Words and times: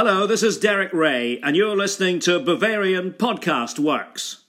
Hello, 0.00 0.28
this 0.28 0.44
is 0.44 0.58
Derek 0.58 0.92
Ray, 0.92 1.40
and 1.40 1.56
you're 1.56 1.76
listening 1.76 2.20
to 2.20 2.38
Bavarian 2.38 3.14
Podcast 3.14 3.80
Works. 3.80 4.44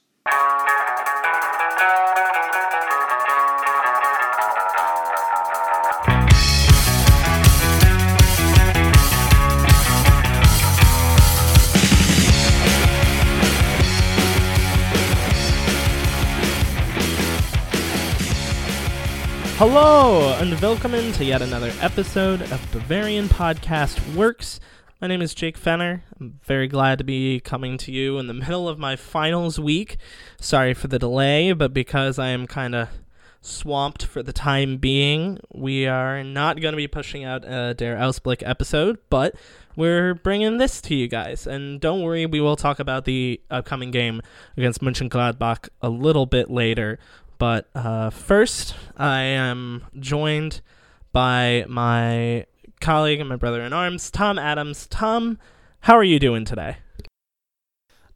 Hello, 19.58 20.38
and 20.40 20.62
welcome 20.62 20.92
to 21.14 21.26
yet 21.26 21.42
another 21.42 21.74
episode 21.82 22.44
of 22.44 22.72
Bavarian 22.72 23.28
Podcast 23.28 24.16
Works. 24.16 24.60
My 25.02 25.08
name 25.08 25.22
is 25.22 25.34
Jake 25.34 25.56
Fenner. 25.56 26.04
I'm 26.20 26.42
very 26.44 26.68
glad 26.68 26.98
to 26.98 27.06
be 27.06 27.40
coming 27.40 27.78
to 27.78 27.92
you 27.92 28.18
in 28.18 28.28
the 28.28 28.34
middle 28.34 28.68
of 28.68 28.78
my 28.78 28.98
finals 28.98 29.58
week. 29.58 29.96
Sorry 30.42 30.74
for 30.74 30.90
the 30.90 31.00
delay, 31.00 31.54
but 31.54 31.74
because 31.74 32.20
I 32.20 32.28
am 32.30 32.46
kind 32.46 32.76
of 32.76 32.90
swamped 33.40 34.06
for 34.06 34.22
the 34.22 34.34
time 34.34 34.76
being, 34.76 35.40
we 35.54 35.88
are 35.88 36.22
not 36.22 36.60
going 36.60 36.74
to 36.74 36.78
be 36.78 36.90
pushing 36.90 37.24
out 37.24 37.46
a 37.46 37.74
Der 37.76 37.96
Ausblick 37.96 38.44
episode, 38.46 38.98
but 39.10 39.36
we're 39.78 40.16
bringing 40.16 40.58
this 40.58 40.82
to 40.82 40.96
you 40.96 41.08
guys. 41.08 41.48
And 41.48 41.80
don't 41.80 42.02
worry, 42.02 42.26
we 42.26 42.42
will 42.42 42.58
talk 42.58 42.78
about 42.78 43.06
the 43.06 43.40
upcoming 43.50 43.92
game 43.92 44.22
against 44.58 44.82
Mönchengladbach 44.82 45.70
a 45.82 45.88
little 45.90 46.26
bit 46.26 46.52
later. 46.52 47.00
But 47.38 47.70
uh, 47.74 48.10
first, 48.10 48.76
I 48.98 49.22
am 49.22 49.86
joined 49.98 50.60
by 51.14 51.64
my 51.70 52.48
colleague 52.80 53.20
and 53.20 53.30
my 53.30 53.36
brother 53.36 53.62
in 53.62 53.74
arms, 53.74 54.10
Tom 54.12 54.40
Adams. 54.40 54.88
Tom, 54.88 55.38
how 55.82 55.96
are 55.96 56.04
you 56.04 56.20
doing 56.20 56.46
today? 56.46 56.78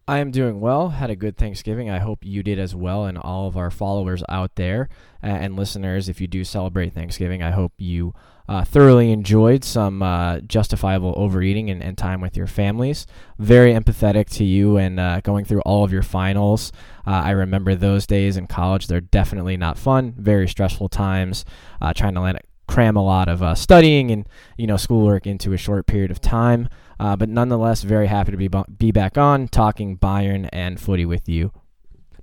I 0.06 0.20
am 0.20 0.32
doing 0.32 0.60
well. 0.60 0.90
Had 0.90 1.10
a 1.10 1.16
good 1.16 1.38
Thanksgiving. 1.38 1.90
I 1.90 2.00
hope 2.00 2.26
you 2.26 2.44
did 2.44 2.60
as 2.60 2.76
well, 2.76 3.06
and 3.06 3.18
all 3.18 3.48
of 3.48 3.56
our 3.56 3.72
followers 3.72 4.22
out 4.28 4.56
there 4.56 4.90
uh, 5.24 5.28
and 5.28 5.56
listeners. 5.56 6.10
If 6.10 6.20
you 6.20 6.28
do 6.28 6.44
celebrate 6.44 6.94
Thanksgiving, 6.94 7.42
I 7.42 7.52
hope 7.52 7.72
you 7.78 8.14
uh, 8.50 8.66
thoroughly 8.66 9.12
enjoyed 9.12 9.64
some 9.64 10.04
uh, 10.04 10.42
justifiable 10.42 11.14
overeating 11.16 11.70
and, 11.70 11.82
and, 11.82 11.98
time 11.98 12.20
with 12.20 12.36
your 12.36 12.48
families. 12.48 13.08
Very 13.40 13.74
empathetic 13.74 14.30
to 14.32 14.44
you 14.44 14.76
and 14.76 15.00
uh, 15.00 15.22
going 15.22 15.46
through 15.46 15.62
all 15.62 15.86
of 15.86 15.94
your 15.94 16.02
finals. 16.02 16.74
Uh, 17.08 17.12
I 17.12 17.32
remember 17.32 17.74
those 17.74 18.06
days 18.06 18.36
in 18.36 18.48
college. 18.48 18.88
They're 18.88 19.00
definitely 19.00 19.56
not 19.56 19.78
fun. 19.78 20.14
Very 20.18 20.50
stressful 20.50 20.90
times. 20.90 21.46
Uh, 21.82 21.94
trying 21.94 22.16
to 22.16 22.20
land 22.20 22.40
cram 22.68 22.96
a 22.96 23.04
lot 23.04 23.28
of 23.28 23.44
uh, 23.44 23.56
studying 23.56 24.12
and 24.12 24.28
you 24.58 24.68
know 24.68 24.78
schoolwork 24.78 25.28
into 25.28 25.54
a 25.54 25.58
short 25.58 25.86
period 25.86 26.12
of 26.12 26.22
time. 26.22 26.70
but 26.98 27.30
nonetheless, 27.30 27.84
very 27.84 28.08
happy 28.08 28.32
to 28.32 28.38
be 28.38 28.50
be 28.78 28.92
back 28.92 29.18
on 29.18 29.48
talking 29.48 29.98
Bayern 29.98 30.50
and 30.52 30.80
footy 30.80 31.06
with 31.06 31.28
you 31.28 31.52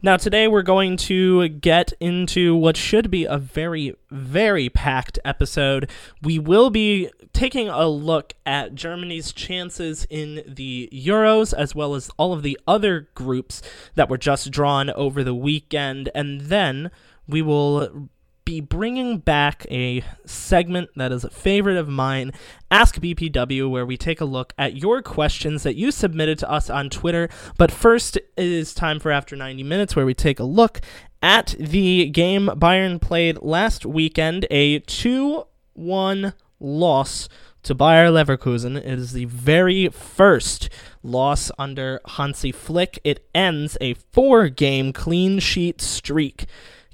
now, 0.02 0.16
today 0.16 0.48
we're 0.48 0.62
going 0.62 0.96
to 0.96 1.46
get 1.48 1.92
into 2.00 2.56
what 2.56 2.74
should 2.74 3.10
be 3.10 3.26
a 3.26 3.36
very, 3.36 3.94
very 4.10 4.70
packed 4.70 5.18
episode. 5.26 5.90
We 6.22 6.38
will 6.38 6.70
be 6.70 7.10
taking 7.34 7.68
a 7.68 7.86
look 7.86 8.32
at 8.46 8.74
Germany's 8.74 9.30
chances 9.30 10.06
in 10.08 10.42
the 10.46 10.88
Euros, 10.90 11.52
as 11.52 11.74
well 11.74 11.94
as 11.94 12.10
all 12.16 12.32
of 12.32 12.42
the 12.42 12.58
other 12.66 13.10
groups 13.14 13.60
that 13.94 14.08
were 14.08 14.16
just 14.16 14.50
drawn 14.50 14.88
over 14.88 15.22
the 15.22 15.34
weekend. 15.34 16.08
And 16.14 16.42
then 16.42 16.90
we 17.28 17.42
will 17.42 18.08
be 18.50 18.60
bringing 18.60 19.18
back 19.18 19.64
a 19.70 20.02
segment 20.26 20.90
that 20.96 21.12
is 21.12 21.22
a 21.22 21.30
favorite 21.30 21.76
of 21.76 21.88
mine, 21.88 22.32
Ask 22.68 22.96
BPW, 22.96 23.70
where 23.70 23.86
we 23.86 23.96
take 23.96 24.20
a 24.20 24.24
look 24.24 24.52
at 24.58 24.74
your 24.74 25.02
questions 25.02 25.62
that 25.62 25.76
you 25.76 25.92
submitted 25.92 26.36
to 26.40 26.50
us 26.50 26.68
on 26.68 26.90
Twitter. 26.90 27.28
But 27.56 27.70
first, 27.70 28.16
it 28.16 28.28
is 28.36 28.74
time 28.74 28.98
for 28.98 29.12
After 29.12 29.36
90 29.36 29.62
Minutes, 29.62 29.94
where 29.94 30.04
we 30.04 30.14
take 30.14 30.40
a 30.40 30.44
look 30.44 30.80
at 31.22 31.54
the 31.60 32.08
game 32.08 32.48
Bayern 32.48 33.00
played 33.00 33.40
last 33.40 33.86
weekend, 33.86 34.48
a 34.50 34.80
2 34.80 35.44
1 35.74 36.32
loss 36.58 37.28
to 37.62 37.74
Bayer 37.76 38.08
Leverkusen. 38.08 38.76
It 38.76 38.98
is 38.98 39.12
the 39.12 39.26
very 39.26 39.90
first 39.90 40.68
loss 41.04 41.52
under 41.56 42.00
Hansi 42.04 42.50
Flick. 42.50 42.98
It 43.04 43.28
ends 43.32 43.78
a 43.80 43.94
four 43.94 44.48
game 44.48 44.92
clean 44.92 45.38
sheet 45.38 45.80
streak 45.80 46.46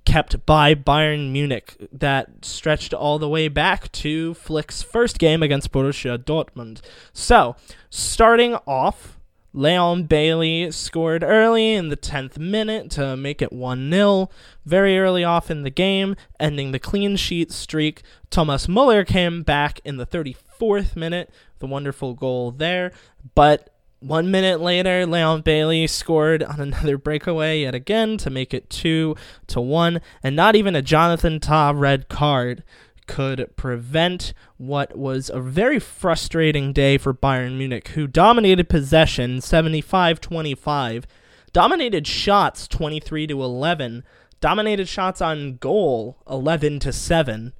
kept 0.07 0.47
by 0.47 0.75
Bayern 0.75 1.31
Munich 1.33 1.77
that 1.93 2.45
stretched 2.45 2.95
all 2.95 3.19
the 3.19 3.29
way 3.29 3.49
back 3.49 3.93
to 3.93 4.33
Flick's 4.35 4.81
first 4.83 5.19
game 5.19 5.43
against 5.43 5.73
Borussia 5.73 6.17
Dortmund. 6.17 6.81
So, 7.13 7.57
starting 7.91 8.55
off, 8.67 9.19
Leon 9.53 10.05
Bailey 10.05 10.71
scored 10.71 11.23
early 11.23 11.73
in 11.73 11.89
the 11.89 11.97
10th 11.97 12.39
minute 12.39 12.91
to 12.93 13.17
make 13.17 13.43
it 13.43 13.53
1 13.53 13.91
0. 13.91 14.31
Very 14.65 14.99
early 14.99 15.25
off 15.25 15.51
in 15.51 15.63
the 15.63 15.71
game, 15.71 16.15
ending 16.39 16.73
the 16.73 16.79
clean 16.79 17.17
sheet 17.17 17.51
streak. 17.53 18.03
Thomas 18.31 18.69
Muller 18.69 19.05
came 19.05 19.43
back 19.43 19.81
in 19.85 19.97
the 19.97 20.07
34th 20.07 20.95
minute, 20.95 21.31
the 21.59 21.67
wonderful 21.67 22.15
goal 22.15 22.51
there. 22.51 22.93
But 23.35 23.76
one 24.07 24.31
minute 24.31 24.61
later, 24.61 25.05
Leon 25.05 25.41
Bailey 25.41 25.87
scored 25.87 26.43
on 26.43 26.61
another 26.61 26.97
breakaway 26.97 27.63
yet 27.63 27.75
again 27.75 28.17
to 28.19 28.31
make 28.31 28.55
it 28.55 28.71
two 28.71 29.17
to 29.49 29.61
one, 29.61 30.01
and 30.23 30.37
not 30.37 30.55
even 30.55 30.77
a 30.77 30.83
Jonathan 30.83 31.41
Tah 31.41 31.73
red 31.75 32.09
card 32.09 32.63
could 33.07 33.55
prevent 33.57 34.33
what 34.57 34.97
was 34.97 35.31
a 35.31 35.41
very 35.41 35.79
frustrating 35.79 36.73
day 36.73 36.99
for 36.99 37.15
Bayern 37.15 37.57
Munich, 37.57 37.89
who 37.89 38.07
dominated 38.07 38.69
possession 38.69 39.41
75 39.41 40.21
25, 40.21 41.07
dominated 41.53 42.07
shots 42.07 42.69
23 42.69 43.27
to 43.29 43.43
11, 43.43 44.05
dominated 44.41 44.89
shots 44.89 45.21
on 45.21 45.57
goal 45.57 46.19
11 46.29 46.81
to 46.81 46.93
7, 46.93 47.53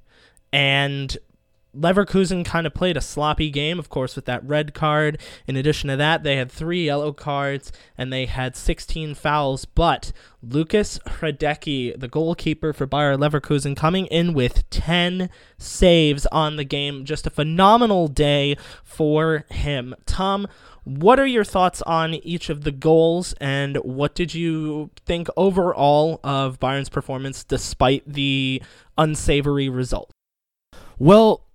and 0.51 1.17
Leverkusen 1.77 2.43
kind 2.43 2.65
of 2.65 2.73
played 2.73 2.97
a 2.97 3.01
sloppy 3.01 3.49
game, 3.49 3.79
of 3.79 3.89
course, 3.89 4.15
with 4.15 4.25
that 4.25 4.43
red 4.43 4.73
card. 4.73 5.19
In 5.45 5.55
addition 5.55 5.89
to 5.89 5.95
that, 5.97 6.23
they 6.23 6.37
had 6.37 6.51
three 6.51 6.85
yellow 6.85 7.13
cards 7.13 7.71
and 7.97 8.11
they 8.11 8.25
had 8.25 8.55
16 8.55 9.15
fouls. 9.15 9.65
But 9.65 10.11
Lukas 10.41 10.99
Hradecky, 11.07 11.97
the 11.99 12.07
goalkeeper 12.07 12.73
for 12.73 12.85
Bayer 12.85 13.15
Leverkusen, 13.15 13.75
coming 13.75 14.07
in 14.07 14.33
with 14.33 14.69
10 14.69 15.29
saves 15.57 16.25
on 16.27 16.55
the 16.55 16.63
game. 16.63 17.05
Just 17.05 17.27
a 17.27 17.31
phenomenal 17.31 18.07
day 18.07 18.57
for 18.83 19.45
him. 19.49 19.95
Tom, 20.05 20.47
what 20.83 21.19
are 21.19 21.25
your 21.27 21.43
thoughts 21.43 21.81
on 21.81 22.13
each 22.13 22.49
of 22.49 22.63
the 22.63 22.71
goals, 22.71 23.33
and 23.41 23.75
what 23.77 24.15
did 24.15 24.33
you 24.33 24.89
think 25.05 25.27
overall 25.35 26.21
of 26.23 26.61
Bayern's 26.61 26.87
performance 26.87 27.43
despite 27.43 28.03
the 28.07 28.63
unsavory 28.97 29.67
result? 29.67 30.11
Well, 30.97 31.46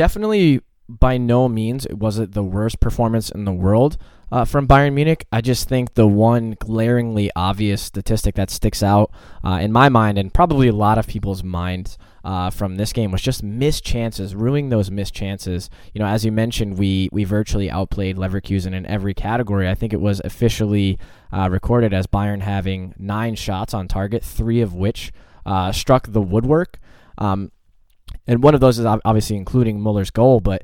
definitely 0.00 0.62
by 0.88 1.18
no 1.18 1.46
means 1.46 1.86
was 1.90 2.18
it 2.18 2.32
the 2.32 2.42
worst 2.42 2.80
performance 2.80 3.28
in 3.28 3.44
the 3.44 3.52
world 3.52 3.98
uh, 4.32 4.46
from 4.46 4.66
Bayern 4.66 4.94
Munich. 4.94 5.26
I 5.30 5.42
just 5.42 5.68
think 5.68 5.92
the 5.92 6.06
one 6.06 6.56
glaringly 6.58 7.30
obvious 7.36 7.82
statistic 7.82 8.34
that 8.36 8.48
sticks 8.48 8.82
out 8.82 9.12
uh, 9.44 9.58
in 9.60 9.72
my 9.72 9.90
mind 9.90 10.16
and 10.16 10.32
probably 10.32 10.68
a 10.68 10.72
lot 10.72 10.96
of 10.96 11.06
people's 11.06 11.44
minds 11.44 11.98
uh, 12.24 12.48
from 12.48 12.76
this 12.76 12.94
game 12.94 13.12
was 13.12 13.20
just 13.20 13.42
missed 13.42 13.84
chances, 13.84 14.34
ruining 14.34 14.70
those 14.70 14.90
missed 14.90 15.12
chances. 15.12 15.68
You 15.92 15.98
know, 15.98 16.06
as 16.06 16.24
you 16.24 16.32
mentioned, 16.32 16.78
we 16.78 17.10
we 17.12 17.24
virtually 17.24 17.70
outplayed 17.70 18.16
Leverkusen 18.16 18.72
in 18.72 18.86
every 18.86 19.12
category. 19.12 19.68
I 19.68 19.74
think 19.74 19.92
it 19.92 20.00
was 20.00 20.22
officially 20.24 20.98
uh, 21.30 21.50
recorded 21.50 21.92
as 21.92 22.06
Bayern 22.06 22.40
having 22.40 22.94
nine 22.98 23.34
shots 23.34 23.74
on 23.74 23.86
target, 23.86 24.24
three 24.24 24.62
of 24.62 24.74
which 24.74 25.12
uh, 25.44 25.72
struck 25.72 26.06
the 26.06 26.22
woodwork. 26.22 26.78
Um, 27.18 27.52
and 28.30 28.44
one 28.44 28.54
of 28.54 28.60
those 28.60 28.78
is 28.78 28.86
obviously 28.86 29.36
including 29.36 29.80
Muller's 29.80 30.10
goal. 30.10 30.40
But 30.40 30.62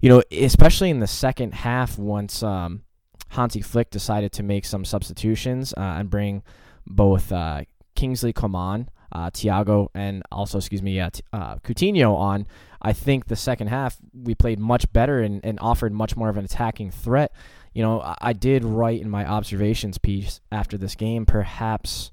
you 0.00 0.08
know, 0.08 0.22
especially 0.32 0.90
in 0.90 0.98
the 0.98 1.06
second 1.06 1.54
half, 1.54 1.96
once 1.98 2.42
um, 2.42 2.82
Hansi 3.28 3.60
Flick 3.60 3.90
decided 3.90 4.32
to 4.32 4.42
make 4.42 4.64
some 4.64 4.84
substitutions 4.84 5.72
uh, 5.76 5.80
and 5.80 6.10
bring 6.10 6.42
both 6.86 7.30
uh, 7.30 7.62
Kingsley 7.94 8.32
Coman, 8.32 8.90
uh, 9.12 9.30
Thiago, 9.30 9.88
and 9.94 10.24
also, 10.32 10.58
excuse 10.58 10.82
me, 10.82 10.98
uh, 10.98 11.10
uh, 11.32 11.56
Coutinho 11.56 12.16
on. 12.16 12.46
I 12.82 12.92
think 12.92 13.26
the 13.26 13.36
second 13.36 13.68
half 13.68 13.98
we 14.12 14.34
played 14.34 14.58
much 14.58 14.90
better 14.92 15.20
and, 15.20 15.44
and 15.44 15.60
offered 15.60 15.92
much 15.92 16.16
more 16.16 16.28
of 16.28 16.36
an 16.38 16.44
attacking 16.44 16.90
threat. 16.90 17.32
You 17.72 17.82
know, 17.84 18.00
I, 18.00 18.16
I 18.20 18.32
did 18.32 18.64
write 18.64 19.00
in 19.00 19.08
my 19.08 19.24
observations 19.24 19.98
piece 19.98 20.40
after 20.50 20.76
this 20.76 20.96
game, 20.96 21.24
perhaps 21.24 22.10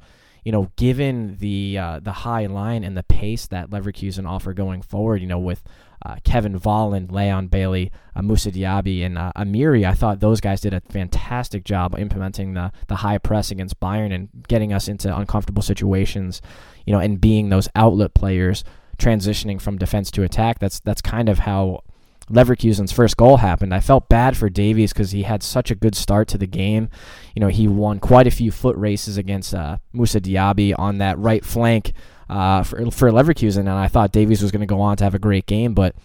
you 0.47 0.53
know, 0.53 0.71
given 0.77 1.35
the 1.41 1.77
uh, 1.77 1.99
the 1.99 2.13
high 2.13 2.45
line 2.45 2.85
and 2.85 2.95
the 2.95 3.03
pace 3.03 3.47
that 3.47 3.69
Leverkusen 3.69 4.25
offer 4.25 4.53
going 4.53 4.81
forward, 4.81 5.19
you 5.21 5.27
know, 5.27 5.37
with 5.37 5.61
uh, 6.05 6.15
Kevin 6.23 6.57
Volland, 6.57 7.11
Leon 7.11 7.47
Bailey, 7.47 7.91
uh, 8.15 8.21
Moussa 8.21 8.49
Diaby, 8.49 9.05
and 9.05 9.17
uh, 9.17 9.33
Amiri, 9.35 9.85
I 9.85 9.93
thought 9.93 10.21
those 10.21 10.39
guys 10.39 10.61
did 10.61 10.73
a 10.73 10.79
fantastic 10.79 11.65
job 11.65 11.99
implementing 11.99 12.53
the 12.53 12.71
the 12.87 12.95
high 12.95 13.17
press 13.17 13.51
against 13.51 13.77
Bayern 13.81 14.15
and 14.15 14.29
getting 14.47 14.71
us 14.71 14.87
into 14.87 15.13
uncomfortable 15.13 15.61
situations, 15.61 16.41
you 16.85 16.93
know, 16.93 16.99
and 16.99 17.19
being 17.19 17.49
those 17.49 17.67
outlet 17.75 18.13
players 18.13 18.63
transitioning 18.97 19.59
from 19.59 19.77
defense 19.77 20.09
to 20.11 20.23
attack. 20.23 20.59
That's 20.59 20.79
that's 20.79 21.01
kind 21.01 21.27
of 21.27 21.39
how 21.39 21.83
Leverkusen's 22.29 22.91
first 22.91 23.15
goal 23.15 23.37
happened, 23.37 23.73
I 23.73 23.79
felt 23.79 24.09
bad 24.09 24.35
for 24.35 24.49
Davies 24.49 24.91
because 24.91 25.11
he 25.11 25.23
had 25.23 25.41
such 25.41 25.71
a 25.71 25.75
good 25.75 25.95
start 25.95 26.27
to 26.29 26.37
the 26.37 26.47
game. 26.47 26.89
You 27.35 27.39
know, 27.39 27.47
he 27.47 27.67
won 27.67 27.99
quite 27.99 28.27
a 28.27 28.31
few 28.31 28.51
foot 28.51 28.75
races 28.75 29.17
against 29.17 29.53
uh, 29.53 29.77
Moussa 29.93 30.19
Diaby 30.19 30.77
on 30.77 30.97
that 30.97 31.17
right 31.17 31.45
flank 31.45 31.93
uh, 32.29 32.63
for, 32.63 32.91
for 32.91 33.11
Leverkusen, 33.11 33.59
and 33.59 33.69
I 33.69 33.87
thought 33.87 34.11
Davies 34.11 34.41
was 34.41 34.51
going 34.51 34.61
to 34.61 34.65
go 34.65 34.81
on 34.81 34.97
to 34.97 35.05
have 35.05 35.15
a 35.15 35.19
great 35.19 35.45
game, 35.45 35.73
but 35.73 35.95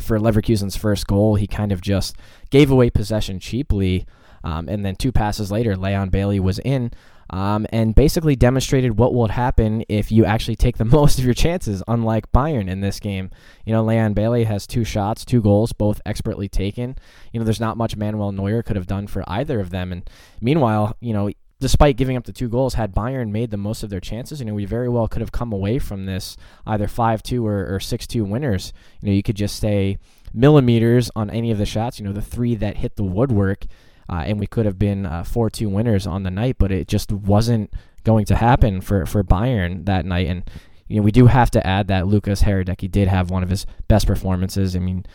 for 0.00 0.18
Leverkusen's 0.18 0.76
first 0.76 1.06
goal, 1.06 1.34
he 1.34 1.46
kind 1.46 1.72
of 1.72 1.80
just 1.80 2.16
gave 2.50 2.70
away 2.70 2.88
possession 2.88 3.38
cheaply. 3.38 4.06
Um, 4.42 4.68
and 4.68 4.84
then 4.84 4.96
two 4.96 5.12
passes 5.12 5.52
later, 5.52 5.76
Leon 5.76 6.08
Bailey 6.08 6.40
was 6.40 6.58
in 6.60 6.92
um, 7.30 7.66
and 7.70 7.94
basically 7.94 8.36
demonstrated 8.36 8.98
what 8.98 9.14
will 9.14 9.28
happen 9.28 9.84
if 9.88 10.12
you 10.12 10.24
actually 10.24 10.56
take 10.56 10.76
the 10.76 10.84
most 11.00 11.18
of 11.18 11.24
your 11.24 11.34
chances, 11.34 11.82
unlike 11.88 12.30
Bayern 12.32 12.68
in 12.68 12.80
this 12.80 13.00
game. 13.00 13.30
You 13.64 13.72
know, 13.72 13.84
Leon 13.84 14.14
Bailey 14.14 14.44
has 14.44 14.66
two 14.66 14.84
shots, 14.84 15.24
two 15.24 15.40
goals, 15.40 15.72
both 15.72 16.00
expertly 16.04 16.48
taken. 16.48 16.96
You 17.32 17.40
know, 17.40 17.44
there's 17.44 17.60
not 17.60 17.76
much 17.76 17.96
Manuel 17.96 18.32
Neuer 18.32 18.62
could 18.62 18.76
have 18.76 18.86
done 18.86 19.06
for 19.06 19.22
either 19.26 19.60
of 19.60 19.70
them. 19.70 19.92
And 19.92 20.08
meanwhile, 20.40 20.96
you 21.00 21.12
know, 21.12 21.30
despite 21.60 21.96
giving 21.96 22.16
up 22.16 22.24
the 22.24 22.32
two 22.32 22.48
goals, 22.48 22.74
had 22.74 22.94
Bayern 22.94 23.30
made 23.30 23.50
the 23.50 23.56
most 23.56 23.82
of 23.82 23.90
their 23.90 24.00
chances, 24.00 24.40
you 24.40 24.46
know, 24.46 24.54
we 24.54 24.64
very 24.64 24.88
well 24.88 25.06
could 25.06 25.20
have 25.20 25.32
come 25.32 25.52
away 25.52 25.78
from 25.78 26.06
this 26.06 26.36
either 26.66 26.88
5 26.88 27.22
2 27.22 27.46
or, 27.46 27.78
6 27.78 28.06
2 28.06 28.24
winners. 28.24 28.72
You 29.00 29.10
know, 29.10 29.14
you 29.14 29.22
could 29.22 29.36
just 29.36 29.60
say 29.60 29.98
millimeters 30.32 31.10
on 31.14 31.30
any 31.30 31.50
of 31.50 31.58
the 31.58 31.66
shots, 31.66 31.98
you 31.98 32.04
know, 32.04 32.12
the 32.12 32.22
three 32.22 32.54
that 32.56 32.78
hit 32.78 32.96
the 32.96 33.04
woodwork, 33.04 33.66
uh, 34.10 34.24
and 34.26 34.40
we 34.40 34.46
could 34.46 34.66
have 34.66 34.78
been 34.78 35.06
uh, 35.06 35.22
4 35.22 35.50
2 35.50 35.68
winners 35.68 36.06
on 36.06 36.24
the 36.24 36.30
night, 36.30 36.56
but 36.58 36.72
it 36.72 36.88
just 36.88 37.12
wasn't 37.12 37.72
going 38.04 38.24
to 38.26 38.36
happen 38.36 38.80
for, 38.80 39.06
for 39.06 39.22
Bayern 39.22 39.86
that 39.86 40.04
night. 40.04 40.26
And, 40.26 40.50
you 40.88 40.96
know, 40.96 41.02
we 41.02 41.12
do 41.12 41.26
have 41.26 41.50
to 41.52 41.64
add 41.64 41.88
that 41.88 42.08
Lukas 42.08 42.42
Hradecky 42.42 42.90
did 42.90 43.08
have 43.08 43.30
one 43.30 43.42
of 43.42 43.50
his 43.50 43.66
best 43.86 44.06
performances. 44.06 44.74
I 44.74 44.80
mean, 44.80 45.06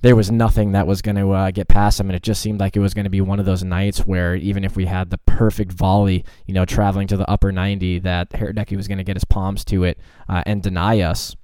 there 0.00 0.16
was 0.16 0.32
nothing 0.32 0.72
that 0.72 0.88
was 0.88 1.00
going 1.00 1.14
to 1.14 1.30
uh, 1.30 1.50
get 1.52 1.68
past 1.68 2.00
him, 2.00 2.10
and 2.10 2.16
it 2.16 2.24
just 2.24 2.42
seemed 2.42 2.58
like 2.58 2.76
it 2.76 2.80
was 2.80 2.94
going 2.94 3.04
to 3.04 3.10
be 3.10 3.20
one 3.20 3.38
of 3.38 3.46
those 3.46 3.62
nights 3.62 4.00
where 4.00 4.34
even 4.34 4.64
if 4.64 4.74
we 4.74 4.86
had 4.86 5.10
the 5.10 5.18
perfect 5.18 5.70
volley, 5.70 6.24
you 6.44 6.54
know, 6.54 6.64
traveling 6.64 7.06
to 7.06 7.16
the 7.16 7.30
upper 7.30 7.52
90, 7.52 8.00
that 8.00 8.30
Hradecky 8.30 8.76
was 8.76 8.88
going 8.88 8.98
to 8.98 9.04
get 9.04 9.14
his 9.14 9.24
palms 9.24 9.64
to 9.66 9.84
it 9.84 10.00
uh, 10.28 10.42
and 10.44 10.60
deny 10.60 11.00
us. 11.00 11.36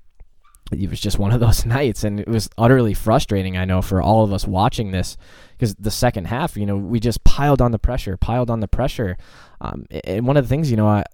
It 0.73 0.91
was 0.91 1.01
just 1.01 1.19
one 1.19 1.33
of 1.33 1.41
those 1.47 1.65
nights, 1.65 2.05
and 2.05 2.21
it 2.21 2.29
was 2.29 2.49
utterly 2.59 2.95
frustrating. 2.95 3.57
I 3.57 3.65
know 3.65 3.83
for 3.83 4.03
all 4.03 4.25
of 4.25 4.33
us 4.33 4.47
watching 4.47 4.91
this, 4.91 5.17
because 5.53 5.75
the 5.75 5.91
second 5.91 6.27
half, 6.27 6.57
you 6.57 6.67
know, 6.67 6.77
we 6.77 7.01
just 7.01 7.25
piled 7.25 7.61
on 7.61 7.73
the 7.73 7.79
pressure, 7.79 8.17
piled 8.17 8.51
on 8.51 8.61
the 8.61 8.69
pressure. 8.69 9.17
Um, 9.61 9.87
and 10.05 10.27
one 10.27 10.37
of 10.37 10.45
the 10.45 10.49
things, 10.49 10.71
you 10.71 10.77
know, 10.77 10.89
I, 10.89 11.05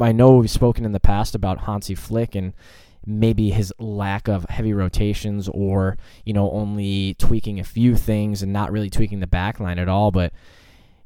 I 0.00 0.12
know 0.12 0.36
we've 0.36 0.50
spoken 0.50 0.84
in 0.84 0.92
the 0.92 1.00
past 1.00 1.34
about 1.34 1.60
Hansi 1.60 1.94
Flick 1.94 2.34
and 2.34 2.52
maybe 3.06 3.50
his 3.50 3.72
lack 3.78 4.28
of 4.28 4.46
heavy 4.48 4.72
rotations 4.72 5.48
or 5.48 5.96
you 6.24 6.32
know 6.32 6.50
only 6.52 7.14
tweaking 7.14 7.60
a 7.60 7.64
few 7.64 7.96
things 7.96 8.42
and 8.42 8.52
not 8.52 8.72
really 8.72 8.88
tweaking 8.88 9.20
the 9.20 9.26
back 9.26 9.60
line 9.60 9.78
at 9.78 9.90
all 9.90 10.10
but 10.10 10.32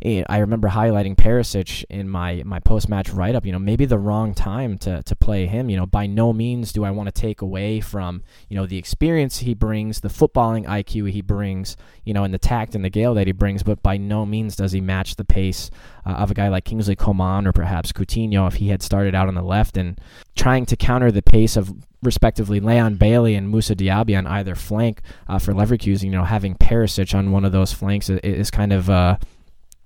I 0.04 0.38
remember 0.38 0.68
highlighting 0.68 1.16
Perisic 1.16 1.84
in 1.90 2.08
my, 2.08 2.42
my 2.44 2.60
post 2.60 2.88
match 2.88 3.10
write 3.10 3.34
up. 3.34 3.44
You 3.44 3.50
know, 3.50 3.58
maybe 3.58 3.84
the 3.84 3.98
wrong 3.98 4.32
time 4.32 4.78
to, 4.78 5.02
to 5.02 5.16
play 5.16 5.46
him. 5.46 5.68
You 5.68 5.76
know, 5.76 5.86
by 5.86 6.06
no 6.06 6.32
means 6.32 6.72
do 6.72 6.84
I 6.84 6.92
want 6.92 7.08
to 7.08 7.20
take 7.20 7.42
away 7.42 7.80
from 7.80 8.22
you 8.48 8.56
know 8.56 8.64
the 8.64 8.78
experience 8.78 9.38
he 9.38 9.54
brings, 9.54 10.00
the 10.00 10.08
footballing 10.08 10.66
IQ 10.66 11.10
he 11.10 11.20
brings, 11.20 11.76
you 12.04 12.14
know, 12.14 12.22
and 12.22 12.32
the 12.32 12.38
tact 12.38 12.76
and 12.76 12.84
the 12.84 12.90
gale 12.90 13.14
that 13.14 13.26
he 13.26 13.32
brings. 13.32 13.64
But 13.64 13.82
by 13.82 13.96
no 13.96 14.24
means 14.24 14.54
does 14.54 14.70
he 14.70 14.80
match 14.80 15.16
the 15.16 15.24
pace 15.24 15.68
uh, 16.06 16.10
of 16.10 16.30
a 16.30 16.34
guy 16.34 16.48
like 16.48 16.64
Kingsley 16.64 16.94
Coman 16.94 17.46
or 17.46 17.52
perhaps 17.52 17.90
Coutinho 17.90 18.46
if 18.46 18.54
he 18.54 18.68
had 18.68 18.82
started 18.82 19.16
out 19.16 19.26
on 19.26 19.34
the 19.34 19.42
left 19.42 19.76
and 19.76 20.00
trying 20.36 20.64
to 20.66 20.76
counter 20.76 21.10
the 21.10 21.22
pace 21.22 21.56
of 21.56 21.74
respectively 22.04 22.60
Leon 22.60 22.94
Bailey 22.94 23.34
and 23.34 23.48
Moussa 23.48 23.74
Diaby 23.74 24.16
on 24.16 24.28
either 24.28 24.54
flank 24.54 25.00
uh, 25.26 25.40
for 25.40 25.52
Leverkusen. 25.52 26.04
You 26.04 26.10
know, 26.10 26.24
having 26.24 26.54
Perisic 26.54 27.16
on 27.16 27.32
one 27.32 27.44
of 27.44 27.50
those 27.50 27.72
flanks 27.72 28.08
is, 28.08 28.20
is 28.20 28.50
kind 28.52 28.72
of 28.72 28.88
uh, 28.88 29.18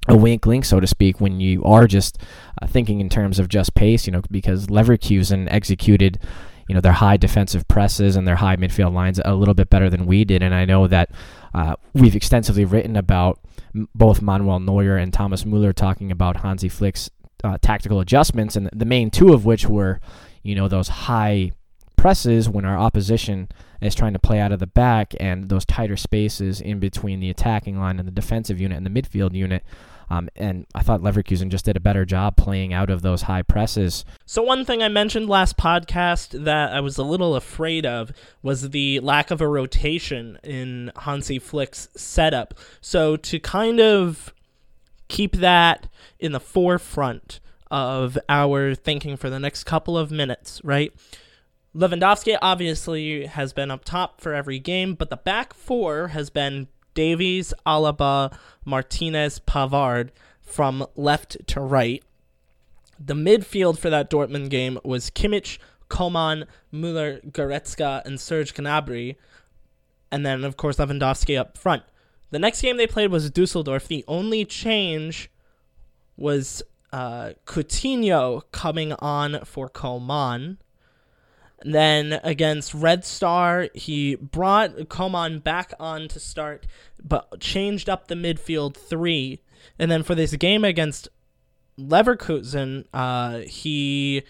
a 0.08 0.16
wink 0.16 0.46
link, 0.46 0.64
so 0.64 0.80
to 0.80 0.86
speak, 0.86 1.20
when 1.20 1.40
you 1.40 1.62
are 1.64 1.86
just 1.86 2.18
uh, 2.60 2.66
thinking 2.66 3.00
in 3.00 3.08
terms 3.08 3.38
of 3.38 3.48
just 3.48 3.74
pace, 3.74 4.06
you 4.06 4.12
know, 4.12 4.22
because 4.30 4.66
Leverkusen 4.66 5.46
executed, 5.50 6.18
you 6.68 6.74
know, 6.74 6.80
their 6.80 6.92
high 6.92 7.16
defensive 7.16 7.66
presses 7.68 8.16
and 8.16 8.26
their 8.26 8.36
high 8.36 8.56
midfield 8.56 8.92
lines 8.92 9.20
a 9.24 9.34
little 9.34 9.54
bit 9.54 9.70
better 9.70 9.88
than 9.88 10.06
we 10.06 10.24
did. 10.24 10.42
And 10.42 10.54
I 10.54 10.64
know 10.64 10.88
that 10.88 11.10
uh, 11.54 11.76
we've 11.94 12.16
extensively 12.16 12.64
written 12.64 12.96
about 12.96 13.38
both 13.94 14.20
Manuel 14.20 14.60
Neuer 14.60 14.96
and 14.96 15.12
Thomas 15.12 15.46
Muller 15.46 15.72
talking 15.72 16.10
about 16.10 16.38
Hansi 16.38 16.68
Flick's 16.68 17.10
uh, 17.44 17.58
tactical 17.60 18.00
adjustments, 18.00 18.56
and 18.56 18.68
the 18.72 18.84
main 18.84 19.10
two 19.10 19.32
of 19.32 19.44
which 19.44 19.66
were, 19.66 20.00
you 20.42 20.54
know, 20.54 20.68
those 20.68 20.88
high 20.88 21.52
presses 21.96 22.48
when 22.48 22.64
our 22.64 22.76
opposition 22.76 23.48
is 23.80 23.94
trying 23.94 24.12
to 24.12 24.18
play 24.18 24.40
out 24.40 24.52
of 24.52 24.58
the 24.58 24.66
back 24.66 25.14
and 25.20 25.48
those 25.48 25.64
tighter 25.64 25.96
spaces 25.96 26.60
in 26.60 26.80
between 26.80 27.20
the 27.20 27.30
attacking 27.30 27.78
line 27.78 27.98
and 27.98 28.06
the 28.06 28.12
defensive 28.12 28.60
unit 28.60 28.76
and 28.76 28.86
the 28.86 28.90
midfield 28.90 29.34
unit. 29.34 29.64
Um, 30.12 30.28
and 30.36 30.66
I 30.74 30.82
thought 30.82 31.00
Leverkusen 31.00 31.48
just 31.48 31.64
did 31.64 31.74
a 31.74 31.80
better 31.80 32.04
job 32.04 32.36
playing 32.36 32.74
out 32.74 32.90
of 32.90 33.00
those 33.00 33.22
high 33.22 33.40
presses. 33.40 34.04
So, 34.26 34.42
one 34.42 34.66
thing 34.66 34.82
I 34.82 34.88
mentioned 34.88 35.26
last 35.26 35.56
podcast 35.56 36.44
that 36.44 36.74
I 36.74 36.80
was 36.80 36.98
a 36.98 37.02
little 37.02 37.34
afraid 37.34 37.86
of 37.86 38.12
was 38.42 38.70
the 38.70 39.00
lack 39.00 39.30
of 39.30 39.40
a 39.40 39.48
rotation 39.48 40.38
in 40.44 40.92
Hansi 40.98 41.38
Flick's 41.38 41.88
setup. 41.96 42.52
So, 42.82 43.16
to 43.16 43.40
kind 43.40 43.80
of 43.80 44.34
keep 45.08 45.36
that 45.36 45.88
in 46.18 46.32
the 46.32 46.40
forefront 46.40 47.40
of 47.70 48.18
our 48.28 48.74
thinking 48.74 49.16
for 49.16 49.30
the 49.30 49.40
next 49.40 49.64
couple 49.64 49.96
of 49.96 50.10
minutes, 50.10 50.60
right? 50.62 50.92
Lewandowski 51.74 52.36
obviously 52.42 53.24
has 53.24 53.54
been 53.54 53.70
up 53.70 53.82
top 53.82 54.20
for 54.20 54.34
every 54.34 54.58
game, 54.58 54.92
but 54.92 55.08
the 55.08 55.16
back 55.16 55.54
four 55.54 56.08
has 56.08 56.28
been 56.28 56.68
Davies, 56.94 57.54
Alaba, 57.66 58.36
Martinez, 58.64 59.40
Pavard 59.40 60.10
from 60.40 60.86
left 60.96 61.46
to 61.48 61.60
right. 61.60 62.02
The 62.98 63.14
midfield 63.14 63.78
for 63.78 63.90
that 63.90 64.10
Dortmund 64.10 64.50
game 64.50 64.78
was 64.84 65.10
Kimmich, 65.10 65.58
Coman, 65.88 66.46
Muller, 66.70 67.20
Goretzka, 67.20 68.04
and 68.04 68.20
Serge 68.20 68.54
Gnabry. 68.54 69.16
And 70.10 70.24
then, 70.24 70.44
of 70.44 70.56
course, 70.56 70.76
Lewandowski 70.76 71.38
up 71.38 71.56
front. 71.58 71.82
The 72.30 72.38
next 72.38 72.62
game 72.62 72.76
they 72.76 72.86
played 72.86 73.10
was 73.10 73.30
Dusseldorf. 73.30 73.88
The 73.88 74.04
only 74.08 74.44
change 74.44 75.30
was 76.16 76.62
uh, 76.92 77.32
Coutinho 77.46 78.42
coming 78.52 78.92
on 78.94 79.44
for 79.44 79.68
Coman. 79.68 80.58
Then 81.64 82.20
against 82.24 82.74
Red 82.74 83.04
Star, 83.04 83.68
he 83.74 84.16
brought 84.16 84.88
Coman 84.88 85.38
back 85.38 85.72
on 85.78 86.08
to 86.08 86.20
start, 86.20 86.66
but 87.02 87.40
changed 87.40 87.88
up 87.88 88.08
the 88.08 88.14
midfield 88.14 88.76
three. 88.76 89.40
And 89.78 89.90
then 89.90 90.02
for 90.02 90.14
this 90.14 90.34
game 90.36 90.64
against 90.64 91.08
Leverkusen, 91.78 92.86
uh, 92.92 93.38
he 93.40 94.22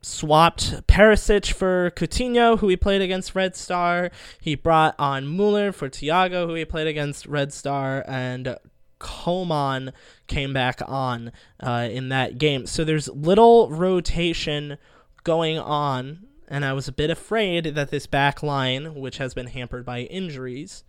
swapped 0.00 0.86
Perisic 0.86 1.52
for 1.52 1.90
Coutinho, 1.90 2.58
who 2.58 2.68
he 2.68 2.76
played 2.76 3.02
against 3.02 3.34
Red 3.34 3.56
Star. 3.56 4.10
He 4.40 4.54
brought 4.54 4.94
on 4.98 5.26
Muller 5.26 5.72
for 5.72 5.88
Thiago, 5.88 6.46
who 6.46 6.54
he 6.54 6.64
played 6.64 6.86
against 6.86 7.26
Red 7.26 7.52
Star, 7.52 8.04
and 8.06 8.56
Coman 8.98 9.92
came 10.26 10.52
back 10.52 10.80
on 10.86 11.32
uh, 11.60 11.88
in 11.90 12.10
that 12.10 12.38
game. 12.38 12.66
So 12.66 12.84
there's 12.84 13.08
little 13.08 13.70
rotation 13.70 14.78
going 15.24 15.58
on 15.58 16.26
and 16.54 16.64
I 16.64 16.72
was 16.72 16.86
a 16.86 16.92
bit 16.92 17.10
afraid 17.10 17.74
that 17.74 17.90
this 17.90 18.06
back 18.06 18.40
line, 18.40 18.94
which 18.94 19.18
has 19.18 19.34
been 19.34 19.48
hampered 19.48 19.84
by 19.84 20.02
injuries, 20.02 20.84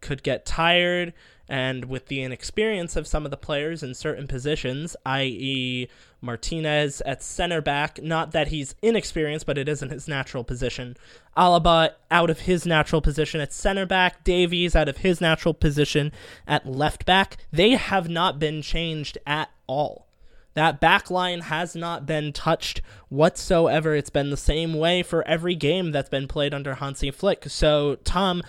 could 0.00 0.22
get 0.22 0.46
tired 0.46 1.12
and 1.48 1.86
with 1.86 2.06
the 2.06 2.22
inexperience 2.22 2.94
of 2.94 3.08
some 3.08 3.24
of 3.24 3.32
the 3.32 3.36
players 3.36 3.82
in 3.82 3.94
certain 3.94 4.28
positions, 4.28 4.94
i.e., 5.04 5.88
Martinez 6.20 7.00
at 7.00 7.20
center 7.20 7.60
back, 7.60 8.00
not 8.00 8.30
that 8.30 8.48
he's 8.48 8.76
inexperienced, 8.80 9.44
but 9.44 9.58
it 9.58 9.68
isn't 9.68 9.90
his 9.90 10.06
natural 10.06 10.44
position. 10.44 10.96
Alaba 11.36 11.94
out 12.08 12.30
of 12.30 12.42
his 12.42 12.64
natural 12.64 13.00
position 13.00 13.40
at 13.40 13.52
center 13.52 13.86
back, 13.86 14.22
Davies 14.22 14.76
out 14.76 14.88
of 14.88 14.98
his 14.98 15.20
natural 15.20 15.52
position 15.52 16.12
at 16.46 16.64
left 16.64 17.04
back. 17.04 17.38
They 17.50 17.70
have 17.70 18.08
not 18.08 18.38
been 18.38 18.62
changed 18.62 19.18
at 19.26 19.50
all. 19.66 20.06
That 20.54 20.80
back 20.80 21.10
line 21.10 21.40
has 21.42 21.74
not 21.74 22.06
been 22.06 22.32
touched 22.32 22.82
whatsoever. 23.08 23.94
It's 23.94 24.10
been 24.10 24.30
the 24.30 24.36
same 24.36 24.74
way 24.74 25.02
for 25.02 25.26
every 25.26 25.54
game 25.54 25.92
that's 25.92 26.10
been 26.10 26.28
played 26.28 26.52
under 26.52 26.74
Hansi 26.74 27.10
Flick. 27.10 27.44
So, 27.48 27.96
Tom, 28.04 28.42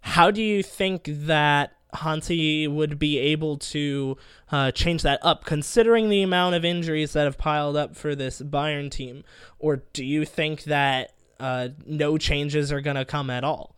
how 0.00 0.30
do 0.30 0.42
you 0.42 0.62
think 0.62 1.04
that 1.06 1.72
Hansi 1.92 2.66
would 2.68 2.98
be 2.98 3.18
able 3.18 3.58
to 3.58 4.16
uh, 4.50 4.70
change 4.70 5.02
that 5.02 5.18
up, 5.22 5.44
considering 5.44 6.08
the 6.08 6.22
amount 6.22 6.54
of 6.54 6.64
injuries 6.64 7.12
that 7.12 7.24
have 7.24 7.38
piled 7.38 7.76
up 7.76 7.96
for 7.96 8.14
this 8.14 8.40
Bayern 8.40 8.90
team? 8.90 9.24
Or 9.58 9.82
do 9.92 10.04
you 10.04 10.24
think 10.24 10.64
that 10.64 11.12
uh, 11.38 11.68
no 11.86 12.16
changes 12.16 12.72
are 12.72 12.80
going 12.80 12.96
to 12.96 13.04
come 13.04 13.28
at 13.30 13.44
all? 13.44 13.74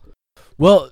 Well, 0.58 0.90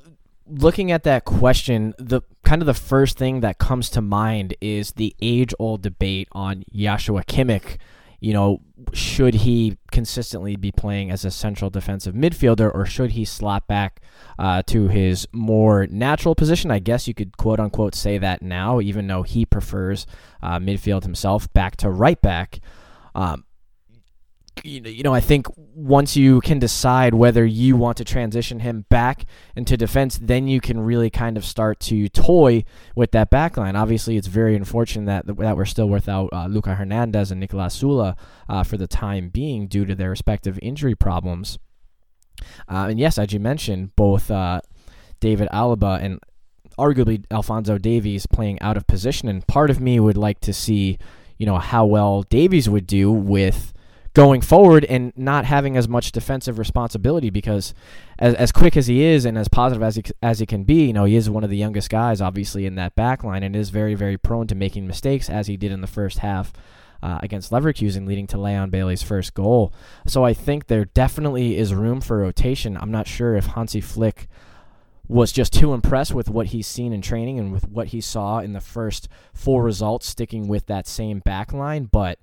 looking 0.50 0.90
at 0.90 1.04
that 1.04 1.25
question, 1.25 1.95
the 1.99 2.23
kind 2.45 2.61
of 2.62 2.66
the 2.66 2.75
first 2.75 3.16
thing 3.16 3.40
that 3.40 3.59
comes 3.59 3.88
to 3.90 4.00
mind 4.00 4.54
is 4.61 4.92
the 4.92 5.14
age-old 5.23 5.83
debate 5.83 6.28
on 6.33 6.64
Joshua 6.73 7.23
Kimmich 7.25 7.78
you 8.21 8.35
know, 8.35 8.61
should 8.92 9.35
he 9.35 9.78
consistently 9.90 10.54
be 10.54 10.71
playing 10.71 11.11
as 11.11 11.25
a 11.25 11.30
central 11.30 11.71
defensive 11.71 12.14
midfielder 12.14 12.73
or 12.73 12.85
should 12.85 13.12
he 13.12 13.25
slot 13.25 13.66
back 13.66 14.00
uh, 14.38 14.62
to 14.66 14.88
his 14.88 15.26
more 15.33 15.87
natural 15.87 16.35
position? 16.35 16.71
I 16.71 16.80
guess 16.80 17.09
you 17.09 17.14
could 17.14 17.38
quote 17.38 17.59
unquote 17.59 17.95
say 17.95 18.19
that 18.19 18.42
now, 18.42 18.80
even 18.80 19.07
though 19.07 19.23
he 19.23 19.47
prefers 19.47 20.07
uh, 20.42 20.59
midfield 20.59 21.02
himself 21.02 21.50
back 21.54 21.76
to 21.78 21.90
right 21.90 22.21
back. 22.21 22.61
Um, 23.14 23.45
you 24.64 25.02
know, 25.02 25.14
I 25.14 25.21
think 25.21 25.47
once 25.57 26.16
you 26.16 26.40
can 26.40 26.59
decide 26.59 27.14
whether 27.14 27.45
you 27.45 27.76
want 27.76 27.97
to 27.99 28.04
transition 28.04 28.61
him 28.61 28.85
back 28.88 29.25
into 29.57 29.76
defense, 29.76 30.19
then 30.21 30.49
you 30.49 30.61
can 30.61 30.80
really 30.80 31.11
kind 31.11 31.37
of 31.37 31.45
start 31.45 31.80
to 31.80 32.09
toy 32.09 32.64
with 32.95 33.12
that 33.12 33.30
back 33.30 33.57
line. 33.57 33.76
Obviously, 33.76 34.16
it's 34.16 34.26
very 34.26 34.54
unfortunate 34.54 35.26
that 35.26 35.37
that 35.38 35.57
we're 35.57 35.64
still 35.64 35.88
without 35.88 36.28
uh, 36.33 36.47
Luca 36.47 36.75
Hernandez 36.75 37.30
and 37.30 37.40
Nicolas 37.40 37.80
Süle 37.80 38.16
uh, 38.49 38.62
for 38.62 38.76
the 38.76 38.87
time 38.87 39.28
being 39.28 39.66
due 39.66 39.85
to 39.85 39.95
their 39.95 40.11
respective 40.11 40.59
injury 40.61 40.95
problems. 40.95 41.59
Uh, 42.69 42.88
and 42.90 42.99
yes, 42.99 43.19
as 43.19 43.33
you 43.33 43.40
mentioned, 43.40 43.95
both 43.97 44.30
uh, 44.30 44.61
David 45.21 45.49
Alaba 45.52 46.02
and 46.02 46.21
arguably 46.78 47.25
Alphonso 47.30 47.78
Davies 47.78 48.26
playing 48.26 48.61
out 48.61 48.76
of 48.76 48.87
position, 48.87 49.28
and 49.28 49.47
part 49.47 49.71
of 49.71 49.80
me 49.80 50.00
would 50.00 50.16
like 50.16 50.40
to 50.40 50.52
see, 50.52 50.99
you 51.38 51.47
know, 51.47 51.59
how 51.59 51.85
well 51.85 52.23
Davies 52.23 52.69
would 52.69 52.87
do 52.87 53.11
with 53.11 53.73
going 54.12 54.40
forward 54.40 54.85
and 54.87 55.12
not 55.17 55.45
having 55.45 55.76
as 55.76 55.88
much 55.88 56.11
defensive 56.11 56.59
responsibility 56.59 57.31
because 57.31 57.73
as, 58.19 58.35
as 58.35 58.50
quick 58.50 58.76
as 58.76 58.88
he 58.88 59.02
is 59.02 59.25
and 59.25 59.38
as 59.38 59.49
positive 59.49 59.83
as 59.83 59.97
he, 59.97 60.02
as 60.23 60.40
he 60.40 60.47
can 60.47 60.64
be, 60.64 60.87
you 60.87 60.93
know, 60.93 61.05
he 61.05 61.14
is 61.14 61.31
one 61.31 61.45
of 61.45 61.50
the 61.50 61.57
youngest 61.57 61.88
guys 61.90 62.21
obviously 62.21 62.67
in 62.67 62.75
that 62.75 62.95
back 62.97 63.23
line 63.23 63.43
and 63.43 63.55
is 63.55 63.71
very, 63.71 63.95
very 63.95 64.19
prone 64.19 64.47
to 64.49 64.55
making 64.55 64.87
mistakes 64.87 65.31
as 65.31 65.47
he 65.47 65.57
did 65.57 65.71
in 65.71 65.81
the 65.81 65.87
first 65.87 66.19
half 66.19 66.52
uh, 67.02 67.19
against 67.23 67.50
Leverkusen, 67.50 68.07
leading 68.07 68.26
to 68.26 68.38
Leon 68.38 68.71
Bailey's 68.71 69.02
first 69.02 69.33
goal. 69.33 69.73
So 70.07 70.25
I 70.25 70.35
think 70.35 70.67
there 70.67 70.85
definitely 70.85 71.57
is 71.57 71.73
room 71.73 72.00
for 72.00 72.19
rotation. 72.19 72.76
I'm 72.76 72.90
not 72.90 73.07
sure 73.07 73.37
if 73.37 73.47
Hansi 73.47 73.81
Flick 73.81 74.29
was 75.09 75.33
just 75.33 75.52
too 75.52 75.73
impressed 75.73 76.14
with 76.14 76.29
what 76.29 76.49
he's 76.49 76.67
seen 76.67 76.93
in 76.93 77.02
training 77.02 77.38
and 77.38 77.52
with 77.52 77.69
what 77.69 77.88
he 77.88 78.00
saw 78.00 78.38
in 78.38 78.52
the 78.52 78.61
first 78.61 79.09
four 79.33 79.62
results, 79.62 80.07
sticking 80.07 80.47
with 80.47 80.67
that 80.67 80.87
same 80.87 81.21
back 81.21 81.52
line, 81.52 81.88
but 81.90 82.19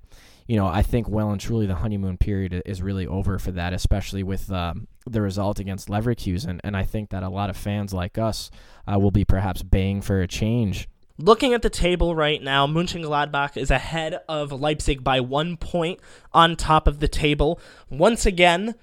you 0.48 0.56
know, 0.56 0.68
I 0.68 0.82
think 0.82 1.10
well 1.10 1.32
and 1.32 1.40
truly 1.40 1.66
the 1.66 1.76
honeymoon 1.76 2.18
period 2.18 2.62
is 2.66 2.82
really 2.82 3.06
over 3.06 3.38
for 3.38 3.52
that, 3.52 3.74
especially 3.74 4.24
with 4.24 4.52
um, 4.52 4.88
the 5.06 5.22
result 5.22 5.60
against 5.60 5.90
Leverkusen. 5.90 6.60
And 6.64 6.76
I 6.76 6.84
think 6.84 7.10
that 7.10 7.24
a 7.24 7.30
lot 7.30 7.50
of 7.50 7.58
fans 7.58 7.94
like 7.94 8.18
us 8.18 8.50
uh, 8.92 8.98
will 8.98 9.12
be 9.12 9.26
perhaps 9.26 9.62
baying 9.62 10.02
for 10.02 10.22
a 10.22 10.28
change. 10.28 10.88
Looking 11.20 11.54
at 11.54 11.64
the 11.64 11.70
table 11.70 12.16
right 12.16 12.42
now, 12.42 12.68
Mönchengladbach 12.68 13.58
is 13.58 13.72
ahead 13.72 14.20
of 14.30 14.52
Leipzig 14.52 15.04
by 15.04 15.20
one 15.20 15.58
point 15.58 16.00
on 16.32 16.56
top 16.56 16.88
of 16.88 17.00
the 17.00 17.08
table. 17.08 17.60
Once 17.90 18.26
again, 18.26 18.76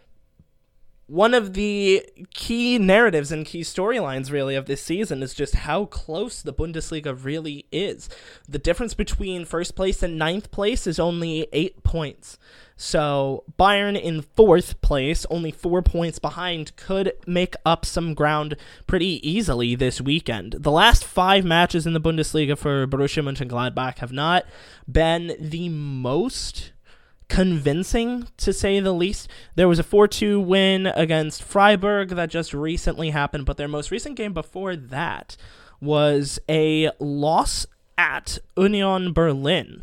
one 1.07 1.35
of 1.35 1.53
the 1.53 2.05
key 2.33 2.79
narratives 2.79 3.31
and 3.31 3.45
key 3.45 3.61
storylines 3.61 4.31
really 4.31 4.55
of 4.55 4.67
this 4.67 4.81
season 4.81 5.23
is 5.23 5.35
just 5.35 5.55
how 5.55 5.85
close 5.85 6.41
the 6.41 6.53
Bundesliga 6.53 7.15
really 7.23 7.67
is. 7.71 8.09
The 8.49 8.59
difference 8.59 8.95
between 8.95 9.45
first 9.45 9.77
place 9.77 10.03
and 10.03 10.19
ninth 10.19 10.51
place 10.51 10.87
is 10.87 10.99
only 10.99 11.47
eight 11.53 11.83
points. 11.83 12.39
So 12.77 13.45
Bayern 13.59 14.01
in 14.01 14.23
fourth 14.23 14.81
place, 14.81 15.27
only 15.31 15.51
four 15.51 15.83
points 15.83 16.19
behind, 16.19 16.75
could 16.77 17.13
make 17.27 17.55
up 17.67 17.85
some 17.85 18.15
ground 18.15 18.57
pretty 18.87 19.21
easily 19.29 19.75
this 19.75 20.01
weekend. 20.01 20.57
The 20.59 20.73
last 20.73 21.05
five 21.05 21.45
matches 21.45 21.87
in 21.87 21.93
the 21.93 22.01
Bundesliga 22.01 22.57
for 22.57 22.87
Borussia 22.87 23.23
Mönchengladbach 23.23 23.99
have 23.99 24.13
not 24.13 24.45
been 24.91 25.37
the 25.39 25.69
most 25.69 26.73
convincing 27.35 28.29
to 28.37 28.53
say 28.53 28.79
the 28.79 28.93
least. 28.93 29.29
There 29.57 29.67
was 29.67 29.81
a 29.81 29.83
4 29.83 30.07
2 30.07 30.41
win 30.41 30.87
against 30.87 31.43
Freiburg 31.43 32.11
that 32.11 32.31
just 32.31 32.55
recently 32.55 33.11
happened, 33.11 33.45
but 33.45 33.57
their 33.57 33.67
most 33.67 33.91
recent 33.91 34.17
game 34.17 34.33
before 34.33 34.77
that 34.77 35.37
was 35.81 36.39
a 36.49 36.91
loss 37.01 37.67
at 37.99 38.39
Union 38.57 39.13
Berlin, 39.13 39.83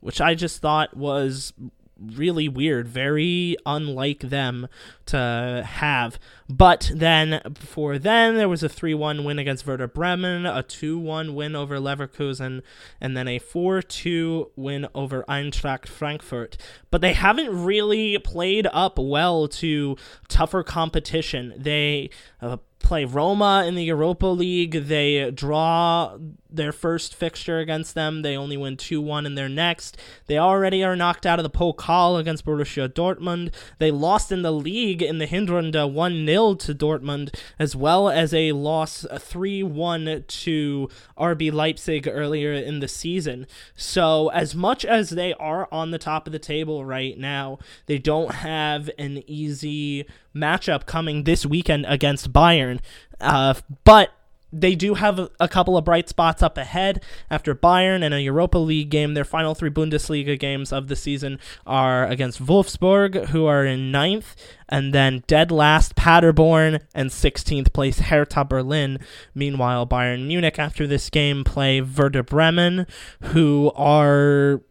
which 0.00 0.20
I 0.20 0.36
just 0.36 0.60
thought 0.62 0.96
was 0.96 1.52
really 2.00 2.48
weird, 2.48 2.88
very 2.88 3.56
unlike 3.66 4.20
them 4.20 4.68
to 5.06 5.62
have. 5.66 6.18
But 6.48 6.90
then 6.94 7.40
before 7.44 7.98
then, 7.98 8.36
there 8.36 8.48
was 8.48 8.62
a 8.62 8.68
3 8.68 8.94
1 8.94 9.24
win 9.24 9.38
against 9.38 9.66
Werder 9.66 9.88
Bremen, 9.88 10.46
a 10.46 10.62
2 10.62 10.98
1 10.98 11.34
win 11.34 11.56
over 11.56 11.78
Leverkusen, 11.78 12.62
and 13.00 13.16
then 13.16 13.28
a 13.28 13.38
4 13.38 13.82
2 13.82 14.52
win 14.56 14.86
over 14.94 15.24
Eintracht 15.28 15.88
Frankfurt. 15.88 16.56
But 16.90 17.00
they 17.00 17.12
haven't 17.12 17.64
really 17.64 18.18
played 18.18 18.66
up 18.72 18.98
well 18.98 19.48
to 19.48 19.96
tougher 20.28 20.62
competition. 20.62 21.54
They 21.56 22.10
uh, 22.40 22.58
play 22.78 23.04
Roma 23.04 23.64
in 23.66 23.74
the 23.74 23.84
Europa 23.84 24.26
League. 24.26 24.72
They 24.72 25.30
draw 25.30 26.16
their 26.50 26.72
first 26.72 27.14
fixture 27.14 27.58
against 27.58 27.94
them. 27.94 28.22
They 28.22 28.36
only 28.36 28.56
win 28.56 28.76
2 28.76 29.00
1 29.00 29.26
in 29.26 29.34
their 29.34 29.48
next. 29.48 29.96
They 30.26 30.38
already 30.38 30.82
are 30.84 30.96
knocked 30.96 31.26
out 31.26 31.38
of 31.38 31.42
the 31.42 31.50
Pokal 31.50 32.18
against 32.18 32.44
Borussia 32.44 32.88
Dortmund. 32.88 33.52
They 33.78 33.90
lost 33.90 34.32
in 34.32 34.42
the 34.42 34.52
league 34.52 35.02
in 35.02 35.18
the 35.18 35.26
Hinrunde 35.26 35.92
1 35.92 36.26
0 36.26 36.54
to 36.54 36.74
Dortmund, 36.74 37.34
as 37.58 37.76
well 37.76 38.08
as 38.08 38.32
a 38.32 38.52
loss 38.52 39.06
3 39.18 39.62
1 39.62 40.24
to 40.26 40.88
RB 41.18 41.52
Leipzig 41.52 42.08
earlier 42.08 42.52
in 42.52 42.80
the 42.80 42.88
season. 42.88 43.46
So, 43.74 44.28
as 44.28 44.54
much 44.54 44.84
as 44.84 45.10
they 45.10 45.34
are 45.34 45.68
on 45.72 45.90
the 45.90 45.98
top 45.98 46.26
of 46.26 46.32
the 46.32 46.38
table 46.38 46.84
right 46.84 47.18
now, 47.18 47.58
they 47.86 47.98
don't 47.98 48.36
have 48.36 48.90
an 48.98 49.22
easy 49.26 50.06
matchup 50.34 50.86
coming 50.86 51.24
this 51.24 51.44
weekend 51.44 51.84
against 51.88 52.32
Bayern. 52.32 52.80
Uh, 53.20 53.54
but 53.84 54.12
they 54.52 54.74
do 54.74 54.94
have 54.94 55.28
a, 55.40 55.48
couple 55.48 55.76
of 55.76 55.84
bright 55.84 56.08
spots 56.08 56.42
up 56.42 56.56
ahead 56.56 57.02
after 57.30 57.54
Bayern 57.54 58.02
and 58.02 58.14
a 58.14 58.20
Europa 58.20 58.58
League 58.58 58.90
game. 58.90 59.14
Their 59.14 59.24
final 59.24 59.54
three 59.54 59.70
Bundesliga 59.70 60.38
games 60.38 60.72
of 60.72 60.88
the 60.88 60.96
season 60.96 61.38
are 61.66 62.06
against 62.06 62.44
Wolfsburg, 62.44 63.26
who 63.26 63.46
are 63.46 63.64
in 63.64 63.90
ninth, 63.90 64.34
and 64.68 64.94
then 64.94 65.22
dead 65.26 65.50
last 65.50 65.96
Paderborn 65.96 66.80
and 66.94 67.10
16th 67.10 67.72
place 67.72 67.98
Hertha 68.00 68.44
Berlin. 68.44 68.98
Meanwhile, 69.34 69.86
Bayern 69.86 70.26
Munich 70.26 70.58
after 70.58 70.86
this 70.86 71.10
game 71.10 71.44
play 71.44 71.80
Werder 71.80 72.22
Bremen, 72.22 72.86
who 73.22 73.72
are 73.74 74.62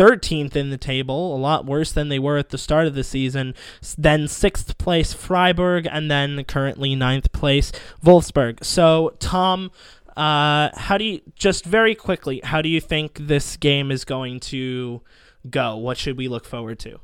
13th 0.00 0.56
in 0.56 0.70
the 0.70 0.78
table, 0.78 1.36
a 1.36 1.38
lot 1.38 1.66
worse 1.66 1.92
than 1.92 2.08
they 2.08 2.18
were 2.18 2.38
at 2.38 2.48
the 2.48 2.56
start 2.56 2.86
of 2.86 2.94
the 2.94 3.04
season. 3.04 3.54
Then 3.98 4.28
sixth 4.28 4.78
place 4.78 5.12
Freiburg, 5.12 5.86
and 5.90 6.10
then 6.10 6.42
currently 6.44 6.94
ninth 6.96 7.30
place 7.32 7.70
Wolfsburg. 8.02 8.64
So, 8.64 9.14
Tom, 9.18 9.70
uh, 10.16 10.70
how 10.74 10.96
do 10.96 11.04
you 11.04 11.20
just 11.34 11.66
very 11.66 11.94
quickly? 11.94 12.40
How 12.42 12.62
do 12.62 12.70
you 12.70 12.80
think 12.80 13.18
this 13.26 13.58
game 13.58 13.90
is 13.90 14.06
going 14.06 14.40
to 14.40 15.02
go? 15.50 15.76
What 15.76 15.98
should 15.98 16.16
we 16.16 16.28
look 16.28 16.46
forward 16.46 16.78
to? 16.78 17.00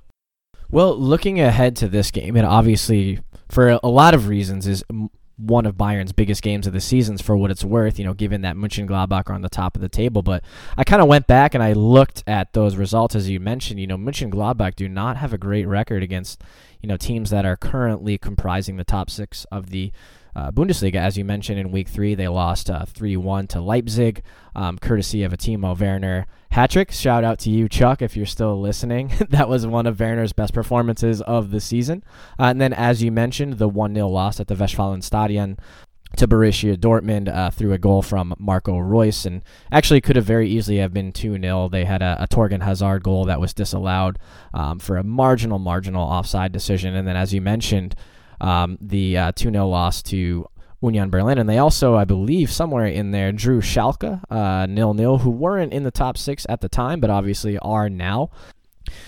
Well, 0.70 0.96
looking 0.98 1.38
ahead 1.38 1.76
to 1.76 1.88
this 1.88 2.10
game, 2.10 2.34
and 2.34 2.46
obviously 2.46 3.20
for 3.50 3.78
a 3.82 3.88
lot 3.88 4.14
of 4.14 4.26
reasons, 4.26 4.66
is 4.66 4.82
one 5.36 5.66
of 5.66 5.76
Bayern's 5.76 6.12
biggest 6.12 6.42
games 6.42 6.66
of 6.66 6.72
the 6.72 6.80
seasons 6.80 7.20
for 7.20 7.36
what 7.36 7.50
it's 7.50 7.64
worth, 7.64 7.98
you 7.98 8.04
know, 8.04 8.14
given 8.14 8.40
that 8.40 8.56
Mönchengladbach 8.56 9.28
are 9.28 9.34
on 9.34 9.42
the 9.42 9.48
top 9.48 9.76
of 9.76 9.82
the 9.82 9.88
table. 9.88 10.22
But 10.22 10.42
I 10.76 10.84
kind 10.84 11.02
of 11.02 11.08
went 11.08 11.26
back 11.26 11.54
and 11.54 11.62
I 11.62 11.74
looked 11.74 12.24
at 12.26 12.52
those 12.54 12.76
results 12.76 13.14
as 13.14 13.28
you 13.28 13.38
mentioned. 13.38 13.78
You 13.78 13.86
know, 13.86 13.98
Mönchengladbach 13.98 14.76
do 14.76 14.88
not 14.88 15.18
have 15.18 15.32
a 15.32 15.38
great 15.38 15.66
record 15.66 16.02
against, 16.02 16.42
you 16.80 16.88
know, 16.88 16.96
teams 16.96 17.30
that 17.30 17.44
are 17.44 17.56
currently 17.56 18.16
comprising 18.16 18.76
the 18.76 18.84
top 18.84 19.10
six 19.10 19.44
of 19.52 19.70
the 19.70 19.92
uh, 20.36 20.50
Bundesliga. 20.50 20.96
As 20.96 21.16
you 21.16 21.24
mentioned 21.24 21.58
in 21.58 21.72
week 21.72 21.88
three, 21.88 22.14
they 22.14 22.28
lost 22.28 22.68
uh, 22.68 22.84
3 22.84 23.16
uh, 23.16 23.20
1 23.20 23.46
to 23.48 23.60
Leipzig, 23.60 24.22
um, 24.54 24.78
courtesy 24.78 25.22
of 25.22 25.32
a 25.32 25.36
Timo 25.36 25.78
Werner 25.78 26.26
hat 26.50 26.70
trick. 26.70 26.92
Shout 26.92 27.24
out 27.24 27.38
to 27.40 27.50
you, 27.50 27.68
Chuck, 27.68 28.02
if 28.02 28.16
you're 28.16 28.26
still 28.26 28.60
listening. 28.60 29.12
that 29.30 29.48
was 29.48 29.66
one 29.66 29.86
of 29.86 29.98
Werner's 29.98 30.34
best 30.34 30.52
performances 30.52 31.22
of 31.22 31.50
the 31.50 31.60
season. 31.60 32.04
Uh, 32.38 32.44
and 32.44 32.60
then, 32.60 32.74
as 32.74 33.02
you 33.02 33.10
mentioned, 33.10 33.54
the 33.54 33.68
1 33.68 33.94
0 33.94 34.08
loss 34.08 34.38
at 34.38 34.48
the 34.48 34.54
Westfalenstadion 34.54 35.58
to 36.16 36.28
Borussia 36.28 36.76
Dortmund 36.76 37.34
uh, 37.34 37.50
through 37.50 37.72
a 37.72 37.78
goal 37.78 38.00
from 38.02 38.34
Marco 38.38 38.76
Reus, 38.78 39.24
and 39.24 39.42
actually 39.72 40.00
could 40.00 40.16
have 40.16 40.24
very 40.24 40.48
easily 40.48 40.78
have 40.78 40.92
been 40.92 41.12
2 41.12 41.40
0. 41.40 41.68
They 41.70 41.86
had 41.86 42.02
a, 42.02 42.26
a 42.30 42.64
Hazard 42.64 43.02
goal 43.02 43.24
that 43.24 43.40
was 43.40 43.54
disallowed 43.54 44.18
um, 44.52 44.78
for 44.78 44.98
a 44.98 45.02
marginal, 45.02 45.58
marginal 45.58 46.06
offside 46.06 46.52
decision. 46.52 46.94
And 46.94 47.08
then, 47.08 47.16
as 47.16 47.32
you 47.32 47.40
mentioned, 47.40 47.94
um, 48.40 48.78
the 48.80 49.16
uh, 49.16 49.32
2 49.32 49.50
0 49.50 49.68
loss 49.68 50.02
to 50.04 50.46
Union 50.82 51.10
Berlin. 51.10 51.38
And 51.38 51.48
they 51.48 51.58
also, 51.58 51.96
I 51.96 52.04
believe, 52.04 52.50
somewhere 52.50 52.86
in 52.86 53.10
there 53.10 53.32
drew 53.32 53.60
Schalke 53.60 54.20
uh, 54.30 54.66
nil 54.66 54.94
nil, 54.94 55.18
who 55.18 55.30
weren't 55.30 55.72
in 55.72 55.82
the 55.82 55.90
top 55.90 56.16
six 56.16 56.46
at 56.48 56.60
the 56.60 56.68
time, 56.68 57.00
but 57.00 57.10
obviously 57.10 57.58
are 57.58 57.88
now. 57.88 58.30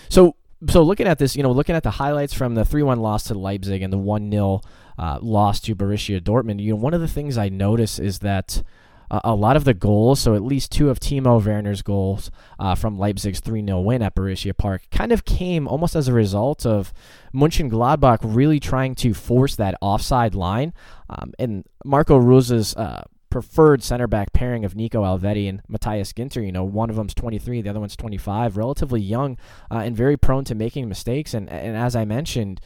So, 0.08 0.36
so 0.68 0.82
looking 0.82 1.06
at 1.06 1.18
this, 1.18 1.36
you 1.36 1.42
know, 1.42 1.52
looking 1.52 1.76
at 1.76 1.82
the 1.82 1.90
highlights 1.92 2.34
from 2.34 2.54
the 2.54 2.64
3 2.64 2.82
1 2.82 2.98
loss 3.00 3.24
to 3.24 3.34
Leipzig 3.34 3.82
and 3.82 3.92
the 3.92 3.98
1 3.98 4.30
0 4.30 4.60
uh, 4.98 5.18
loss 5.22 5.60
to 5.60 5.76
Borussia 5.76 6.20
Dortmund, 6.20 6.60
you 6.60 6.70
know, 6.70 6.76
one 6.76 6.94
of 6.94 7.00
the 7.00 7.08
things 7.08 7.38
I 7.38 7.48
notice 7.48 7.98
is 7.98 8.20
that 8.20 8.62
uh, 9.10 9.20
a 9.24 9.34
lot 9.34 9.56
of 9.56 9.64
the 9.64 9.74
goals, 9.74 10.20
so 10.20 10.34
at 10.34 10.42
least 10.42 10.72
two 10.72 10.90
of 10.90 11.00
Timo 11.00 11.42
Werner's 11.42 11.82
goals 11.82 12.30
uh, 12.58 12.74
from 12.74 12.98
Leipzig's 12.98 13.40
3 13.40 13.64
0 13.64 13.80
win 13.80 14.02
at 14.02 14.14
Borussia 14.14 14.56
Park, 14.56 14.82
kind 14.90 15.12
of 15.12 15.24
came 15.24 15.66
almost 15.66 15.96
as 15.96 16.08
a 16.08 16.12
result 16.12 16.66
of 16.66 16.92
Mönchengladbach 17.34 18.18
really 18.22 18.60
trying 18.60 18.94
to 18.96 19.14
force 19.14 19.56
that 19.56 19.74
offside 19.80 20.34
line. 20.34 20.72
Um, 21.10 21.32
and 21.38 21.64
Marco 21.84 22.18
Rose's 22.18 22.74
uh, 22.76 23.04
preferred 23.30 23.82
center 23.82 24.06
back 24.06 24.32
pairing 24.32 24.64
of 24.64 24.74
Nico 24.74 25.02
Elvedi 25.02 25.48
and 25.48 25.62
Matthias 25.68 26.12
Ginter. 26.12 26.44
You 26.44 26.52
know, 26.52 26.64
one 26.64 26.90
of 26.90 26.96
them's 26.96 27.14
23, 27.14 27.62
the 27.62 27.70
other 27.70 27.80
one's 27.80 27.96
25, 27.96 28.56
relatively 28.56 29.00
young 29.00 29.36
uh, 29.70 29.78
and 29.78 29.96
very 29.96 30.16
prone 30.16 30.44
to 30.44 30.54
making 30.54 30.88
mistakes. 30.88 31.34
And 31.34 31.48
and 31.48 31.76
as 31.76 31.96
I 31.96 32.04
mentioned, 32.04 32.60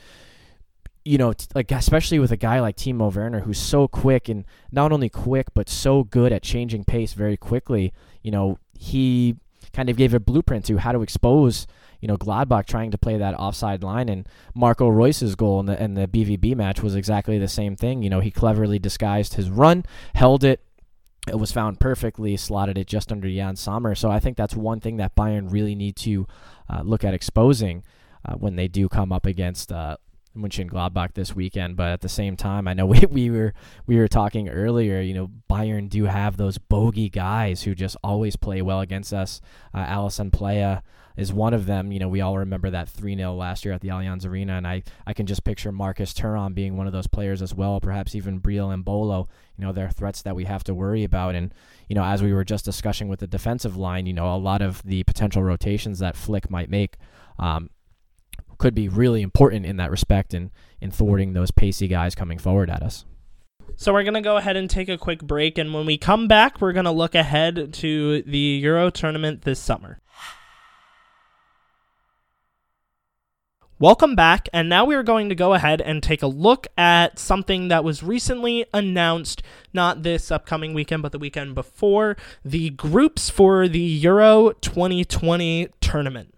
you 1.04 1.18
know, 1.18 1.32
like 1.54 1.70
especially 1.72 2.18
with 2.18 2.32
a 2.32 2.36
guy 2.36 2.60
like 2.60 2.76
Timo 2.76 3.12
Werner 3.12 3.40
who's 3.40 3.58
so 3.58 3.88
quick 3.88 4.28
and 4.28 4.44
not 4.70 4.92
only 4.92 5.08
quick 5.08 5.48
but 5.54 5.68
so 5.68 6.04
good 6.04 6.32
at 6.32 6.42
changing 6.42 6.84
pace 6.84 7.12
very 7.12 7.36
quickly. 7.36 7.92
You 8.22 8.30
know, 8.30 8.58
he 8.78 9.36
kind 9.72 9.88
of 9.88 9.96
gave 9.96 10.14
a 10.14 10.20
blueprint 10.20 10.64
to 10.66 10.78
how 10.78 10.92
to 10.92 11.02
expose 11.02 11.66
you 12.02 12.08
know 12.08 12.18
Gladbach 12.18 12.66
trying 12.66 12.90
to 12.90 12.98
play 12.98 13.16
that 13.16 13.34
offside 13.34 13.82
line, 13.82 14.08
and 14.08 14.28
Marco 14.54 14.90
Reus's 14.90 15.34
goal 15.36 15.60
in 15.60 15.66
the 15.66 15.82
in 15.82 15.94
the 15.94 16.08
BVB 16.08 16.54
match 16.56 16.82
was 16.82 16.94
exactly 16.94 17.38
the 17.38 17.48
same 17.48 17.76
thing. 17.76 18.02
You 18.02 18.10
know, 18.10 18.20
he 18.20 18.30
cleverly 18.30 18.78
disguised 18.78 19.34
his 19.34 19.48
run, 19.48 19.84
held 20.14 20.44
it. 20.44 20.60
It 21.28 21.38
was 21.38 21.52
found 21.52 21.78
perfectly, 21.78 22.36
slotted 22.36 22.76
it 22.76 22.88
just 22.88 23.12
under 23.12 23.28
Yann 23.28 23.54
Sommer. 23.54 23.94
So 23.94 24.10
I 24.10 24.18
think 24.18 24.36
that's 24.36 24.56
one 24.56 24.80
thing 24.80 24.96
that 24.96 25.14
Bayern 25.14 25.52
really 25.52 25.76
need 25.76 25.94
to 25.98 26.26
uh, 26.68 26.82
look 26.82 27.04
at 27.04 27.14
exposing 27.14 27.84
uh, 28.24 28.34
when 28.34 28.56
they 28.56 28.66
do 28.66 28.88
come 28.88 29.12
up 29.12 29.24
against 29.24 29.70
uh, 29.70 29.98
Mönchengladbach 30.36 31.14
this 31.14 31.34
weekend. 31.34 31.76
But 31.76 31.88
at 31.88 32.00
the 32.00 32.08
same 32.08 32.36
time, 32.36 32.66
I 32.68 32.74
know 32.74 32.86
we, 32.94 33.00
we 33.10 33.30
were 33.30 33.54
we 33.86 33.96
were 33.96 34.08
talking 34.08 34.48
earlier. 34.48 35.00
You 35.00 35.14
know, 35.14 35.30
Bayern 35.50 35.88
do 35.88 36.04
have 36.04 36.36
those 36.36 36.58
bogey 36.58 37.08
guys 37.08 37.62
who 37.62 37.74
just 37.74 37.96
always 38.02 38.36
play 38.36 38.62
well 38.62 38.80
against 38.80 39.12
us. 39.12 39.40
Uh, 39.74 39.84
Alassane 39.84 40.30
Pléa 40.30 40.82
is 41.16 41.32
one 41.32 41.54
of 41.54 41.66
them. 41.66 41.92
You 41.92 41.98
know, 41.98 42.08
we 42.08 42.20
all 42.20 42.38
remember 42.38 42.70
that 42.70 42.88
3 42.88 43.16
0 43.16 43.34
last 43.34 43.64
year 43.64 43.74
at 43.74 43.80
the 43.80 43.88
Allianz 43.88 44.26
Arena, 44.26 44.54
and 44.54 44.66
I, 44.66 44.82
I 45.06 45.12
can 45.12 45.26
just 45.26 45.44
picture 45.44 45.72
Marcus 45.72 46.12
Thuram 46.12 46.54
being 46.54 46.76
one 46.76 46.86
of 46.86 46.92
those 46.92 47.06
players 47.06 47.42
as 47.42 47.54
well, 47.54 47.80
perhaps 47.80 48.14
even 48.14 48.40
Breel 48.40 48.74
Embolo. 48.74 49.28
You 49.56 49.64
know, 49.64 49.72
they're 49.72 49.90
threats 49.90 50.22
that 50.22 50.36
we 50.36 50.44
have 50.44 50.64
to 50.64 50.74
worry 50.74 51.04
about. 51.04 51.34
And, 51.34 51.52
you 51.88 51.94
know, 51.94 52.04
as 52.04 52.22
we 52.22 52.32
were 52.32 52.44
just 52.44 52.64
discussing 52.64 53.08
with 53.08 53.20
the 53.20 53.26
defensive 53.26 53.76
line, 53.76 54.06
you 54.06 54.12
know, 54.12 54.34
a 54.34 54.36
lot 54.36 54.62
of 54.62 54.82
the 54.82 55.04
potential 55.04 55.42
rotations 55.42 55.98
that 55.98 56.16
Flick 56.16 56.50
might 56.50 56.70
make. 56.70 56.96
Um, 57.38 57.70
could 58.62 58.74
be 58.76 58.88
really 58.88 59.22
important 59.22 59.66
in 59.66 59.76
that 59.76 59.90
respect 59.90 60.32
and 60.32 60.52
in, 60.80 60.86
in 60.86 60.90
thwarting 60.92 61.32
those 61.32 61.50
pacey 61.50 61.88
guys 61.88 62.14
coming 62.14 62.38
forward 62.38 62.70
at 62.70 62.80
us. 62.80 63.04
So 63.74 63.92
we're 63.92 64.04
going 64.04 64.14
to 64.14 64.20
go 64.20 64.36
ahead 64.36 64.56
and 64.56 64.70
take 64.70 64.88
a 64.88 64.96
quick 64.96 65.20
break 65.20 65.58
and 65.58 65.74
when 65.74 65.84
we 65.84 65.98
come 65.98 66.28
back 66.28 66.60
we're 66.60 66.72
going 66.72 66.84
to 66.84 66.92
look 66.92 67.16
ahead 67.16 67.72
to 67.72 68.22
the 68.22 68.38
Euro 68.62 68.88
tournament 68.88 69.42
this 69.42 69.58
summer. 69.58 69.98
Welcome 73.80 74.14
back, 74.14 74.48
and 74.52 74.68
now 74.68 74.84
we 74.84 74.94
are 74.94 75.02
going 75.02 75.28
to 75.28 75.34
go 75.34 75.54
ahead 75.54 75.80
and 75.80 76.00
take 76.00 76.22
a 76.22 76.28
look 76.28 76.68
at 76.78 77.18
something 77.18 77.66
that 77.66 77.82
was 77.82 78.00
recently 78.00 78.64
announced, 78.72 79.42
not 79.72 80.04
this 80.04 80.30
upcoming 80.30 80.72
weekend, 80.72 81.02
but 81.02 81.10
the 81.10 81.18
weekend 81.18 81.56
before 81.56 82.16
the 82.44 82.70
groups 82.70 83.28
for 83.28 83.66
the 83.66 83.80
Euro 83.80 84.52
2020 84.52 85.66
tournament. 85.80 86.32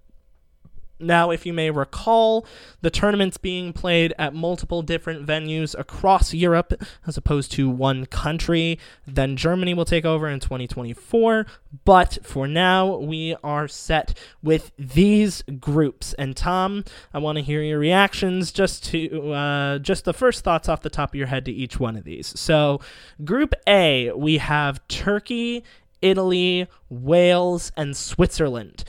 Now, 1.07 1.31
if 1.31 1.47
you 1.47 1.53
may 1.53 1.71
recall, 1.71 2.47
the 2.81 2.91
tournament's 2.91 3.37
being 3.37 3.73
played 3.73 4.13
at 4.19 4.35
multiple 4.35 4.83
different 4.83 5.27
venues 5.27 5.79
across 5.79 6.35
Europe 6.35 6.75
as 7.07 7.17
opposed 7.17 7.53
to 7.53 7.69
one 7.69 8.07
country. 8.07 8.79
Then 9.07 9.37
Germany 9.37 9.75
will 9.75 9.85
take 9.85 10.05
over 10.05 10.29
in 10.29 10.41
2024. 10.41 11.47
But 11.85 12.19
for 12.23 12.47
now, 12.47 12.97
we 12.97 13.37
are 13.43 13.69
set 13.69 14.17
with 14.43 14.73
these 14.79 15.43
groups. 15.59 16.13
And 16.15 16.37
Tom, 16.37 16.85
I 17.13 17.19
want 17.19 17.37
to 17.37 17.43
hear 17.43 17.63
your 17.63 17.79
reactions 17.79 18.53
just 18.53 18.85
to 18.87 19.33
uh, 19.33 19.79
just 19.79 20.05
the 20.05 20.13
first 20.13 20.45
thoughts 20.45 20.69
off 20.69 20.83
the 20.83 20.91
top 20.91 21.11
of 21.11 21.15
your 21.15 21.27
head 21.27 21.45
to 21.47 21.53
each 21.53 21.81
one 21.81 21.97
of 21.97 22.05
these. 22.05 22.39
So, 22.39 22.81
Group 23.25 23.55
A, 23.67 24.13
we 24.13 24.39
have 24.39 24.87
Turkey, 24.89 25.65
Italy, 26.01 26.69
Wales, 26.89 27.73
and 27.77 27.97
Switzerland 27.97 28.85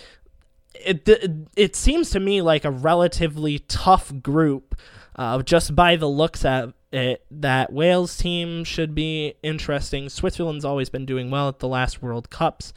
it, 0.79 1.48
it, 1.55 1.75
seems 1.75 2.09
to 2.11 2.20
me 2.20 2.42
like 2.42 2.66
a 2.66 2.72
relatively 2.72 3.59
tough 3.59 4.11
group, 4.22 4.75
uh, 5.16 5.42
just 5.42 5.75
by 5.75 5.96
the 5.96 6.09
looks 6.09 6.46
at 6.46 6.74
it. 6.92 7.25
That 7.31 7.74
Wales 7.74 8.18
team 8.18 8.64
should 8.64 8.96
be 8.96 9.35
interesting. 9.44 10.09
Switzerland's 10.09 10.66
always 10.66 10.90
been 10.90 11.05
doing 11.05 11.29
well 11.29 11.50
at 11.50 11.59
the 11.59 11.68
last 11.68 12.01
World 12.01 12.29
Cups. 12.29 12.74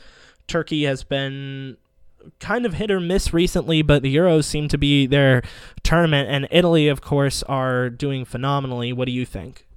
Turkey 0.47 0.85
has 0.85 1.05
been 1.05 1.77
kind 2.41 2.67
of 2.67 2.75
hit 2.75 2.91
or 2.91 3.01
miss 3.01 3.33
recently, 3.33 3.83
but 3.83 4.03
the 4.03 4.15
Euros 4.15 4.45
seem 4.45 4.69
to 4.69 4.79
be 4.79 5.07
their 5.07 5.43
tournament, 5.83 6.29
and 6.29 6.49
Italy, 6.51 6.89
of 6.89 7.01
course, 7.01 7.43
are 7.45 7.91
doing 7.91 8.25
phenomenally. 8.25 8.93
What 8.93 9.07
do 9.07 9.13
you 9.13 9.25
think? 9.25 9.68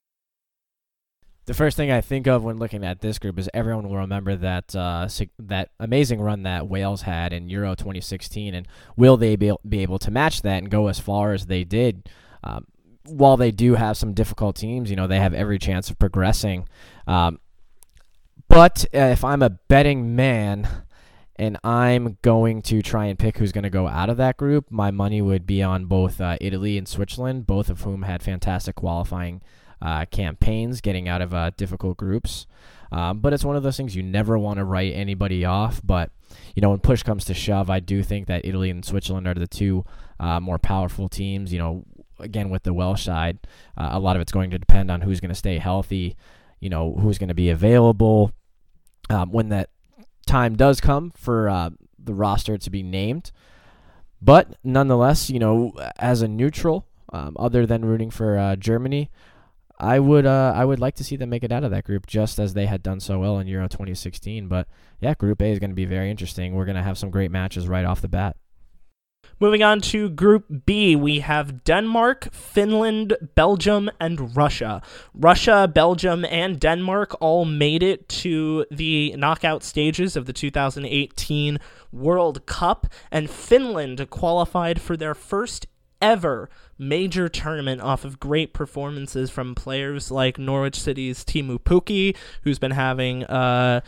The 1.45 1.53
first 1.53 1.75
thing 1.75 1.91
I 1.91 2.01
think 2.01 2.27
of 2.27 2.43
when 2.43 2.57
looking 2.57 2.83
at 2.83 3.01
this 3.01 3.17
group 3.17 3.39
is 3.39 3.49
everyone 3.53 3.89
will 3.89 3.97
remember 3.97 4.35
that 4.35 4.75
uh, 4.75 5.07
that 5.39 5.69
amazing 5.79 6.21
run 6.21 6.43
that 6.43 6.67
Wales 6.67 7.01
had 7.01 7.33
in 7.33 7.49
Euro 7.49 7.75
2016, 7.75 8.53
and 8.53 8.67
will 8.95 9.17
they 9.17 9.35
be, 9.35 9.51
be 9.67 9.81
able 9.81 9.99
to 9.99 10.11
match 10.11 10.43
that 10.43 10.59
and 10.59 10.69
go 10.69 10.87
as 10.87 10.99
far 10.99 11.33
as 11.33 11.47
they 11.47 11.63
did? 11.63 12.09
Um, 12.43 12.67
while 13.05 13.37
they 13.37 13.51
do 13.51 13.75
have 13.75 13.97
some 13.97 14.13
difficult 14.13 14.55
teams, 14.55 14.89
you 14.89 14.95
know 14.95 15.07
they 15.07 15.19
have 15.19 15.33
every 15.33 15.57
chance 15.57 15.89
of 15.89 15.97
progressing. 15.97 16.67
Um, 17.07 17.39
but 18.47 18.85
uh, 18.93 18.99
if 18.99 19.23
I'm 19.23 19.41
a 19.41 19.49
betting 19.49 20.15
man, 20.15 20.67
and 21.37 21.57
I'm 21.63 22.19
going 22.21 22.61
to 22.63 22.83
try 22.83 23.05
and 23.05 23.17
pick 23.17 23.39
who's 23.39 23.51
going 23.51 23.63
to 23.63 23.71
go 23.71 23.87
out 23.87 24.11
of 24.11 24.17
that 24.17 24.37
group, 24.37 24.69
my 24.69 24.91
money 24.91 25.23
would 25.23 25.47
be 25.47 25.63
on 25.63 25.85
both 25.85 26.21
uh, 26.21 26.37
Italy 26.39 26.77
and 26.77 26.87
Switzerland, 26.87 27.47
both 27.47 27.71
of 27.71 27.81
whom 27.81 28.03
had 28.03 28.21
fantastic 28.21 28.75
qualifying 28.75 29.41
uh, 29.81 30.05
campaigns, 30.05 30.81
getting 30.81 31.07
out 31.07 31.21
of 31.21 31.33
uh, 31.33 31.51
difficult 31.57 31.97
groups. 31.97 32.45
Um, 32.91 33.19
but 33.19 33.31
it's 33.33 33.45
one 33.45 33.55
of 33.55 33.63
those 33.63 33.77
things 33.77 33.95
you 33.95 34.03
never 34.03 34.37
want 34.37 34.57
to 34.57 34.65
write 34.65 34.93
anybody 34.93 35.45
off. 35.45 35.81
But 35.83 36.11
you 36.55 36.61
know, 36.61 36.69
when 36.69 36.79
push 36.79 37.03
comes 37.03 37.25
to 37.25 37.33
shove, 37.33 37.69
I 37.69 37.79
do 37.79 38.03
think 38.03 38.27
that 38.27 38.45
Italy 38.45 38.69
and 38.69 38.83
Switzerland 38.83 39.27
are 39.27 39.33
the 39.33 39.47
two 39.47 39.85
uh, 40.19 40.39
more 40.39 40.59
powerful 40.59 41.07
teams. 41.07 41.53
You 41.53 41.59
know, 41.59 41.85
again 42.19 42.49
with 42.49 42.63
the 42.63 42.73
Welsh 42.73 43.03
side, 43.03 43.39
uh, 43.77 43.89
a 43.91 43.99
lot 43.99 44.15
of 44.15 44.21
it's 44.21 44.31
going 44.31 44.51
to 44.51 44.59
depend 44.59 44.91
on 44.91 45.01
who's 45.01 45.19
going 45.19 45.29
to 45.29 45.35
stay 45.35 45.57
healthy. 45.57 46.17
You 46.59 46.69
know, 46.69 46.93
who's 46.93 47.17
going 47.17 47.29
to 47.29 47.33
be 47.33 47.49
available 47.49 48.33
um, 49.09 49.31
when 49.31 49.49
that 49.49 49.69
time 50.27 50.55
does 50.55 50.79
come 50.79 51.11
for 51.15 51.49
uh, 51.49 51.71
the 51.97 52.13
roster 52.13 52.57
to 52.57 52.69
be 52.69 52.83
named. 52.83 53.31
But 54.21 54.55
nonetheless, 54.63 55.29
you 55.29 55.39
know, 55.39 55.73
as 55.97 56.21
a 56.21 56.27
neutral, 56.27 56.85
um, 57.11 57.35
other 57.39 57.65
than 57.65 57.83
rooting 57.83 58.11
for 58.11 58.37
uh, 58.37 58.55
Germany, 58.55 59.09
I 59.81 59.97
would 59.99 60.27
uh, 60.27 60.53
I 60.55 60.63
would 60.63 60.79
like 60.79 60.93
to 60.95 61.03
see 61.03 61.15
them 61.15 61.31
make 61.31 61.43
it 61.43 61.51
out 61.51 61.63
of 61.63 61.71
that 61.71 61.85
group 61.85 62.05
just 62.05 62.37
as 62.37 62.53
they 62.53 62.67
had 62.67 62.83
done 62.83 62.99
so 62.99 63.19
well 63.19 63.39
in 63.39 63.47
Euro 63.47 63.67
2016. 63.67 64.47
But 64.47 64.67
yeah, 64.99 65.15
Group 65.15 65.41
A 65.41 65.45
is 65.45 65.57
going 65.57 65.71
to 65.71 65.75
be 65.75 65.85
very 65.85 66.11
interesting. 66.11 66.53
We're 66.53 66.65
going 66.65 66.77
to 66.77 66.83
have 66.83 66.99
some 66.99 67.09
great 67.09 67.31
matches 67.31 67.67
right 67.67 67.83
off 67.83 67.99
the 67.99 68.07
bat. 68.07 68.37
Moving 69.39 69.63
on 69.63 69.81
to 69.81 70.09
Group 70.09 70.45
B, 70.67 70.95
we 70.95 71.21
have 71.21 71.63
Denmark, 71.63 72.31
Finland, 72.31 73.17
Belgium, 73.33 73.89
and 73.99 74.37
Russia. 74.37 74.83
Russia, 75.15 75.67
Belgium, 75.67 76.25
and 76.25 76.59
Denmark 76.59 77.15
all 77.19 77.45
made 77.45 77.81
it 77.81 78.07
to 78.09 78.67
the 78.69 79.15
knockout 79.17 79.63
stages 79.63 80.15
of 80.15 80.27
the 80.27 80.33
2018 80.33 81.57
World 81.91 82.45
Cup, 82.45 82.85
and 83.09 83.31
Finland 83.31 84.07
qualified 84.11 84.79
for 84.79 84.95
their 84.95 85.15
first 85.15 85.65
ever 86.01 86.49
major 86.77 87.29
tournament 87.29 87.81
off 87.81 88.03
of 88.03 88.19
great 88.19 88.53
performances 88.53 89.29
from 89.29 89.55
players 89.55 90.11
like 90.11 90.37
Norwich 90.37 90.79
City's 90.79 91.23
Teemu 91.23 91.59
Pukki, 91.59 92.15
who's 92.43 92.59
been 92.59 92.71
having 92.71 93.23
a 93.23 93.83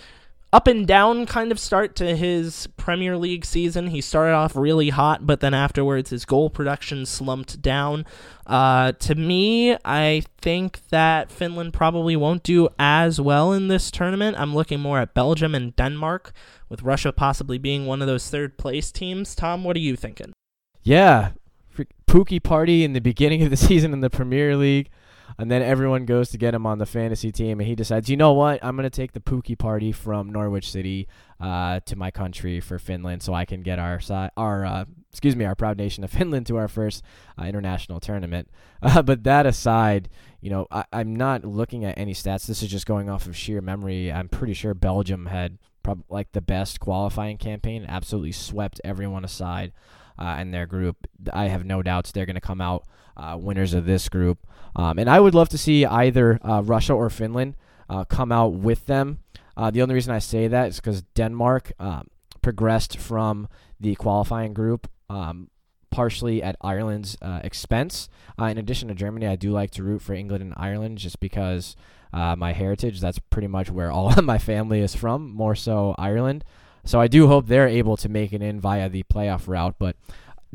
up 0.54 0.67
and 0.67 0.86
down 0.86 1.26
kind 1.26 1.52
of 1.52 1.60
start 1.60 1.95
to 1.95 2.15
his 2.15 2.67
Premier 2.78 3.17
League 3.17 3.43
season. 3.43 3.88
He 3.88 4.02
started 4.02 4.34
off 4.34 4.56
really 4.56 4.91
hot, 4.91 5.26
but 5.26 5.39
then 5.39 5.56
afterwards 5.56 6.12
his 6.12 6.26
goal 6.26 6.52
production 6.52 7.08
slumped 7.08 7.60
down. 7.60 8.06
Uh, 8.45 8.91
to 8.91 9.15
me, 9.15 9.76
I 9.84 10.21
think 10.39 10.88
that 10.89 11.32
Finland 11.32 11.73
probably 11.73 12.15
won't 12.15 12.43
do 12.43 12.69
as 12.78 13.19
well 13.19 13.52
in 13.52 13.67
this 13.67 13.89
tournament. 13.89 14.38
I'm 14.39 14.54
looking 14.54 14.80
more 14.80 14.99
at 14.99 15.15
Belgium 15.15 15.56
and 15.56 15.76
Denmark, 15.76 16.32
with 16.69 16.84
Russia 16.84 17.12
possibly 17.12 17.58
being 17.58 17.88
one 17.88 18.02
of 18.02 18.08
those 18.08 18.30
third 18.30 18.60
place 18.60 18.91
teams. 18.91 19.34
Tom, 19.34 19.63
what 19.63 19.76
are 19.76 19.80
you 19.80 19.95
thinking? 19.95 20.34
Yeah, 20.84 21.32
Pukki 22.13 22.43
party 22.43 22.84
in 22.84 22.93
the 22.93 23.02
beginning 23.02 23.41
of 23.41 23.49
the 23.49 23.58
season 23.69 23.91
in 23.91 24.02
the 24.02 24.10
Premier 24.10 24.56
League, 24.56 24.91
and 25.39 25.49
then 25.49 25.63
everyone 25.63 26.06
goes 26.06 26.30
to 26.30 26.38
get 26.38 26.54
him 26.54 26.63
on 26.67 26.78
the 26.78 26.86
fantasy 26.86 27.32
team, 27.32 27.60
and 27.60 27.67
he 27.67 27.73
decides, 27.73 28.08
you 28.08 28.15
know 28.15 28.34
what, 28.34 28.63
I'm 28.63 28.76
gonna 28.76 28.91
take 28.91 29.13
the 29.13 29.19
Pukki 29.19 29.58
party 29.58 29.91
from 29.91 30.32
Norwich 30.32 30.69
City 30.69 31.08
uh, 31.39 31.80
to 31.88 31.95
my 31.95 32.12
country 32.12 32.60
for 32.60 32.78
Finland, 32.78 33.23
so 33.23 33.34
I 33.34 33.45
can 33.45 33.63
get 33.63 33.80
our 33.80 33.99
our 34.38 34.63
uh, 34.63 34.86
excuse 35.10 35.36
me, 35.36 35.43
our 35.43 35.56
proud 35.56 35.76
nation 35.76 36.04
of 36.04 36.12
Finland 36.19 36.45
to 36.47 36.58
our 36.58 36.67
first 36.67 37.02
uh, 37.39 37.45
international 37.45 37.99
tournament. 37.99 38.49
Uh, 38.84 39.02
but 39.02 39.23
that 39.23 39.45
aside, 39.45 40.10
you 40.41 40.49
know, 40.49 40.67
I, 40.69 40.84
I'm 40.91 41.15
not 41.15 41.45
looking 41.45 41.86
at 41.86 41.97
any 41.97 42.13
stats. 42.13 42.45
This 42.45 42.62
is 42.62 42.69
just 42.69 42.86
going 42.86 43.10
off 43.10 43.28
of 43.28 43.38
sheer 43.38 43.62
memory. 43.62 44.12
I'm 44.12 44.28
pretty 44.28 44.54
sure 44.54 44.73
Belgium 44.73 45.28
had 45.28 45.58
probably 45.84 46.04
like 46.10 46.34
the 46.34 46.41
best 46.41 46.82
qualifying 46.82 47.38
campaign, 47.38 47.86
absolutely 47.88 48.34
swept 48.34 48.82
everyone 48.84 49.23
aside 49.23 49.71
uh, 50.17 50.38
in 50.39 50.52
their 50.52 50.65
group. 50.65 51.08
I 51.32 51.47
have 51.47 51.65
no 51.65 51.82
doubts 51.82 52.12
they're 52.12 52.26
going 52.26 52.36
to 52.36 52.41
come 52.41 52.62
out 52.62 52.86
uh, 53.17 53.38
winners 53.39 53.73
of 53.73 53.86
this 53.86 54.10
group. 54.10 54.39
Um, 54.76 54.97
and 54.97 55.10
I 55.10 55.19
would 55.19 55.36
love 55.36 55.49
to 55.49 55.58
see 55.58 55.86
either 55.86 56.39
uh, 56.43 56.62
Russia 56.62 56.93
or 56.93 57.10
Finland 57.10 57.56
uh, 57.89 58.06
come 58.06 58.32
out 58.32 58.54
with 58.54 58.86
them. 58.86 59.19
Uh, 59.56 59.69
the 59.69 59.82
only 59.82 59.95
reason 59.95 60.13
I 60.13 60.19
say 60.19 60.47
that 60.47 60.69
is 60.69 60.78
because 60.78 61.04
Denmark 61.13 61.73
um, 61.80 62.08
progressed 62.41 62.97
from 62.97 63.47
the 63.80 63.95
qualifying 63.95 64.54
group 64.54 64.88
um, 65.10 65.49
partially 65.91 66.41
at 66.41 66.56
Ireland's 66.62 67.15
uh, 67.21 67.39
expense. 67.43 68.10
In 68.39 68.58
addition 68.58 68.88
to 68.88 68.95
Germany, 68.95 69.28
I 69.28 69.36
do 69.36 69.52
like 69.52 69.69
to 69.71 69.84
root 69.84 70.02
for 70.02 70.13
England 70.13 70.43
and 70.43 70.54
Ireland 70.58 70.97
just 70.97 71.19
because 71.19 71.76
uh, 72.13 72.36
my 72.36 72.54
heritage, 72.54 72.99
that's 72.99 73.19
pretty 73.19 73.47
much 73.47 73.69
where 73.69 73.91
all 73.91 74.10
of 74.17 74.23
my 74.23 74.38
family 74.38 74.80
is 74.80 74.95
from, 74.95 75.34
more 75.34 75.56
so 75.56 75.95
Ireland. 75.97 76.43
So 76.86 77.00
I 77.00 77.08
do 77.08 77.28
hope 77.28 77.48
they're 77.48 77.67
able 77.67 77.98
to 77.98 78.10
make 78.10 78.34
it 78.34 78.41
in 78.41 78.60
via 78.60 78.89
the 78.89 79.04
playoff 79.04 79.48
route, 79.48 79.76
but 79.80 79.96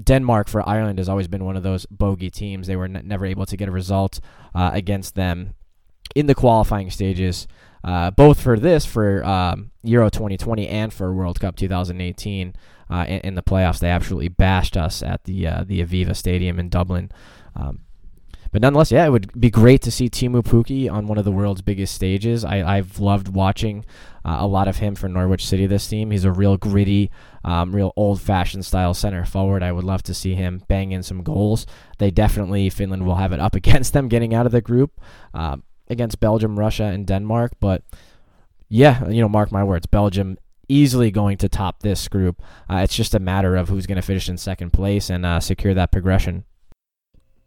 Denmark 0.03 0.49
for 0.49 0.67
Ireland 0.69 0.99
has 0.99 1.09
always 1.09 1.29
been 1.29 1.45
one 1.45 1.57
of 1.57 1.63
those 1.63 1.87
bogey 1.87 2.31
teams. 2.31 2.67
They 2.67 2.77
were 2.77 2.85
n- 2.85 3.03
never 3.05 3.27
able 3.27 3.47
to 3.47 3.57
get 3.57 3.69
a 3.69 3.73
result 3.73 4.21
uh, 4.55 4.71
against 4.73 5.15
them 5.15 5.55
in 6.15 6.27
the 6.27 6.35
qualifying 6.35 6.91
stages, 6.91 7.47
uh, 7.85 8.11
both 8.11 8.41
for 8.41 8.59
this, 8.59 8.85
for 8.85 9.25
um, 9.25 9.71
Euro 9.83 10.11
2020, 10.11 10.69
and 10.69 10.93
for 10.93 11.13
World 11.13 11.41
Cup 11.41 11.57
2018 11.57 12.55
uh, 12.91 13.05
in, 13.09 13.21
in, 13.21 13.35
the 13.35 13.43
playoffs. 13.43 13.79
They 13.79 13.91
absolutely 13.91 14.29
bashed 14.29 14.77
us 14.77 15.03
at 15.03 15.25
the 15.25 15.47
uh, 15.47 15.65
the 15.67 15.85
Aviva 15.85 16.15
Stadium 16.15 16.59
in 16.59 16.69
Dublin. 16.69 17.11
Um, 17.55 17.81
but 18.51 18.63
nonetheless, 18.63 18.91
yeah, 18.91 19.07
it 19.07 19.11
would 19.11 19.39
be 19.39 19.51
great 19.51 19.83
to 19.83 19.91
see 19.91 20.09
Teemu 20.09 20.43
Pukki 20.43 20.91
on 20.91 21.07
one 21.07 21.19
of 21.19 21.25
the 21.25 21.33
world's 21.33 21.63
biggest 21.63 21.95
stages. 21.95 22.45
I, 22.45 22.77
have 22.77 22.99
loved 22.99 23.29
watching 23.29 23.85
uh, 24.25 24.39
a 24.41 24.47
lot 24.47 24.69
of 24.69 24.79
him 24.79 24.95
for 24.95 25.09
Norwich 25.09 25.47
City 25.47 25.67
this 25.67 25.87
team. 25.87 26.11
He's 26.11 26.25
a 26.25 26.33
real 26.33 26.57
gritty, 26.57 27.11
um, 27.45 27.75
real 27.75 27.93
old-fashioned 27.97 28.65
style 28.65 28.95
center 28.95 29.25
forward. 29.25 29.63
I 29.63 29.73
would 29.73 29.85
love 29.85 30.03
to 30.05 30.15
see 30.15 30.35
him 30.35 30.63
bang 30.69 30.93
in 30.93 31.03
some 31.03 31.23
goals. 31.23 31.67
They 31.99 32.11
definitely 32.11 32.71
Finland 32.71 33.05
will 33.05 33.17
have 33.17 33.33
it 33.33 33.41
up 33.41 33.55
against 33.57 33.93
them 33.93 34.09
getting 34.09 34.35
out 34.35 34.47
of 34.47 34.53
the 34.53 34.61
group 34.61 35.01
uh, 35.35 35.59
against 35.89 36.21
Belgium, 36.21 36.59
Russia, 36.59 36.85
and 36.85 37.07
Denmark. 37.07 37.53
But 37.61 37.83
yeah, 38.69 39.09
you 39.09 39.21
know, 39.21 39.29
mark 39.29 39.53
my 39.53 39.65
words, 39.65 39.87
Belgium 39.87 40.39
easily 40.69 41.11
going 41.11 41.39
to 41.39 41.49
top 41.49 41.81
this 41.81 42.09
group. 42.09 42.43
Uh, 42.71 42.77
it's 42.77 42.95
just 42.95 43.15
a 43.15 43.19
matter 43.19 43.57
of 43.57 43.69
who's 43.69 43.87
going 43.87 43.97
to 43.97 44.03
finish 44.03 44.29
in 44.29 44.37
second 44.37 44.73
place 44.73 45.11
and 45.11 45.25
uh, 45.25 45.41
secure 45.41 45.75
that 45.75 45.91
progression. 45.91 46.45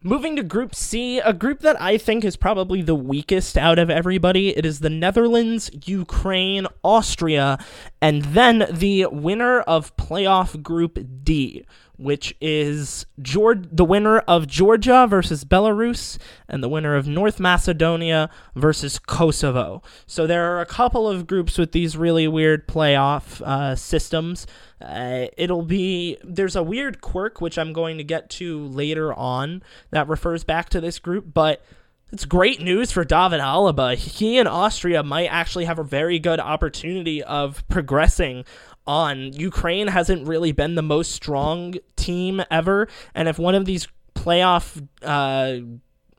Moving 0.04 0.36
to 0.38 0.42
Group 0.42 0.74
C, 0.74 1.20
a 1.20 1.32
group 1.32 1.60
that 1.60 1.80
I 1.80 1.96
think 2.00 2.26
is 2.26 2.36
probably 2.36 2.82
the 2.82 2.96
weakest 2.96 3.56
out 3.56 3.78
of 3.78 3.92
everybody. 3.92 4.58
It 4.58 4.66
is 4.66 4.80
the 4.80 4.90
Netherlands, 4.90 5.70
Ukraine, 5.86 6.66
Austria, 6.84 7.64
and 8.02 8.24
then 8.24 8.66
the 8.72 9.06
winner 9.12 9.60
of 9.60 9.96
playoff 9.98 10.64
Group 10.64 10.98
D, 11.24 11.68
which 11.97 12.36
is 12.41 13.06
the 13.17 13.86
winner 13.88 14.19
of 14.19 14.47
Georgia 14.47 15.06
versus 15.08 15.43
Belarus 15.45 16.17
and 16.47 16.63
the 16.63 16.69
winner 16.69 16.95
of 16.95 17.08
North 17.08 17.39
Macedonia 17.39 18.30
versus 18.56 18.97
Kosovo. 18.99 19.82
So 20.06 20.25
there 20.25 20.56
are 20.56 20.62
a 20.62 20.65
couple 20.65 21.08
of 21.08 21.27
groups 21.27 21.58
with 21.58 21.71
these 21.71 21.95
really 21.95 22.27
weird 22.27 22.67
playoff 22.67 23.41
uh, 23.41 23.75
systems. 23.75 24.47
Uh, 24.82 25.27
it'll 25.38 25.62
be 25.62 26.17
there's 26.23 26.56
a 26.56 26.63
weird 26.63 27.01
quirk 27.01 27.39
which 27.39 27.58
I'm 27.58 27.73
going 27.73 27.97
to 27.97 28.04
get 28.04 28.30
to 28.32 28.65
later 28.65 29.13
on 29.13 29.62
that 29.91 30.08
refers 30.08 30.43
back 30.43 30.69
to 30.69 30.82
this 30.82 30.97
group, 30.97 31.34
but 31.34 31.63
it's 32.12 32.25
great 32.25 32.62
news 32.62 32.91
for 32.91 33.06
David 33.06 33.39
Alaba. 33.39 33.95
He 33.95 34.38
and 34.38 34.47
Austria 34.47 35.01
might 35.01 35.27
actually 35.27 35.65
have 35.65 35.80
a 35.80 35.84
very 35.84 36.19
good 36.19 36.41
opportunity 36.41 37.23
of 37.23 37.65
progressing 37.69 38.43
on. 38.88 39.34
Ukraine 39.34 39.88
hasn't 39.88 40.28
really 40.28 40.52
been 40.52 40.76
the 40.76 40.82
most 40.82 41.12
strong 41.12 41.76
team 41.96 42.41
ever, 42.50 42.88
and 43.13 43.28
if 43.28 43.39
one 43.39 43.56
of 43.56 43.65
these 43.65 43.88
playoff 44.15 44.88
uh, 45.02 45.58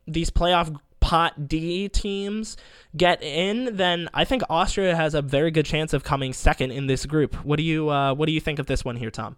these 0.07 0.29
playoff 0.29 0.75
pot 0.99 1.47
D 1.49 1.89
teams 1.89 2.55
get 2.95 3.21
in, 3.21 3.75
then 3.75 4.09
I 4.13 4.23
think 4.23 4.41
Austria 4.49 4.95
has 4.95 5.13
a 5.13 5.21
very 5.21 5.51
good 5.51 5.65
chance 5.65 5.93
of 5.93 6.03
coming 6.03 6.31
second 6.31 6.71
in 6.71 6.87
this 6.87 7.05
group. 7.05 7.35
What 7.45 7.57
do 7.57 7.63
you 7.63 7.89
uh, 7.89 8.13
what 8.13 8.27
do 8.27 8.31
you 8.31 8.39
think 8.39 8.59
of 8.59 8.67
this 8.67 8.85
one 8.85 8.95
here, 8.95 9.11
Tom? 9.11 9.37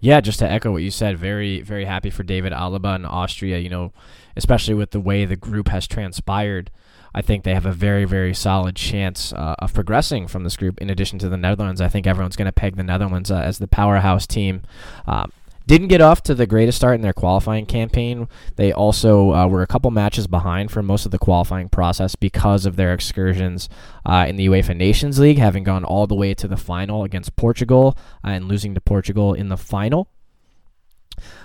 Yeah, 0.00 0.20
just 0.20 0.40
to 0.40 0.50
echo 0.50 0.72
what 0.72 0.82
you 0.82 0.90
said, 0.90 1.16
very 1.16 1.62
very 1.62 1.84
happy 1.84 2.10
for 2.10 2.24
David 2.24 2.52
Alaba 2.52 2.94
and 2.94 3.06
Austria. 3.06 3.58
You 3.58 3.70
know, 3.70 3.92
especially 4.36 4.74
with 4.74 4.90
the 4.90 5.00
way 5.00 5.24
the 5.24 5.36
group 5.36 5.68
has 5.68 5.86
transpired. 5.86 6.70
I 7.14 7.22
think 7.22 7.44
they 7.44 7.54
have 7.54 7.66
a 7.66 7.72
very, 7.72 8.04
very 8.04 8.34
solid 8.34 8.76
chance 8.76 9.32
uh, 9.32 9.54
of 9.58 9.74
progressing 9.74 10.26
from 10.28 10.44
this 10.44 10.56
group. 10.56 10.80
In 10.80 10.90
addition 10.90 11.18
to 11.20 11.28
the 11.28 11.36
Netherlands, 11.36 11.80
I 11.80 11.88
think 11.88 12.06
everyone's 12.06 12.36
going 12.36 12.46
to 12.46 12.52
peg 12.52 12.76
the 12.76 12.82
Netherlands 12.82 13.30
uh, 13.30 13.36
as 13.36 13.58
the 13.58 13.68
powerhouse 13.68 14.26
team. 14.26 14.62
Um, 15.06 15.32
didn't 15.66 15.88
get 15.88 16.00
off 16.00 16.22
to 16.24 16.34
the 16.34 16.46
greatest 16.46 16.76
start 16.76 16.96
in 16.96 17.02
their 17.02 17.12
qualifying 17.12 17.66
campaign. 17.66 18.28
They 18.56 18.72
also 18.72 19.32
uh, 19.32 19.46
were 19.46 19.62
a 19.62 19.66
couple 19.66 19.90
matches 19.90 20.26
behind 20.26 20.70
for 20.70 20.82
most 20.82 21.04
of 21.04 21.12
the 21.12 21.18
qualifying 21.18 21.68
process 21.68 22.16
because 22.16 22.66
of 22.66 22.76
their 22.76 22.92
excursions 22.92 23.68
uh, 24.04 24.26
in 24.28 24.36
the 24.36 24.46
UEFA 24.46 24.76
Nations 24.76 25.18
League, 25.18 25.38
having 25.38 25.62
gone 25.62 25.84
all 25.84 26.06
the 26.06 26.16
way 26.16 26.34
to 26.34 26.48
the 26.48 26.56
final 26.56 27.04
against 27.04 27.36
Portugal 27.36 27.96
uh, 28.24 28.30
and 28.30 28.48
losing 28.48 28.74
to 28.74 28.80
Portugal 28.80 29.34
in 29.34 29.48
the 29.48 29.56
final. 29.56 30.08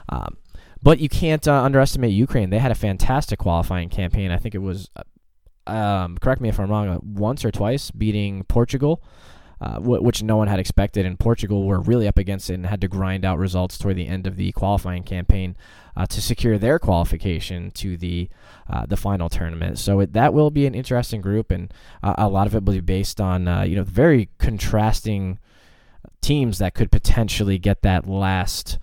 Um, 0.09 0.37
but 0.81 0.99
you 0.99 1.09
can't 1.09 1.47
uh, 1.47 1.63
underestimate 1.63 2.11
Ukraine. 2.11 2.49
They 2.49 2.59
had 2.59 2.71
a 2.71 2.75
fantastic 2.75 3.39
qualifying 3.39 3.89
campaign. 3.89 4.31
I 4.31 4.37
think 4.37 4.55
it 4.55 4.59
was 4.59 4.89
uh, 4.95 5.03
um, 5.67 6.17
correct 6.17 6.41
me 6.41 6.49
if 6.49 6.59
I'm 6.59 6.69
wrong, 6.69 6.87
uh, 6.87 6.99
once 7.03 7.43
or 7.45 7.51
twice 7.51 7.91
beating 7.91 8.43
Portugal, 8.45 9.01
uh, 9.59 9.75
w- 9.75 10.01
which 10.01 10.23
no 10.23 10.37
one 10.37 10.47
had 10.47 10.59
expected. 10.59 11.05
And 11.05 11.19
Portugal 11.19 11.65
were 11.65 11.79
really 11.79 12.07
up 12.07 12.17
against 12.17 12.49
it 12.49 12.55
and 12.55 12.65
had 12.65 12.81
to 12.81 12.87
grind 12.87 13.25
out 13.25 13.37
results 13.37 13.77
toward 13.77 13.95
the 13.95 14.07
end 14.07 14.27
of 14.27 14.35
the 14.35 14.51
qualifying 14.51 15.03
campaign 15.03 15.55
uh, 15.95 16.05
to 16.05 16.21
secure 16.21 16.57
their 16.57 16.79
qualification 16.79 17.71
to 17.71 17.97
the 17.97 18.29
uh, 18.69 18.85
the 18.85 18.97
final 18.97 19.29
tournament. 19.29 19.79
So 19.79 19.99
it, 20.01 20.13
that 20.13 20.33
will 20.33 20.51
be 20.51 20.65
an 20.65 20.75
interesting 20.75 21.21
group, 21.21 21.51
and 21.51 21.73
uh, 22.03 22.15
a 22.17 22.29
lot 22.29 22.47
of 22.47 22.55
it 22.55 22.63
will 22.63 22.73
be 22.73 22.79
based 22.81 23.19
on 23.19 23.47
uh, 23.47 23.63
you 23.63 23.75
know 23.75 23.83
very 23.83 24.29
contrasting 24.37 25.39
teams 26.21 26.59
that 26.59 26.73
could 26.73 26.91
potentially 26.91 27.57
get 27.57 27.81
that 27.81 28.07
last 28.07 28.77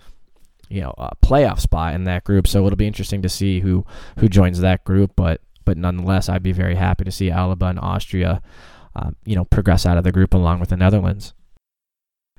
you 0.68 0.80
know 0.80 0.94
playoff 1.22 1.60
spot 1.60 1.94
in 1.94 2.04
that 2.04 2.24
group. 2.24 2.48
So 2.48 2.66
it'll 2.66 2.76
be 2.76 2.86
interesting 2.86 3.22
to 3.22 3.28
see 3.28 3.60
who 3.60 3.86
who 4.18 4.28
joins 4.28 4.60
that 4.60 4.84
group, 4.84 5.12
but 5.14 5.40
but 5.64 5.76
nonetheless, 5.76 6.28
I'd 6.28 6.42
be 6.42 6.52
very 6.52 6.74
happy 6.74 7.04
to 7.04 7.10
see 7.10 7.30
Alaba 7.30 7.70
and 7.70 7.78
Austria, 7.78 8.42
uh, 8.96 9.10
you 9.24 9.36
know, 9.36 9.44
progress 9.44 9.86
out 9.86 9.98
of 9.98 10.04
the 10.04 10.12
group 10.12 10.34
along 10.34 10.60
with 10.60 10.68
the 10.68 10.76
Netherlands. 10.76 11.34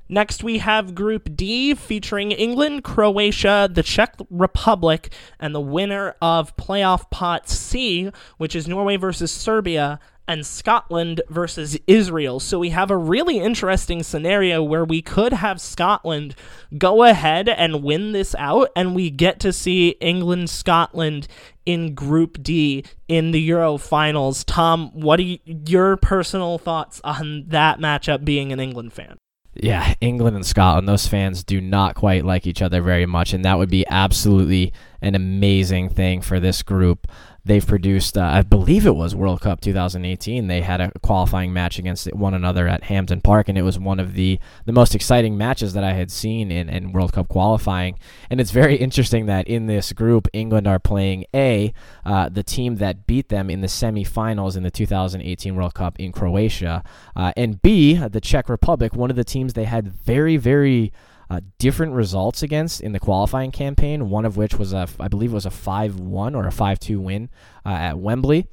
Next, 0.07 0.43
we 0.43 0.59
have 0.59 0.93
Group 0.93 1.35
D 1.35 1.73
featuring 1.73 2.31
England, 2.31 2.83
Croatia, 2.83 3.67
the 3.71 3.81
Czech 3.81 4.15
Republic, 4.29 5.11
and 5.39 5.55
the 5.55 5.59
winner 5.59 6.15
of 6.21 6.55
Playoff 6.57 7.09
Pot 7.09 7.49
C, 7.49 8.11
which 8.37 8.55
is 8.55 8.67
Norway 8.67 8.97
versus 8.97 9.31
Serbia, 9.31 9.99
and 10.27 10.45
Scotland 10.45 11.21
versus 11.29 11.77
Israel. 11.87 12.39
So 12.39 12.59
we 12.59 12.69
have 12.69 12.91
a 12.91 12.97
really 12.97 13.39
interesting 13.39 14.03
scenario 14.03 14.61
where 14.61 14.85
we 14.85 15.01
could 15.01 15.33
have 15.33 15.61
Scotland 15.61 16.35
go 16.77 17.03
ahead 17.03 17.49
and 17.49 17.83
win 17.83 18.11
this 18.11 18.35
out, 18.37 18.69
and 18.75 18.95
we 18.95 19.09
get 19.09 19.39
to 19.39 19.51
see 19.51 19.89
England 20.01 20.49
Scotland 20.49 21.27
in 21.65 21.95
Group 21.95 22.41
D 22.41 22.83
in 23.07 23.31
the 23.31 23.41
Euro 23.41 23.77
finals. 23.77 24.43
Tom, 24.43 24.91
what 24.93 25.19
are 25.19 25.23
you, 25.23 25.39
your 25.45 25.97
personal 25.97 26.57
thoughts 26.57 27.01
on 27.03 27.45
that 27.47 27.79
matchup 27.79 28.23
being 28.23 28.51
an 28.51 28.59
England 28.59 28.93
fan? 28.93 29.17
Yeah, 29.55 29.93
England 30.01 30.35
and 30.35 30.45
Scotland, 30.45 30.87
those 30.87 31.07
fans 31.07 31.43
do 31.43 31.61
not 31.61 31.95
quite 31.95 32.25
like 32.25 32.45
each 32.45 32.61
other 32.61 32.81
very 32.81 33.05
much, 33.05 33.33
and 33.33 33.45
that 33.45 33.57
would 33.57 33.69
be 33.69 33.85
absolutely 33.87 34.73
an 35.01 35.15
amazing 35.15 35.87
thing 35.89 36.21
for 36.21 36.41
this 36.41 36.61
group. 36.61 37.07
They've 37.45 37.65
produced, 37.65 38.17
uh, 38.17 38.23
I 38.23 38.41
believe 38.41 38.87
it 38.87 38.95
was 38.95 39.13
World 39.13 39.39
Cup 39.41 39.61
2018. 39.61 40.47
They 40.47 40.61
had 40.61 40.81
a 40.81 40.91
qualifying 41.03 41.53
match 41.53 41.77
against 41.77 42.11
one 42.11 42.33
another 42.33 42.67
at 42.67 42.85
Hampden 42.85 43.21
Park, 43.21 43.47
and 43.47 43.57
it 43.57 43.61
was 43.61 43.77
one 43.77 43.99
of 43.99 44.13
the, 44.15 44.39
the 44.65 44.71
most 44.71 44.95
exciting 44.95 45.37
matches 45.37 45.73
that 45.73 45.83
I 45.83 45.93
had 45.93 46.09
seen 46.09 46.51
in, 46.51 46.69
in 46.69 46.91
World 46.91 47.13
Cup 47.13 47.27
qualifying. 47.27 47.99
And 48.31 48.41
it's 48.41 48.49
very 48.49 48.75
interesting 48.85 49.27
that 49.27 49.47
in 49.47 49.67
this 49.67 49.93
group, 49.93 50.27
England 50.33 50.67
are 50.67 50.79
playing 50.79 51.25
A, 51.35 51.71
uh, 52.03 52.29
the 52.29 52.41
team 52.43 52.77
that 52.77 53.05
beat 53.05 53.29
them 53.29 53.51
in 53.51 53.61
the 53.61 53.67
semifinals 53.67 54.57
in 54.57 54.63
the 54.63 54.71
2018 54.71 55.55
World 55.55 55.75
Cup 55.75 55.99
in 55.99 56.11
Croatia, 56.11 56.83
uh, 57.15 57.31
and 57.37 57.61
B, 57.61 57.93
the 57.93 58.21
Czech 58.21 58.49
Republic, 58.49 58.95
one 58.95 59.11
of 59.11 59.15
the 59.15 59.23
teams 59.23 59.53
they 59.53 59.65
had 59.65 59.87
very, 59.87 60.37
very 60.37 60.91
uh, 61.29 61.41
different 61.57 61.93
results 61.93 62.43
against 62.43 62.81
in 62.81 62.91
the 62.91 62.99
qualifying 62.99 63.51
campaign. 63.51 64.09
One 64.09 64.25
of 64.25 64.37
which 64.37 64.55
was 64.55 64.73
a, 64.73 64.87
I 64.99 65.07
believe, 65.07 65.33
was 65.33 65.45
a 65.45 65.51
five-one 65.51 66.35
or 66.35 66.45
a 66.47 66.51
five-two 66.51 66.99
win 66.99 67.29
uh, 67.65 67.69
at 67.69 67.99
Wembley, 67.99 68.47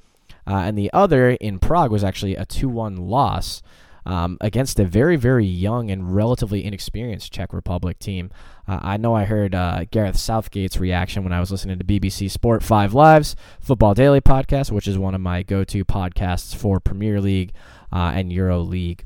uh, 0.47 0.57
and 0.57 0.77
the 0.77 0.93
other 0.93 1.31
in 1.31 1.59
Prague 1.59 1.91
was 1.91 2.05
actually 2.05 2.37
a 2.37 2.45
two-one 2.45 2.97
loss. 2.97 3.63
um, 4.05 4.37
against 4.41 4.81
a 4.81 4.85
very, 4.85 5.17
very 5.17 5.47
young 5.47 5.91
and 5.91 6.15
relatively 6.15 6.65
inexperienced 6.65 7.33
Czech 7.33 7.53
Republic 7.53 7.99
team. 7.99 8.31
Uh, 8.67 8.79
I 8.83 8.97
know 8.97 9.15
I 9.15 9.25
heard 9.25 9.55
uh, 9.55 9.85
Gareth 9.91 10.19
Southgate's 10.19 10.81
reaction 10.81 11.23
when 11.23 11.33
I 11.33 11.41
was 11.41 11.51
listening 11.51 11.79
to 11.79 11.85
BBC 11.85 12.31
Sport 12.31 12.63
5 12.63 12.95
Live's 12.95 13.37
Football 13.61 13.95
Daily 13.95 14.21
podcast, 14.21 14.71
which 14.71 14.89
is 14.89 14.99
one 14.99 15.15
of 15.15 15.21
my 15.21 15.43
go 15.43 15.65
to 15.65 15.85
podcasts 15.85 16.55
for 16.55 16.81
Premier 16.81 17.21
League 17.21 17.53
uh, 17.93 18.13
and 18.15 18.33
Euro 18.33 18.59
League 18.61 19.05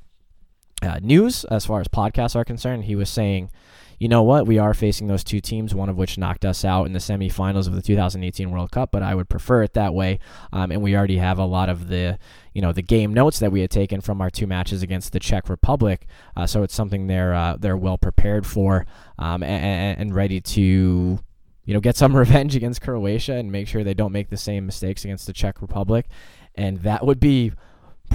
uh, 0.87 0.99
news 1.03 1.44
as 1.44 1.66
far 1.66 1.81
as 1.81 1.88
podcasts 1.88 2.37
are 2.37 2.44
concerned. 2.44 2.85
He 2.85 2.96
was 2.96 3.11
saying, 3.11 3.51
you 3.99 4.09
know 4.09 4.22
what? 4.22 4.46
We 4.46 4.59
are 4.59 4.75
facing 4.75 5.07
those 5.07 5.25
two 5.25 5.40
teams, 5.40 5.75
one 5.75 5.88
of 5.88 5.96
which 5.96 6.18
knocked 6.18 6.44
us 6.44 6.64
out 6.64 6.85
in 6.85 6.92
the 6.92 6.99
semifinals 6.99 7.66
of 7.66 7.75
the 7.75 7.83
2018 7.83 8.51
World 8.51 8.70
Cup, 8.70 8.90
but 8.90 9.03
I 9.03 9.14
would 9.14 9.29
prefer 9.29 9.62
it 9.62 9.72
that 9.72 9.94
way. 9.94 10.18
Um, 10.53 10.70
and 10.70 10.83
we 10.83 10.94
already 10.94 11.16
have 11.16 11.38
a 11.38 11.46
lot 11.46 11.68
of 11.68 11.88
the, 11.88 12.18
you 12.53 12.61
know, 12.61 12.72
the 12.72 12.83
game 12.83 13.14
notes 13.14 13.38
that 13.38 13.53
we 13.53 13.61
had 13.61 13.70
taken 13.70 14.03
from 14.03 14.20
our 14.20 14.29
two 14.29 14.46
matches 14.46 14.83
against 14.83 15.12
the 15.12 15.20
Czech 15.20 15.49
Republic. 15.49 16.07
Uh, 16.37 16.46
so 16.46 16.62
it's 16.62 16.75
something 16.75 17.07
they're 17.07 17.35
uh, 17.35 17.57
they're 17.59 17.77
well 17.77 17.96
prepared 17.96 18.46
for 18.46 18.87
um, 19.18 19.42
and, 19.42 19.99
and 19.99 20.14
ready 20.14 20.40
to 20.42 21.18
you 21.66 21.75
know, 21.75 21.81
get 21.81 21.96
some 21.96 22.16
revenge 22.16 22.55
against 22.55 22.81
Croatia 22.81 23.35
and 23.35 23.51
make 23.51 23.68
sure 23.68 23.85
they 23.85 23.94
don't 23.94 24.12
make 24.12 24.31
the 24.31 24.37
same 24.37 24.66
mistakes 24.66 25.05
against 25.05 25.27
the 25.27 25.33
Czech 25.33 25.61
Republic. 25.61 26.07
And 26.55 26.79
that 26.79 27.05
would 27.05 27.20
be 27.20 27.53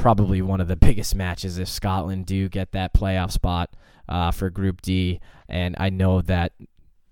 probably 0.01 0.41
one 0.41 0.59
of 0.59 0.67
the 0.67 0.75
biggest 0.87 1.15
matches 1.15 1.57
if 1.57 1.69
Scotland 1.69 2.25
do 2.25 2.49
get 2.49 2.71
that 2.71 2.93
playoff 2.93 3.31
spot 3.31 3.69
uh, 4.09 4.31
for 4.31 4.49
Group 4.49 4.81
D. 4.81 5.19
And 5.47 5.75
I 5.79 5.89
know 5.89 6.21
that 6.21 6.53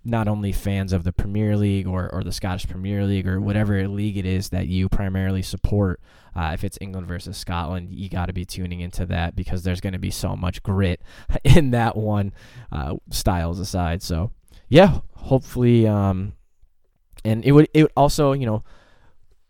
not 0.03 0.27
only 0.27 0.51
fans 0.51 0.91
of 0.91 1.03
the 1.03 1.13
Premier 1.13 1.55
League 1.55 1.85
or, 1.85 2.09
or 2.11 2.23
the 2.23 2.31
Scottish 2.31 2.67
Premier 2.67 3.05
League 3.05 3.27
or 3.27 3.39
whatever 3.39 3.87
league 3.87 4.17
it 4.17 4.25
is 4.25 4.49
that 4.49 4.67
you 4.67 4.89
primarily 4.89 5.43
support, 5.43 6.01
uh, 6.35 6.51
if 6.53 6.63
it's 6.63 6.77
England 6.81 7.07
versus 7.07 7.37
Scotland, 7.37 7.91
you 7.91 8.09
got 8.09 8.25
to 8.25 8.33
be 8.33 8.45
tuning 8.45 8.79
into 8.79 9.05
that 9.05 9.35
because 9.35 9.63
there's 9.63 9.81
going 9.81 9.93
to 9.93 9.99
be 9.99 10.11
so 10.11 10.35
much 10.35 10.63
grit 10.63 11.01
in 11.43 11.71
that 11.71 11.95
one, 11.95 12.33
uh, 12.71 12.95
styles 13.11 13.59
aside. 13.59 14.01
So, 14.01 14.31
yeah, 14.67 14.99
hopefully, 15.15 15.87
um, 15.87 16.33
and 17.25 17.43
it 17.43 17.51
would 17.51 17.67
it 17.73 17.83
would 17.83 17.91
also 17.97 18.31
you 18.31 18.45
know 18.45 18.63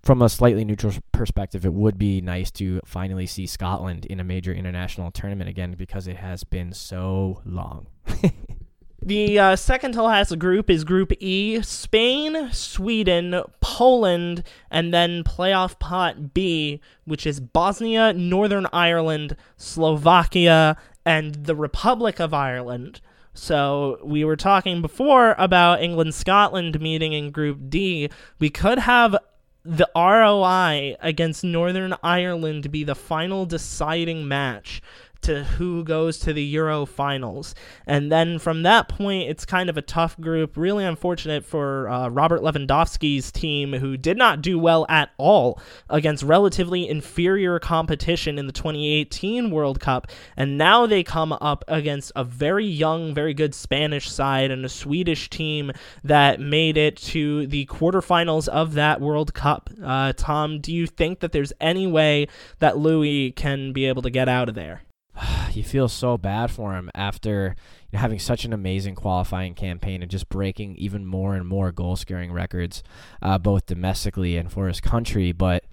from 0.01 0.21
a 0.21 0.29
slightly 0.29 0.63
neutral 0.63 0.93
perspective, 1.12 1.65
it 1.65 1.73
would 1.73 1.97
be 1.97 2.21
nice 2.21 2.51
to 2.51 2.79
finally 2.85 3.25
see 3.25 3.45
Scotland 3.45 4.05
in 4.05 4.19
a 4.19 4.23
major 4.23 4.53
international 4.53 5.12
tournament 5.12 5.49
again 5.49 5.75
because 5.77 6.07
it 6.07 6.17
has 6.17 6.43
been 6.43 6.71
so 6.71 7.41
long. 7.45 7.88
the 9.01 9.38
uh, 9.38 9.55
second 9.55 9.91
to 9.93 10.03
last 10.03 10.39
group 10.39 10.69
is 10.69 10.83
Group 10.83 11.12
E 11.19 11.62
Spain, 11.62 12.49
Sweden, 12.51 13.41
Poland, 13.59 14.43
and 14.71 14.93
then 14.93 15.23
playoff 15.23 15.77
pot 15.79 16.33
B, 16.33 16.79
which 17.03 17.27
is 17.27 17.39
Bosnia, 17.39 18.13
Northern 18.13 18.67
Ireland, 18.71 19.35
Slovakia, 19.57 20.77
and 21.05 21.35
the 21.45 21.55
Republic 21.55 22.19
of 22.19 22.33
Ireland. 22.33 23.01
So 23.33 23.99
we 24.03 24.25
were 24.25 24.35
talking 24.35 24.81
before 24.81 25.35
about 25.38 25.81
England 25.81 26.13
Scotland 26.13 26.81
meeting 26.81 27.13
in 27.13 27.31
Group 27.31 27.69
D. 27.69 28.09
We 28.38 28.49
could 28.49 28.79
have 28.79 29.15
the 29.63 29.89
ROI 29.95 30.95
against 31.01 31.43
Northern 31.43 31.93
Ireland 32.01 32.71
be 32.71 32.83
the 32.83 32.95
final 32.95 33.45
deciding 33.45 34.27
match 34.27 34.81
to 35.21 35.43
who 35.43 35.84
goes 35.84 36.19
to 36.19 36.34
the 36.34 36.43
Euro 36.43 36.86
finals. 36.86 37.53
And 37.86 38.12
then 38.12 38.39
from 38.39 38.63
that 38.63 38.89
point, 38.89 39.29
it's 39.29 39.45
kind 39.45 39.69
of 39.69 39.77
a 39.77 39.82
tough 39.82 40.19
group. 40.19 40.55
Really 40.58 40.86
unfortunate 40.86 41.45
for 41.45 41.89
uh, 41.89 42.10
Robert 42.10 42.41
Lewandowski's 42.41 43.32
team, 43.32 43.73
who 43.73 43.97
did 43.97 44.17
not 44.17 44.41
do 44.41 44.58
well 44.58 44.86
at 44.89 45.12
all 45.17 45.60
against 45.89 46.23
relatively 46.23 46.88
inferior 46.88 47.60
competition 47.60 48.38
in 48.38 48.47
the 48.47 48.53
2018 48.53 49.51
World 49.51 49.79
Cup. 49.79 50.08
And 50.38 50.58
now 50.58 50.86
they 50.86 51.03
come 51.03 51.34
up 51.34 51.63
against 51.67 52.12
a 52.15 52.23
very 52.23 52.65
young, 52.65 53.13
very 53.13 53.34
good 53.34 53.53
Spanish 53.53 54.10
side 54.10 54.51
and 54.51 54.65
a 54.65 54.69
Swedish 54.69 55.29
team 55.29 55.71
that 56.03 56.39
made 56.39 56.77
it 56.77 56.97
to 56.97 57.47
the 57.47 57.65
quarterfinals 57.65 58.47
of 58.47 58.73
that 58.73 59.01
World 59.01 59.34
Cup. 59.34 59.69
Uh, 59.84 60.13
Tom, 60.15 60.60
do 60.60 60.73
you 60.73 60.88
think 60.88 61.19
that 61.19 61.32
there's 61.32 61.53
any 61.60 61.88
way 61.88 62.27
that 62.60 62.75
Lewy 62.75 63.36
can 63.36 63.73
be 63.73 63.86
able 63.86 64.01
to 64.01 64.10
get 64.10 64.29
out 64.29 64.49
of 64.49 64.55
there? 64.55 64.84
you 65.53 65.63
feel 65.63 65.88
so 65.88 66.17
bad 66.17 66.51
for 66.51 66.73
him 66.73 66.89
after 66.93 67.55
you 67.91 67.97
know, 67.97 67.99
having 67.99 68.19
such 68.19 68.45
an 68.45 68.53
amazing 68.53 68.95
qualifying 68.95 69.53
campaign 69.53 70.01
and 70.01 70.12
just 70.12 70.29
breaking 70.29 70.75
even 70.77 71.05
more 71.05 71.36
and 71.36 71.47
more 71.47 71.71
goal 71.71 71.95
scoring 71.95 72.32
records, 72.32 72.84
uh, 73.21 73.38
both 73.38 73.65
domestically 73.65 74.38
and 74.38 74.51
for 74.51 74.67
his 74.67 74.82
country. 74.82 75.32
But 75.32 75.63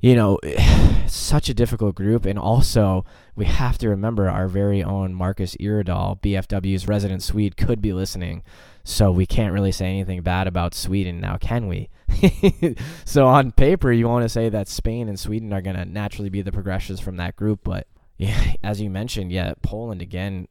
you 0.00 0.14
know, 0.14 0.38
such 1.06 1.48
a 1.48 1.54
difficult 1.54 1.94
group, 1.94 2.24
and 2.24 2.38
also 2.38 3.04
we 3.36 3.44
have 3.44 3.78
to 3.78 3.88
remember 3.88 4.28
our 4.28 4.48
very 4.48 4.82
own 4.82 5.14
Marcus 5.14 5.56
Iredal, 5.56 6.20
BPW's 6.20 6.88
resident 6.88 7.22
Swede, 7.22 7.56
could 7.56 7.82
be 7.82 7.92
listening. 7.92 8.42
So 8.82 9.12
we 9.12 9.26
can't 9.26 9.52
really 9.52 9.72
say 9.72 9.86
anything 9.86 10.22
bad 10.22 10.46
about 10.46 10.74
Sweden 10.74 11.20
now, 11.20 11.36
can 11.36 11.68
we? 11.68 11.90
so 13.04 13.26
on 13.26 13.52
paper, 13.52 13.92
you 13.92 14.08
want 14.08 14.24
to 14.24 14.28
say 14.28 14.48
that 14.48 14.68
Spain 14.68 15.08
and 15.08 15.20
Sweden 15.20 15.52
are 15.52 15.60
going 15.60 15.76
to 15.76 15.84
naturally 15.84 16.30
be 16.30 16.40
the 16.40 16.50
progressions 16.50 16.98
from 16.98 17.16
that 17.16 17.36
group, 17.36 17.60
but 17.62 17.86
yeah, 18.20 18.52
as 18.62 18.80
you 18.80 18.90
mentioned, 18.90 19.32
yeah, 19.32 19.54
Poland 19.62 20.02
again 20.02 20.46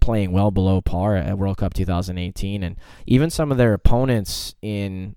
playing 0.00 0.32
well 0.32 0.50
below 0.50 0.80
par 0.80 1.16
at 1.16 1.38
World 1.38 1.56
Cup 1.56 1.74
2018, 1.74 2.62
and 2.62 2.76
even 3.06 3.30
some 3.30 3.50
of 3.50 3.58
their 3.58 3.72
opponents 3.74 4.54
in 4.62 5.16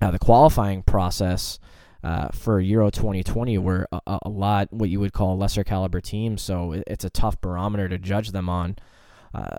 uh, 0.00 0.10
the 0.10 0.18
qualifying 0.18 0.82
process 0.82 1.58
uh, 2.04 2.28
for 2.28 2.60
Euro 2.60 2.90
2020 2.90 3.58
were 3.58 3.86
a, 3.92 4.18
a, 4.22 4.28
lot 4.28 4.68
what 4.72 4.90
you 4.90 5.00
would 5.00 5.12
call 5.12 5.38
lesser 5.38 5.62
caliber 5.64 6.00
teams. 6.00 6.42
So 6.42 6.72
it, 6.72 6.84
it's 6.86 7.04
a 7.04 7.10
tough 7.10 7.40
barometer 7.40 7.88
to 7.88 7.98
judge 7.98 8.32
them 8.32 8.48
on. 8.48 8.76
Uh, 9.34 9.58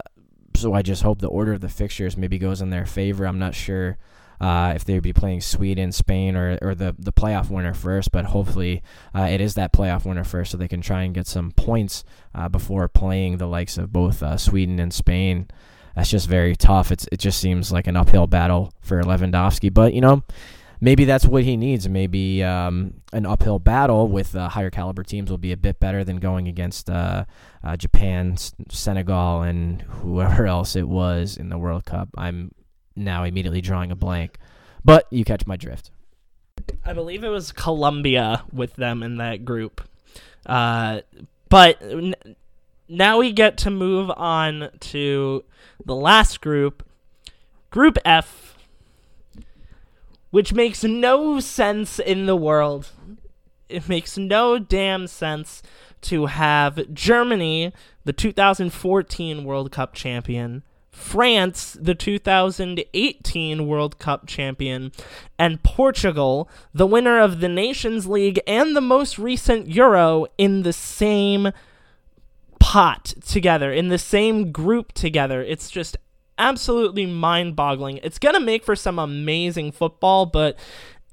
so 0.56 0.74
I 0.74 0.82
just 0.82 1.04
hope 1.04 1.20
the 1.20 1.28
order 1.28 1.54
of 1.54 1.62
the 1.62 1.70
fixtures 1.70 2.18
maybe 2.18 2.38
goes 2.38 2.62
in 2.62 2.70
their 2.70 2.86
favor. 2.86 3.26
I'm 3.26 3.40
not 3.40 3.56
sure 3.56 3.98
uh, 4.44 4.74
if 4.76 4.84
they'd 4.84 5.00
be 5.00 5.14
playing 5.14 5.40
Sweden, 5.40 5.94
Spain, 5.94 6.36
or, 6.36 6.60
or 6.62 6.76
the, 6.76 6.94
the 7.00 7.14
playoff 7.14 7.50
winner 7.50 7.74
first. 7.74 8.12
But 8.12 8.26
hopefully, 8.26 8.84
uh, 9.16 9.22
it 9.32 9.40
is 9.40 9.54
that 9.54 9.72
playoff 9.72 10.04
winner 10.04 10.26
first, 10.26 10.52
so 10.52 10.58
they 10.58 10.68
can 10.68 10.82
try 10.82 11.04
and 11.04 11.14
get 11.14 11.28
some 11.28 11.52
points 11.52 12.04
uh, 12.36 12.50
before 12.50 12.90
playing 12.90 13.38
the 13.38 13.48
likes 13.48 13.78
of 13.78 13.94
both 13.94 14.22
uh, 14.22 14.36
Sweden 14.36 14.80
and 14.80 14.94
Spain. 14.94 15.48
That's 15.96 16.10
just 16.10 16.28
very 16.28 16.58
tough. 16.58 16.92
It's 16.92 17.08
it 17.10 17.22
just 17.22 17.40
seems 17.40 17.72
like 17.72 17.88
an 17.88 17.96
uphill 17.96 18.28
battle 18.28 18.74
for 18.82 19.02
Lewandowski. 19.02 19.74
But 19.74 19.94
you 19.94 20.02
know, 20.02 20.24
maybe 20.82 21.06
that's 21.06 21.26
what 21.26 21.44
he 21.46 21.56
needs. 21.56 21.88
Maybe 21.88 22.44
um, 22.44 22.96
an 23.14 23.26
uphill 23.26 23.60
battle 23.60 24.10
with 24.10 24.36
uh, 24.36 24.50
higher 24.50 24.70
caliber 24.72 25.04
teams 25.04 25.30
will 25.30 25.38
be 25.38 25.54
a 25.54 25.58
bit 25.58 25.80
better 25.80 26.04
than 26.04 26.18
going 26.18 26.50
against 26.50 26.90
uh, 26.90 27.24
uh, 27.64 27.78
Japan, 27.78 28.36
Senegal, 28.70 29.44
and 29.44 29.84
whoever 29.84 30.48
else 30.48 30.76
it 30.76 30.90
was 30.90 31.38
in 31.38 31.48
the 31.48 31.58
World 31.58 31.86
Cup. 31.86 32.10
I'm 32.18 32.52
now 32.96 33.24
immediately 33.24 33.62
drawing 33.62 33.92
a 33.92 33.96
blank. 33.96 34.38
But 34.86 35.08
you 35.12 35.24
catch 35.24 35.48
my 35.48 35.56
drift. 35.56 35.92
I 36.86 36.94
believe 36.94 37.24
it 37.24 37.30
was 37.30 37.52
Colombia 37.52 38.44
with 38.52 38.76
them 38.76 39.04
in 39.04 39.18
that 39.18 39.46
group. 39.46 39.82
Uh, 40.46 41.02
but 41.50 41.82
n- 41.82 42.16
now 42.88 43.20
we 43.20 43.32
get 43.32 43.58
to 43.60 43.70
move 43.70 44.12
on 44.12 44.70
to 44.80 45.44
the 45.86 45.96
last 45.96 46.42
group, 46.42 46.84
Group 47.72 47.98
F, 48.06 48.56
which 50.30 50.54
makes 50.54 50.84
no 50.84 51.40
sense 51.40 52.00
in 52.00 52.26
the 52.26 52.36
world. 52.36 52.92
It 53.70 53.90
makes 53.90 54.18
no 54.18 54.60
damn 54.60 55.08
sense 55.08 55.64
to 56.02 56.28
have 56.28 56.94
Germany, 56.94 57.74
the 58.04 58.14
2014 58.14 59.44
World 59.44 59.72
Cup 59.72 59.94
champion, 59.94 60.64
France, 60.94 61.76
the 61.80 61.96
2018 61.96 63.68
World 63.68 63.98
Cup 63.98 64.28
champion, 64.28 64.92
and 65.40 65.62
Portugal, 65.64 66.48
the 66.74 66.88
winner 66.88 67.20
of 67.20 67.40
the 67.40 67.50
Nations 67.50 68.06
League 68.08 68.40
and 68.46 68.76
the 68.76 68.82
most 68.82 69.18
recent 69.18 69.68
Euro, 69.68 70.28
in 70.38 70.62
the 70.62 70.72
same 70.72 71.52
pot 72.60 73.14
together, 73.26 73.74
in 73.74 73.90
the 73.90 73.98
same 73.98 74.52
group 74.52 74.94
together. 74.94 75.42
It's 75.42 75.72
just 75.72 75.98
absolutely 76.38 77.08
mind-boggling. 77.08 77.98
It's 78.04 78.20
going 78.20 78.36
to 78.36 78.40
make 78.40 78.64
for 78.64 78.76
some 78.76 79.00
amazing 79.00 79.72
football, 79.72 80.28
but 80.28 80.58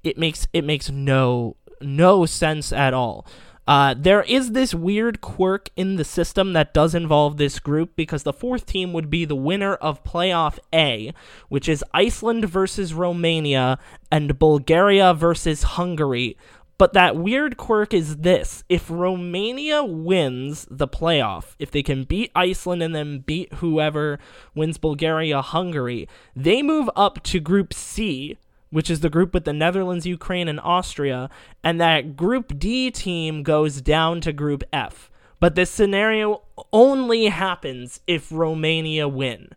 it 0.04 0.18
makes 0.18 0.46
it 0.52 0.64
makes 0.64 0.90
no 0.90 1.56
no 1.80 2.26
sense 2.26 2.72
at 2.72 2.94
all. 2.94 3.26
Uh, 3.66 3.94
there 3.96 4.23
is 4.23 4.53
this 4.53 4.75
weird 4.75 5.20
quirk 5.20 5.68
in 5.77 5.96
the 5.96 6.05
system 6.05 6.53
that 6.55 6.75
does 6.75 6.94
involve 6.94 7.37
this 7.37 7.59
group 7.61 7.94
because 7.94 8.23
the 8.23 8.33
fourth 8.33 8.66
team 8.66 8.92
would 8.92 9.11
be 9.11 9.25
the 9.25 9.37
winner 9.37 9.75
of 9.75 10.03
playoff 10.03 10.59
A, 10.75 11.12
which 11.49 11.68
is 11.68 11.85
Iceland 11.94 12.49
versus 12.49 12.94
Romania 12.94 13.79
and 14.11 14.38
Bulgaria 14.38 15.14
versus 15.14 15.62
Hungary. 15.62 16.37
But 16.79 16.94
that 16.94 17.14
weird 17.14 17.59
quirk 17.59 17.92
is 17.92 18.16
this 18.16 18.64
if 18.70 18.90
Romania 18.90 19.85
wins 19.85 20.66
the 20.70 20.88
playoff, 20.88 21.55
if 21.59 21.70
they 21.70 21.83
can 21.83 22.05
beat 22.05 22.33
Iceland 22.35 22.83
and 22.83 22.94
then 22.94 23.18
beat 23.18 23.53
whoever 23.57 24.18
wins 24.55 24.79
Bulgaria 24.79 25.42
Hungary, 25.42 26.09
they 26.35 26.62
move 26.62 26.88
up 26.96 27.23
to 27.25 27.38
Group 27.38 27.75
C, 27.75 28.38
which 28.70 28.90
is 28.90 29.00
the 29.00 29.11
group 29.11 29.35
with 29.35 29.44
the 29.44 29.52
Netherlands, 29.52 30.06
Ukraine, 30.06 30.48
and 30.48 30.61
Austria, 30.61 31.28
and 31.62 31.80
that 31.80 32.16
Group 32.16 32.59
D 32.59 32.90
team 32.90 33.42
goes 33.42 33.80
down 33.80 34.20
to 34.22 34.33
Group 34.33 34.64
F. 34.72 35.11
But 35.40 35.54
this 35.54 35.70
scenario 35.70 36.42
only 36.72 37.26
happens 37.26 38.00
if 38.06 38.30
Romania 38.30 39.09
win. 39.09 39.50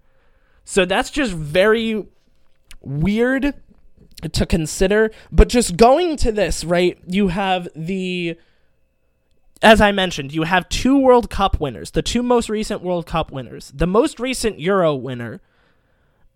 So 0.64 0.86
that's 0.86 1.12
just 1.12 1.34
very 1.34 2.06
weird 2.82 3.54
to 4.32 4.46
consider. 4.46 5.12
But 5.32 5.50
just 5.50 5.78
going 5.78 6.16
to 6.18 6.32
this, 6.32 6.64
right? 6.64 6.98
You 7.06 7.28
have 7.28 7.68
the. 7.76 8.38
As 9.62 9.80
I 9.80 9.94
mentioned, 9.94 10.34
you 10.34 10.44
have 10.44 10.68
two 10.68 10.98
World 10.98 11.30
Cup 11.30 11.60
winners, 11.62 11.92
the 11.92 12.02
two 12.02 12.22
most 12.22 12.50
recent 12.50 12.82
World 12.82 13.06
Cup 13.06 13.32
winners, 13.32 13.72
the 13.74 13.88
most 13.88 14.20
recent 14.20 14.60
Euro 14.60 14.94
winner, 14.94 15.40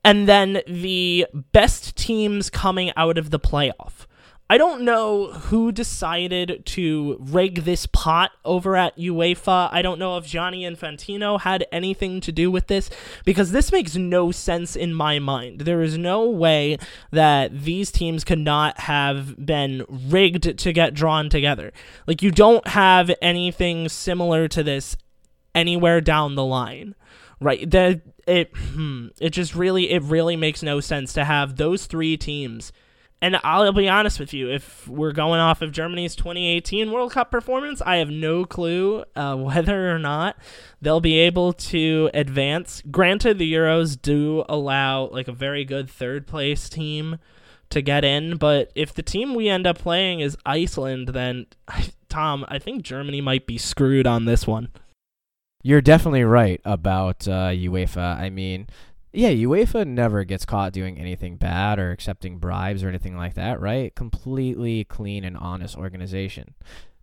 and 0.08 0.26
then 0.26 0.62
the 0.68 1.28
best 1.52 1.98
teams 1.98 2.50
coming 2.50 2.94
out 2.96 3.18
of 3.18 3.30
the 3.30 3.40
playoff. 3.40 4.06
I 4.50 4.58
don't 4.58 4.84
know 4.84 5.34
who 5.34 5.74
decided 5.74 6.66
to 6.68 7.18
rig 7.20 7.66
this 7.66 7.86
pot 7.88 8.32
over 8.46 8.78
at 8.78 8.96
UEFA. 8.96 9.68
I 9.70 9.82
don't 9.82 10.00
know 10.00 10.16
if 10.16 10.26
Gianni 10.26 10.64
Infantino 10.64 11.42
had 11.42 11.66
anything 11.74 12.22
to 12.22 12.32
do 12.32 12.50
with 12.50 12.68
this 12.68 12.90
because 13.26 13.52
this 13.52 13.74
makes 13.74 13.98
no 13.98 14.32
sense 14.32 14.78
in 14.78 14.94
my 14.94 15.20
mind. 15.20 15.62
There 15.62 15.82
is 15.82 15.98
no 15.98 16.30
way 16.30 16.78
that 17.12 17.66
these 17.66 17.92
teams 17.92 18.24
could 18.24 18.40
not 18.40 18.80
have 18.80 19.46
been 19.46 19.84
rigged 19.90 20.58
to 20.58 20.72
get 20.72 20.94
drawn 20.94 21.30
together. 21.30 21.74
Like, 22.08 22.22
you 22.22 22.32
don't 22.32 22.66
have 22.70 23.12
anything 23.22 23.90
similar 23.90 24.48
to 24.48 24.64
this 24.64 24.96
anywhere 25.54 26.00
down 26.00 26.36
the 26.36 26.46
line 26.46 26.96
right 27.40 27.70
that 27.70 28.02
it 28.28 28.52
hmm, 28.56 29.08
it 29.20 29.30
just 29.30 29.56
really 29.56 29.92
it 29.92 30.04
really 30.04 30.36
makes 30.36 30.64
no 30.64 30.80
sense 30.80 31.14
to 31.14 31.24
have 31.24 31.56
those 31.56 31.86
three 31.86 32.18
teams 32.18 32.72
and 33.20 33.40
I'll 33.44 33.72
be 33.74 33.90
honest 33.90 34.20
with 34.20 34.32
you, 34.32 34.52
if 34.52 34.88
we're 34.88 35.12
going 35.12 35.40
off 35.40 35.64
of 35.64 35.72
Germany's 35.72 36.16
2018 36.16 36.92
World 36.92 37.14
Cup 37.14 37.32
performance, 37.32 37.82
I 37.82 37.96
have 37.98 38.10
no 38.10 38.46
clue 38.46 39.04
uh, 39.16 39.36
whether 39.36 39.94
or 39.94 39.98
not 39.98 40.38
they'll 40.82 41.02
be 41.02 41.18
able 41.20 41.54
to 41.54 42.12
advance. 42.14 42.84
Granted, 42.92 43.40
the 43.40 43.52
Euros 43.52 44.00
do 44.00 44.46
allow 44.48 45.08
like 45.08 45.28
a 45.28 45.32
very 45.32 45.66
good 45.66 45.90
third 45.90 46.28
place 46.28 46.70
team 46.70 47.18
to 47.72 47.82
get 47.82 48.06
in, 48.06 48.38
but 48.38 48.72
if 48.76 48.94
the 48.94 49.04
team 49.04 49.34
we 49.34 49.50
end 49.50 49.66
up 49.66 49.80
playing 49.80 50.20
is 50.20 50.38
Iceland, 50.46 51.10
then 51.10 51.48
Tom, 52.10 52.46
I 52.48 52.60
think 52.60 52.84
Germany 52.84 53.20
might 53.20 53.48
be 53.48 53.58
screwed 53.58 54.06
on 54.06 54.26
this 54.26 54.46
one. 54.46 54.70
You're 55.64 55.82
definitely 55.82 56.24
right 56.24 56.62
about 56.64 57.28
uh, 57.28 57.50
UEFA. 57.50 58.18
I 58.18 58.30
mean, 58.30 58.68
yeah, 59.12 59.30
UEFA 59.30 59.88
never 59.88 60.24
gets 60.24 60.46
caught 60.46 60.74
doing 60.74 61.00
anything 61.00 61.38
bad 61.38 61.80
or 61.80 61.92
accepting 61.92 62.38
bribes 62.38 62.84
or 62.84 62.90
anything 62.90 63.18
like 63.18 63.34
that, 63.34 63.60
right? 63.60 63.94
Completely 63.96 64.84
clean 64.84 65.24
and 65.24 65.36
honest 65.36 65.76
organization. 65.76 66.54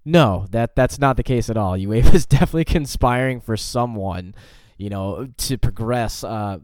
No, 0.05 0.47
that 0.51 0.77
that's 0.77 0.99
not 0.99 1.17
the 1.17 1.23
case 1.23 1.51
at 1.51 1.57
all. 1.57 1.73
UEFA 1.79 2.15
is 2.15 2.27
definitely 2.27 2.67
conspiring 2.67 3.41
for 3.41 3.57
someone, 3.57 4.35
you 4.79 4.91
know, 4.91 5.29
to 5.39 5.59
progress 5.59 6.23
uh, 6.23 6.59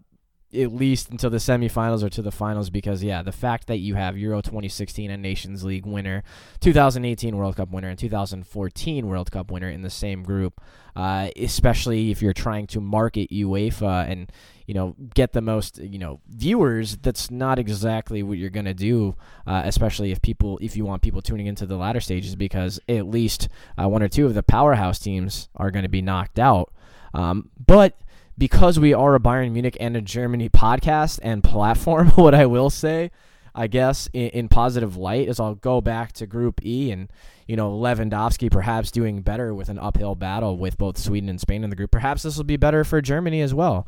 at 0.53 0.73
least 0.73 1.11
until 1.11 1.31
the 1.31 1.37
semifinals 1.37 2.03
or 2.03 2.09
to 2.09 2.23
the 2.23 2.31
finals 2.31 2.71
because 2.71 3.03
yeah 3.03 3.23
the 3.23 3.33
fact 3.33 3.67
that 3.67 3.79
you 3.79 3.95
have 3.95 4.19
euro 4.19 4.41
2016 4.41 5.11
and 5.11 5.23
nations 5.23 5.65
league 5.65 5.87
winner 5.87 6.23
2018 6.61 7.37
world 7.37 7.57
cup 7.57 7.71
winner 7.71 7.89
and 7.89 7.99
2014 7.99 9.07
world 9.07 9.31
cup 9.31 9.51
winner 9.51 9.69
in 9.69 9.83
the 9.83 9.91
same 9.91 10.23
group 10.23 10.61
uh, 10.97 11.29
especially 11.37 12.11
if 12.11 12.21
you're 12.21 12.33
trying 12.33 12.67
to 12.67 12.81
market 12.81 13.31
uefa 13.31 14.11
and 14.11 14.33
you 14.67 14.75
know 14.75 14.97
get 15.15 15.33
the 15.33 15.41
most 15.41 15.79
you 15.79 15.99
know 15.99 16.21
viewers 16.29 16.97
that's 16.97 17.31
not 17.31 17.59
exactly 17.59 18.23
what 18.23 18.39
you're 18.39 18.51
gonna 18.51 18.75
do 18.75 19.15
uh, 19.47 19.63
especially 19.65 20.11
if 20.11 20.21
people 20.21 20.59
if 20.61 20.77
you 20.77 20.85
want 20.85 21.01
people 21.01 21.23
tuning 21.23 21.47
into 21.47 21.65
the 21.65 21.77
latter 21.77 22.01
stages 22.01 22.35
because 22.35 22.81
at 22.89 23.07
least 23.07 23.49
uh, 23.81 23.89
one 23.89 24.03
or 24.03 24.09
two 24.09 24.27
of 24.27 24.35
the 24.35 24.43
powerhouse 24.43 24.99
teams 24.99 25.49
are 25.57 25.71
going 25.71 25.83
to 25.83 25.89
be 25.89 26.03
knocked 26.03 26.39
out. 26.39 26.73
Um, 27.15 27.51
but 27.65 28.01
because 28.39 28.79
we 28.79 28.95
are 28.95 29.15
a 29.15 29.21
Bayern 29.21 29.53
Munich 29.53 29.77
and 29.81 29.97
a 29.97 30.01
Germany 30.01 30.49
podcast 30.49 31.19
and 31.23 31.45
platform, 31.45 32.09
what 32.15 32.35
I 32.35 32.47
will 32.47 32.71
say, 32.71 33.11
I 33.55 33.67
guess, 33.67 34.09
in, 34.13 34.29
in, 34.31 34.49
positive 34.49 34.97
light 34.97 35.29
is 35.29 35.41
I'll 35.41 35.57
go 35.57 35.81
back 35.81 36.13
to 36.15 36.27
Group 36.27 36.65
E 36.65 36.91
and, 36.91 37.11
you 37.47 37.57
know, 37.57 37.73
Lewandowski 37.73 38.51
perhaps 38.51 38.91
doing 38.91 39.23
better 39.23 39.55
with 39.55 39.69
an 39.69 39.79
uphill 39.79 40.15
battle 40.15 40.57
with 40.57 40.79
both 40.79 40.99
Sweden 40.99 41.29
and 41.29 41.41
Spain 41.41 41.65
in 41.65 41.71
the 41.71 41.77
group. 41.77 41.91
Perhaps 41.91 42.23
this 42.23 42.37
will 42.37 42.45
be 42.45 42.57
better 42.57 42.85
for 42.85 43.01
Germany 43.01 43.41
as 43.41 43.53
well. 43.53 43.87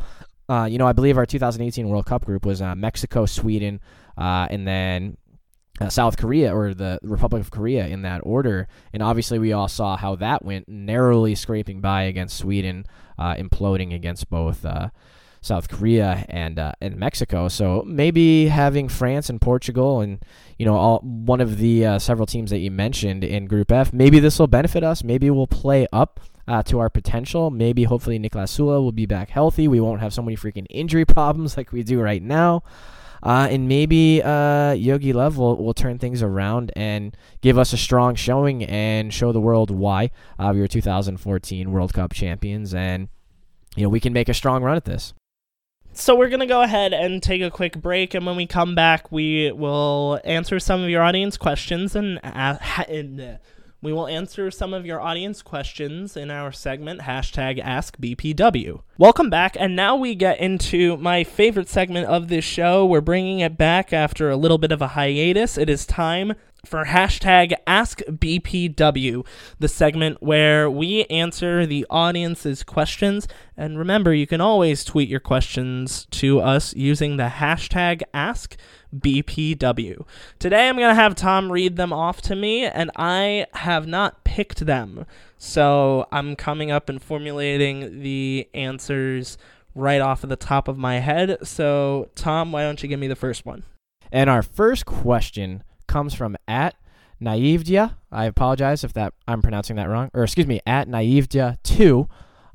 Uh, 0.49 0.65
you 0.65 0.79
know, 0.79 0.87
I 0.87 0.93
believe 0.93 1.17
our 1.17 1.27
2018 1.27 1.89
World 1.89 2.07
Cup 2.07 2.25
group 2.25 2.45
was 2.45 2.61
uh, 2.61 2.75
Mexico, 2.75 3.27
Sweden, 3.27 3.81
uh, 4.19 4.49
and 4.51 4.67
then 4.67 5.17
uh, 5.81 5.89
South 5.89 6.17
Korea 6.17 6.55
or 6.55 6.75
the 6.75 6.99
Republic 7.03 7.41
of 7.41 7.51
Korea 7.51 7.87
in 7.87 8.03
that 8.03 8.21
order. 8.25 8.69
And 8.93 9.03
obviously, 9.03 9.39
we 9.39 9.53
all 9.53 9.69
saw 9.69 9.97
how 9.97 10.17
that 10.17 10.45
went, 10.45 10.69
narrowly 10.69 11.35
scraping 11.35 11.81
by 11.81 12.03
against 12.03 12.37
Sweden, 12.37 12.85
uh, 13.23 13.35
imploding 13.37 13.95
against 13.95 14.29
both 14.29 14.65
uh, 14.67 14.89
South 15.41 15.69
Korea 15.69 16.25
and 16.29 16.59
uh, 16.59 16.73
and 16.81 16.97
Mexico. 16.97 17.49
So 17.49 17.85
maybe 17.87 18.47
having 18.47 18.89
France 18.89 19.29
and 19.29 19.41
Portugal 19.41 20.01
and 20.01 20.25
you 20.59 20.67
know 20.67 20.77
all 20.77 20.99
one 21.01 21.41
of 21.41 21.59
the 21.59 21.87
uh, 21.87 21.99
several 21.99 22.27
teams 22.27 22.51
that 22.51 22.59
you 22.59 22.71
mentioned 22.71 23.23
in 23.23 23.47
Group 23.47 23.71
F, 23.71 23.93
maybe 23.93 24.19
this 24.19 24.39
will 24.39 24.49
benefit 24.49 24.83
us. 24.83 25.05
Maybe 25.05 25.31
we'll 25.31 25.47
play 25.47 25.87
up 25.93 26.21
uh, 26.49 26.63
to 26.65 26.81
our 26.81 26.91
potential. 26.91 27.51
Maybe 27.51 27.85
hopefully 27.85 28.19
Niklas 28.19 28.57
Süle 28.57 28.83
will 28.83 28.93
be 28.93 29.07
back 29.07 29.31
healthy. 29.31 29.69
We 29.69 29.81
won't 29.81 30.01
have 30.01 30.13
so 30.13 30.23
many 30.23 30.37
freaking 30.37 30.67
injury 30.71 31.05
problems 31.19 31.57
like 31.57 31.73
we 31.73 31.83
do 31.83 32.01
right 32.01 32.23
now. 32.23 32.63
Uh, 33.23 33.47
and 33.51 33.69
maybe 33.69 34.21
uh, 34.23 34.75
Jogi 34.75 35.13
Löw 35.13 35.37
will, 35.37 35.57
will 35.57 35.75
turn 35.75 35.99
things 35.99 36.23
around 36.23 36.73
and 36.75 37.17
give 37.41 37.57
us 37.57 37.73
a 37.73 37.77
strong 37.77 38.17
showing 38.17 38.65
and 38.65 39.15
show 39.15 39.31
the 39.31 39.41
world 39.41 39.71
why 39.71 40.11
uh, 40.39 40.51
we 40.53 40.61
were 40.61 40.67
2014 40.67 41.71
World 41.71 41.93
Cup 41.93 42.13
champions. 42.13 42.75
And, 42.75 43.09
you 43.77 43.85
know, 43.85 43.89
we 43.89 44.01
can 44.01 44.13
make 44.13 44.29
a 44.29 44.35
strong 44.35 44.63
run 44.63 44.77
at 44.77 44.85
this. 44.85 45.15
So 45.93 46.17
we're 46.17 46.31
going 46.31 46.41
to 46.41 46.47
go 46.47 46.63
ahead 46.63 46.93
and 46.93 47.23
take 47.23 47.43
a 47.43 47.51
quick 47.51 47.81
break. 47.81 48.15
And 48.15 48.27
when 48.27 48.35
we 48.35 48.47
come 48.47 48.75
back, 48.75 49.13
we 49.13 49.53
will 49.53 50.21
answer 50.25 50.59
some 50.59 50.83
of 50.83 50.89
your 50.89 51.03
audience 51.03 51.37
questions 51.37 51.95
and, 51.95 52.19
uh, 52.25 52.57
and 52.89 53.21
uh, 53.21 53.37
we 53.83 53.93
will 53.93 54.07
answer 54.07 54.49
some 54.49 54.73
of 54.73 54.87
your 54.87 55.01
audience 55.01 55.43
questions 55.43 56.17
in 56.17 56.31
our 56.31 56.53
segment, 56.53 57.01
hashtag 57.01 57.61
AskBPW. 57.61 58.81
Welcome 58.97 59.29
back, 59.29 59.57
and 59.59 59.75
now 59.75 59.97
we 59.97 60.15
get 60.15 60.39
into 60.39 60.97
my 60.99 61.25
favorite 61.25 61.69
segment 61.69 62.07
of 62.07 62.29
this 62.29 62.45
show. 62.45 62.87
We're 62.87 63.01
bringing 63.01 63.41
it 63.41 63.59
back 63.59 63.93
after 63.93 64.31
a 64.31 64.37
little 64.37 64.59
bit 64.59 64.71
of 64.71 64.81
a 64.81 64.89
hiatus. 64.89 65.59
It 65.59 65.69
is 65.69 65.85
time 65.85 66.35
for 66.65 66.85
hashtag 66.85 67.55
AskBPW, 67.67 69.27
the 69.59 69.69
segment 69.69 70.23
where 70.23 70.71
we 70.71 71.05
answer 71.07 71.67
the 71.67 71.85
audience's 71.91 72.63
questions. 72.63 73.27
And 73.57 73.77
remember, 73.77 74.15
you 74.15 74.29
can 74.29 74.41
always 74.41 74.85
tweet 74.85 75.09
your 75.09 75.19
questions 75.19 76.07
to 76.13 76.41
us 76.41 76.73
using 76.77 77.17
the 77.17 77.25
hashtag 77.25 78.03
AskBPW. 78.15 80.07
Today, 80.39 80.69
I'm 80.69 80.77
going 80.77 80.89
to 80.89 80.95
have 80.95 81.17
Tom 81.17 81.51
read 81.51 81.75
them 81.75 81.93
off 81.93 82.23
to 82.23 82.37
me, 82.37 82.65
and 82.65 82.93
I 82.95 83.47
have 83.55 83.89
not 83.89 84.23
picked 84.23 84.65
them. 84.65 85.05
So 85.39 86.07
I'm 86.13 86.37
coming 86.37 86.71
up 86.71 86.89
and 86.89 87.03
formulating 87.03 88.03
the 88.03 88.49
answers 88.55 89.37
right 89.75 90.01
off 90.01 90.23
of 90.23 90.31
the 90.31 90.37
top 90.37 90.69
of 90.69 90.79
my 90.79 91.01
head. 91.01 91.39
So, 91.43 92.11
Tom, 92.15 92.53
why 92.53 92.63
don't 92.63 92.81
you 92.85 92.89
give 92.89 93.01
me 93.01 93.09
the 93.09 93.17
first 93.17 93.45
one? 93.45 93.65
And 94.13 94.31
our 94.31 94.43
first 94.43 94.87
question 94.87 95.65
comes 95.93 96.15
from 96.15 96.39
at 96.49 96.75
Naivdia. 97.21 97.97
I 98.11 98.25
apologize 98.25 98.83
if 98.83 98.95
that 98.95 99.13
I'm 99.29 99.43
pronouncing 99.43 99.77
that 99.77 99.89
wrong. 99.89 100.11
Or 100.15 100.25
excuse 100.25 100.47
me, 100.47 100.61
at 100.67 100.89
Naivdia2. 100.89 102.09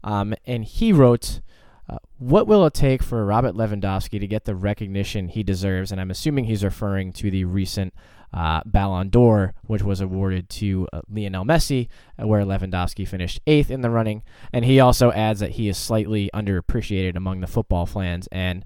Um, 0.03 0.33
and 0.45 0.65
he 0.65 0.91
wrote, 0.91 1.41
uh, 1.87 1.99
What 2.17 2.47
will 2.47 2.65
it 2.65 2.73
take 2.73 3.03
for 3.03 3.23
Robert 3.23 3.53
Lewandowski 3.53 4.19
to 4.19 4.27
get 4.27 4.45
the 4.45 4.55
recognition 4.55 5.27
he 5.27 5.43
deserves? 5.43 5.91
And 5.91 6.01
I'm 6.01 6.09
assuming 6.09 6.45
he's 6.45 6.63
referring 6.63 7.13
to 7.13 7.29
the 7.29 7.45
recent 7.45 7.93
uh, 8.33 8.61
Ballon 8.65 9.09
d'Or, 9.09 9.53
which 9.67 9.83
was 9.83 10.01
awarded 10.01 10.49
to 10.49 10.87
uh, 10.91 11.01
Lionel 11.07 11.45
Messi, 11.45 11.89
uh, 12.19 12.25
where 12.25 12.43
Lewandowski 12.43 13.07
finished 13.07 13.39
eighth 13.45 13.69
in 13.69 13.81
the 13.81 13.91
running. 13.91 14.23
And 14.51 14.65
he 14.65 14.79
also 14.79 15.11
adds 15.11 15.39
that 15.41 15.51
he 15.51 15.69
is 15.69 15.77
slightly 15.77 16.31
underappreciated 16.33 17.15
among 17.15 17.41
the 17.41 17.47
football 17.47 17.85
fans 17.85 18.27
and, 18.31 18.65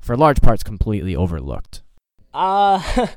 for 0.00 0.16
large 0.16 0.40
parts, 0.40 0.62
completely 0.62 1.16
overlooked. 1.16 1.82
Uh. 2.32 3.08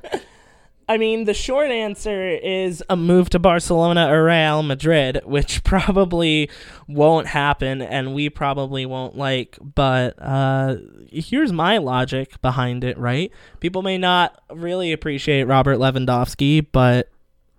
I 0.88 0.98
mean, 0.98 1.24
the 1.26 1.34
short 1.34 1.72
answer 1.72 2.28
is 2.28 2.84
a 2.90 2.96
move 2.96 3.30
to 3.32 3.40
Barcelona 3.40 4.12
or 4.12 4.26
Real 4.26 4.62
Madrid, 4.62 5.22
which 5.26 5.64
probably 5.64 6.50
won't 6.88 7.28
happen 7.28 7.82
and 7.82 8.14
we 8.14 8.30
probably 8.30 8.86
won't 8.86 9.18
like. 9.18 9.58
But 9.62 10.16
uh, 10.20 10.78
here's 11.08 11.52
my 11.52 11.80
logic 11.80 12.40
behind 12.42 12.84
it, 12.84 12.98
right? 12.98 13.32
People 13.60 13.82
may 13.82 13.98
not 13.98 14.42
really 14.52 14.92
appreciate 14.92 15.44
Robert 15.44 15.78
Lewandowski, 15.78 16.66
but 16.72 17.10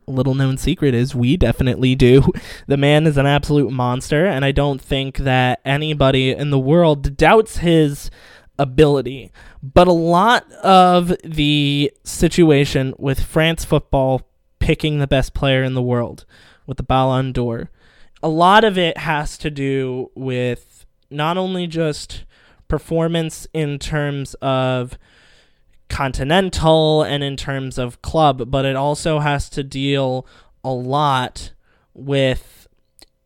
little 0.08 0.34
known 0.34 0.56
secret 0.56 0.94
is 0.94 1.14
we 1.14 1.36
definitely 1.36 1.94
do. 1.94 2.22
The 2.68 2.76
man 2.76 3.06
is 3.06 3.16
an 3.16 3.26
absolute 3.26 3.70
monster, 3.70 4.26
and 4.26 4.44
I 4.44 4.50
don't 4.50 4.80
think 4.80 5.18
that 5.18 5.60
anybody 5.64 6.30
in 6.30 6.50
the 6.50 6.58
world 6.58 7.16
doubts 7.16 7.58
his 7.58 8.10
ability. 8.58 9.32
But 9.62 9.88
a 9.88 9.92
lot 9.92 10.50
of 10.52 11.14
the 11.22 11.92
situation 12.04 12.94
with 12.98 13.22
France 13.22 13.64
football 13.64 14.28
picking 14.58 14.98
the 14.98 15.06
best 15.06 15.34
player 15.34 15.62
in 15.62 15.74
the 15.74 15.82
world 15.82 16.24
with 16.66 16.76
the 16.76 16.82
Ballon 16.82 17.32
d'Or 17.32 17.70
a 18.22 18.28
lot 18.28 18.64
of 18.64 18.78
it 18.78 18.98
has 18.98 19.38
to 19.38 19.50
do 19.50 20.10
with 20.14 20.86
not 21.10 21.36
only 21.36 21.66
just 21.66 22.24
performance 22.68 23.46
in 23.52 23.78
terms 23.78 24.34
of 24.42 24.98
continental 25.88 27.02
and 27.02 27.22
in 27.22 27.36
terms 27.36 27.78
of 27.78 28.02
club, 28.02 28.50
but 28.50 28.64
it 28.64 28.74
also 28.74 29.20
has 29.20 29.48
to 29.50 29.62
deal 29.62 30.26
a 30.64 30.72
lot 30.72 31.52
with 31.94 32.66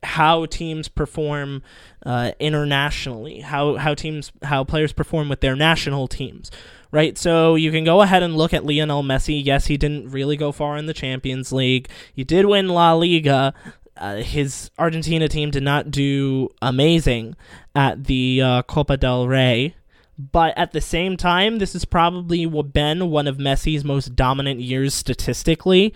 how 0.03 0.45
teams 0.47 0.89
perform 0.89 1.62
uh, 2.05 2.32
internationally, 2.38 3.40
how 3.40 3.76
how 3.76 3.94
teams 3.94 4.32
how 4.42 4.64
players 4.64 4.92
perform 4.92 5.28
with 5.28 5.40
their 5.40 5.57
national 5.57 6.09
teams, 6.09 6.51
right? 6.90 7.18
So 7.18 7.55
you 7.55 7.70
can 7.70 7.84
go 7.84 8.01
ahead 8.03 8.22
and 8.22 8.36
look 8.36 8.55
at 8.55 8.64
Lionel 8.64 9.03
Messi. 9.03 9.44
Yes, 9.44 9.66
he 9.66 9.76
didn't 9.76 10.11
really 10.11 10.36
go 10.36 10.53
far 10.53 10.76
in 10.76 10.86
the 10.86 10.94
Champions 10.94 11.53
League. 11.53 11.88
He 12.14 12.24
did 12.24 12.46
win 12.46 12.68
La 12.68 12.92
Liga. 12.92 13.53
Uh, 13.96 14.16
his 14.16 14.70
Argentina 14.78 15.28
team 15.28 15.51
did 15.51 15.62
not 15.62 15.90
do 15.90 16.48
amazing 16.62 17.36
at 17.74 18.05
the 18.05 18.40
uh, 18.40 18.62
Copa 18.62 18.96
del 18.96 19.28
Rey, 19.28 19.74
but 20.18 20.57
at 20.57 20.72
the 20.72 20.80
same 20.80 21.18
time, 21.18 21.59
this 21.59 21.74
has 21.74 21.84
probably 21.84 22.46
been 22.46 23.11
one 23.11 23.26
of 23.26 23.36
Messi's 23.36 23.84
most 23.84 24.16
dominant 24.16 24.61
years 24.61 24.94
statistically. 24.94 25.92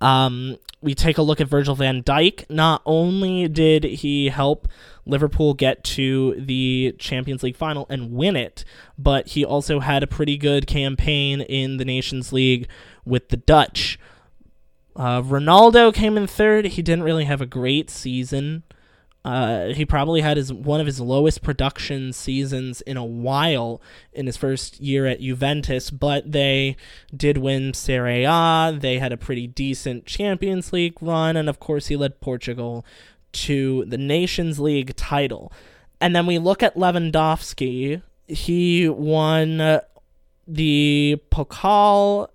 Um, 0.00 0.58
we 0.80 0.94
take 0.94 1.18
a 1.18 1.22
look 1.22 1.40
at 1.40 1.48
Virgil 1.48 1.74
van 1.74 2.02
Dijk. 2.02 2.48
Not 2.50 2.82
only 2.84 3.48
did 3.48 3.84
he 3.84 4.28
help 4.28 4.68
Liverpool 5.06 5.54
get 5.54 5.82
to 5.84 6.34
the 6.38 6.94
Champions 6.98 7.42
League 7.42 7.56
final 7.56 7.86
and 7.88 8.12
win 8.12 8.36
it, 8.36 8.64
but 8.98 9.28
he 9.28 9.44
also 9.44 9.80
had 9.80 10.02
a 10.02 10.06
pretty 10.06 10.36
good 10.36 10.66
campaign 10.66 11.40
in 11.40 11.78
the 11.78 11.84
Nations 11.84 12.32
League 12.32 12.68
with 13.04 13.28
the 13.28 13.36
Dutch. 13.36 13.98
Uh, 14.94 15.22
Ronaldo 15.22 15.92
came 15.92 16.16
in 16.16 16.26
third. 16.26 16.66
He 16.66 16.82
didn't 16.82 17.04
really 17.04 17.24
have 17.24 17.40
a 17.40 17.46
great 17.46 17.90
season. 17.90 18.62
Uh, 19.26 19.74
he 19.74 19.84
probably 19.84 20.20
had 20.20 20.36
his 20.36 20.52
one 20.52 20.78
of 20.78 20.86
his 20.86 21.00
lowest 21.00 21.42
production 21.42 22.12
seasons 22.12 22.80
in 22.82 22.96
a 22.96 23.04
while 23.04 23.82
in 24.12 24.26
his 24.26 24.36
first 24.36 24.78
year 24.78 25.04
at 25.04 25.20
Juventus, 25.20 25.90
but 25.90 26.30
they 26.30 26.76
did 27.14 27.36
win 27.36 27.74
Serie 27.74 28.22
A. 28.22 28.78
They 28.80 29.00
had 29.00 29.12
a 29.12 29.16
pretty 29.16 29.48
decent 29.48 30.06
Champions 30.06 30.72
League 30.72 31.02
run, 31.02 31.36
and 31.36 31.48
of 31.48 31.58
course, 31.58 31.88
he 31.88 31.96
led 31.96 32.20
Portugal 32.20 32.86
to 33.32 33.84
the 33.86 33.98
Nations 33.98 34.60
League 34.60 34.94
title. 34.94 35.52
And 36.00 36.14
then 36.14 36.26
we 36.26 36.38
look 36.38 36.62
at 36.62 36.76
Lewandowski. 36.76 38.02
He 38.28 38.88
won 38.88 39.80
the 40.46 41.20
Pokal 41.32 42.28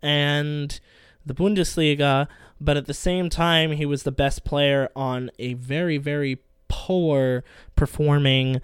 and 0.00 0.78
the 1.26 1.34
Bundesliga 1.34 2.28
but 2.60 2.76
at 2.76 2.86
the 2.86 2.94
same 2.94 3.30
time, 3.30 3.72
he 3.72 3.86
was 3.86 4.02
the 4.02 4.12
best 4.12 4.44
player 4.44 4.88
on 4.96 5.30
a 5.38 5.54
very, 5.54 5.98
very 5.98 6.40
poor 6.68 7.44
performing 7.76 8.60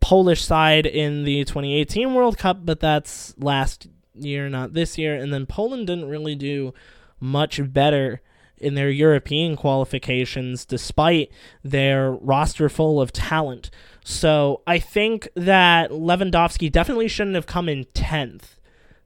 Polish 0.00 0.44
side 0.44 0.86
in 0.86 1.24
the 1.24 1.44
2018 1.44 2.14
World 2.14 2.38
Cup, 2.38 2.64
but 2.64 2.80
that's 2.80 3.34
last 3.38 3.88
year, 4.14 4.48
not 4.48 4.74
this 4.74 4.98
year. 4.98 5.14
And 5.14 5.32
then 5.32 5.46
Poland 5.46 5.86
didn't 5.86 6.08
really 6.08 6.34
do 6.34 6.72
much 7.20 7.60
better 7.72 8.20
in 8.60 8.74
their 8.74 8.90
European 8.90 9.56
qualifications 9.56 10.64
despite 10.64 11.30
their 11.62 12.10
roster 12.10 12.68
full 12.68 13.00
of 13.00 13.12
talent. 13.12 13.70
So 14.04 14.62
I 14.66 14.78
think 14.78 15.28
that 15.34 15.90
Lewandowski 15.90 16.70
definitely 16.70 17.08
shouldn't 17.08 17.36
have 17.36 17.46
come 17.46 17.68
in 17.68 17.84
10th 17.94 18.57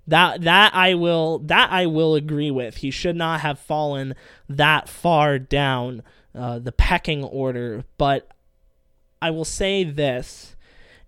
that 0.07 0.43
that 0.43 0.75
I 0.75 0.95
will 0.95 1.39
that 1.41 1.71
I 1.71 1.87
will 1.87 2.15
agree 2.15 2.51
with. 2.51 2.79
He 2.79 2.91
should 2.91 3.17
not 3.17 3.41
have 3.41 3.59
fallen 3.59 4.15
that 4.49 4.89
far 4.89 5.39
down 5.39 6.03
uh, 6.35 6.59
the 6.59 6.73
pecking 6.73 7.25
order. 7.25 7.85
But 7.99 8.29
I 9.21 9.31
will 9.31 9.45
say 9.45 9.85
this: 9.85 10.57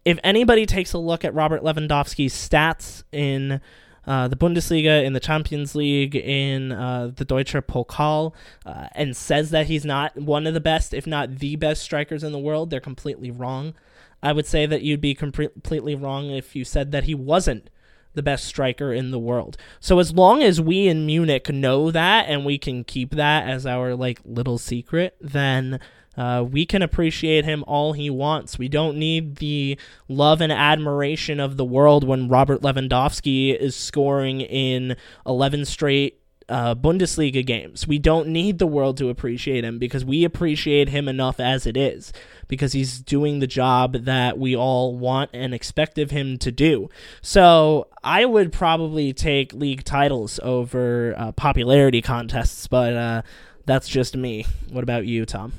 if 0.04 0.18
anybody 0.22 0.66
takes 0.66 0.92
a 0.92 0.98
look 0.98 1.24
at 1.24 1.34
Robert 1.34 1.62
Lewandowski's 1.62 2.34
stats 2.34 3.02
in 3.10 3.60
uh, 4.06 4.28
the 4.28 4.36
Bundesliga, 4.36 5.04
in 5.04 5.12
the 5.12 5.20
Champions 5.20 5.74
League, 5.74 6.14
in 6.14 6.72
uh, 6.72 7.10
the 7.14 7.24
Deutsche 7.24 7.54
Pokal, 7.54 8.34
uh, 8.66 8.88
and 8.92 9.16
says 9.16 9.50
that 9.50 9.66
he's 9.66 9.84
not 9.84 10.16
one 10.16 10.46
of 10.46 10.54
the 10.54 10.60
best, 10.60 10.94
if 10.94 11.06
not 11.06 11.38
the 11.38 11.56
best 11.56 11.82
strikers 11.82 12.22
in 12.22 12.32
the 12.32 12.38
world, 12.38 12.70
they're 12.70 12.80
completely 12.80 13.30
wrong. 13.30 13.74
I 14.22 14.32
would 14.32 14.46
say 14.46 14.66
that 14.66 14.82
you'd 14.82 15.00
be 15.00 15.14
completely 15.14 15.94
wrong 15.94 16.30
if 16.30 16.54
you 16.56 16.64
said 16.64 16.92
that 16.92 17.04
he 17.04 17.14
wasn't 17.14 17.68
the 18.14 18.22
best 18.22 18.44
striker 18.44 18.92
in 18.92 19.10
the 19.10 19.18
world. 19.18 19.56
So 19.80 19.98
as 19.98 20.12
long 20.12 20.42
as 20.42 20.60
we 20.60 20.88
in 20.88 21.06
Munich 21.06 21.48
know 21.48 21.90
that 21.90 22.26
and 22.28 22.44
we 22.44 22.58
can 22.58 22.84
keep 22.84 23.10
that 23.10 23.48
as 23.48 23.66
our 23.66 23.94
like 23.94 24.20
little 24.24 24.58
secret, 24.58 25.16
then 25.20 25.80
uh, 26.16 26.44
we 26.48 26.64
can 26.64 26.82
appreciate 26.82 27.44
him 27.44 27.64
all 27.66 27.92
he 27.92 28.08
wants. 28.08 28.58
We 28.58 28.68
don't 28.68 28.96
need 28.96 29.36
the 29.36 29.78
love 30.08 30.40
and 30.40 30.52
admiration 30.52 31.40
of 31.40 31.56
the 31.56 31.64
world 31.64 32.04
when 32.04 32.28
Robert 32.28 32.62
Lewandowski 32.62 33.56
is 33.56 33.74
scoring 33.74 34.40
in 34.40 34.96
11 35.26 35.64
straight 35.64 36.20
uh, 36.48 36.74
Bundesliga 36.74 37.44
games. 37.44 37.86
We 37.86 37.98
don't 37.98 38.28
need 38.28 38.58
the 38.58 38.66
world 38.66 38.96
to 38.98 39.08
appreciate 39.08 39.64
him 39.64 39.78
because 39.78 40.04
we 40.04 40.24
appreciate 40.24 40.88
him 40.88 41.08
enough 41.08 41.40
as 41.40 41.66
it 41.66 41.76
is 41.76 42.12
because 42.48 42.72
he's 42.72 43.00
doing 43.00 43.38
the 43.38 43.46
job 43.46 43.92
that 44.04 44.38
we 44.38 44.54
all 44.54 44.96
want 44.96 45.30
and 45.32 45.54
expect 45.54 45.98
of 45.98 46.10
him 46.10 46.38
to 46.38 46.52
do. 46.52 46.88
So 47.22 47.88
I 48.02 48.24
would 48.24 48.52
probably 48.52 49.12
take 49.12 49.52
league 49.52 49.84
titles 49.84 50.38
over 50.42 51.14
uh, 51.16 51.32
popularity 51.32 52.02
contests, 52.02 52.66
but 52.66 52.94
uh, 52.94 53.22
that's 53.66 53.88
just 53.88 54.16
me. 54.16 54.44
What 54.70 54.84
about 54.84 55.06
you, 55.06 55.24
Tom? 55.24 55.54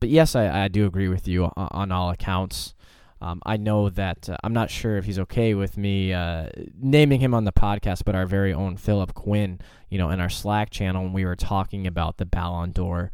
But 0.00 0.10
yes, 0.10 0.36
I, 0.36 0.64
I 0.64 0.68
do 0.68 0.86
agree 0.86 1.08
with 1.08 1.26
you 1.26 1.44
on, 1.44 1.68
on 1.70 1.92
all 1.92 2.10
accounts. 2.10 2.73
Um, 3.24 3.40
I 3.46 3.56
know 3.56 3.88
that 3.88 4.28
uh, 4.28 4.36
I'm 4.44 4.52
not 4.52 4.70
sure 4.70 4.98
if 4.98 5.06
he's 5.06 5.18
okay 5.20 5.54
with 5.54 5.78
me 5.78 6.12
uh, 6.12 6.50
naming 6.78 7.20
him 7.20 7.32
on 7.32 7.44
the 7.44 7.52
podcast, 7.52 8.02
but 8.04 8.14
our 8.14 8.26
very 8.26 8.52
own 8.52 8.76
Philip 8.76 9.14
Quinn, 9.14 9.60
you 9.88 9.96
know, 9.96 10.10
in 10.10 10.20
our 10.20 10.28
Slack 10.28 10.68
channel, 10.68 11.08
we 11.08 11.24
were 11.24 11.34
talking 11.34 11.86
about 11.86 12.18
the 12.18 12.26
Ballon 12.26 12.72
d'Or 12.72 13.10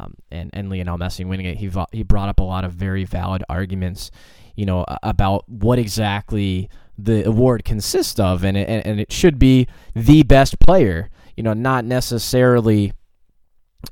um, 0.00 0.14
and 0.30 0.50
and 0.52 0.70
Lionel 0.70 0.98
Messi 0.98 1.24
winning 1.24 1.46
it, 1.46 1.58
he 1.58 1.70
he 1.92 2.02
brought 2.02 2.28
up 2.28 2.40
a 2.40 2.42
lot 2.42 2.64
of 2.64 2.72
very 2.72 3.04
valid 3.04 3.44
arguments, 3.48 4.10
you 4.56 4.66
know, 4.66 4.84
about 5.02 5.48
what 5.48 5.78
exactly 5.78 6.68
the 6.98 7.24
award 7.24 7.64
consists 7.64 8.18
of, 8.18 8.44
and 8.44 8.56
it, 8.56 8.68
and 8.68 8.98
it 8.98 9.12
should 9.12 9.38
be 9.38 9.68
the 9.94 10.24
best 10.24 10.58
player, 10.58 11.10
you 11.36 11.42
know, 11.42 11.52
not 11.52 11.84
necessarily 11.84 12.92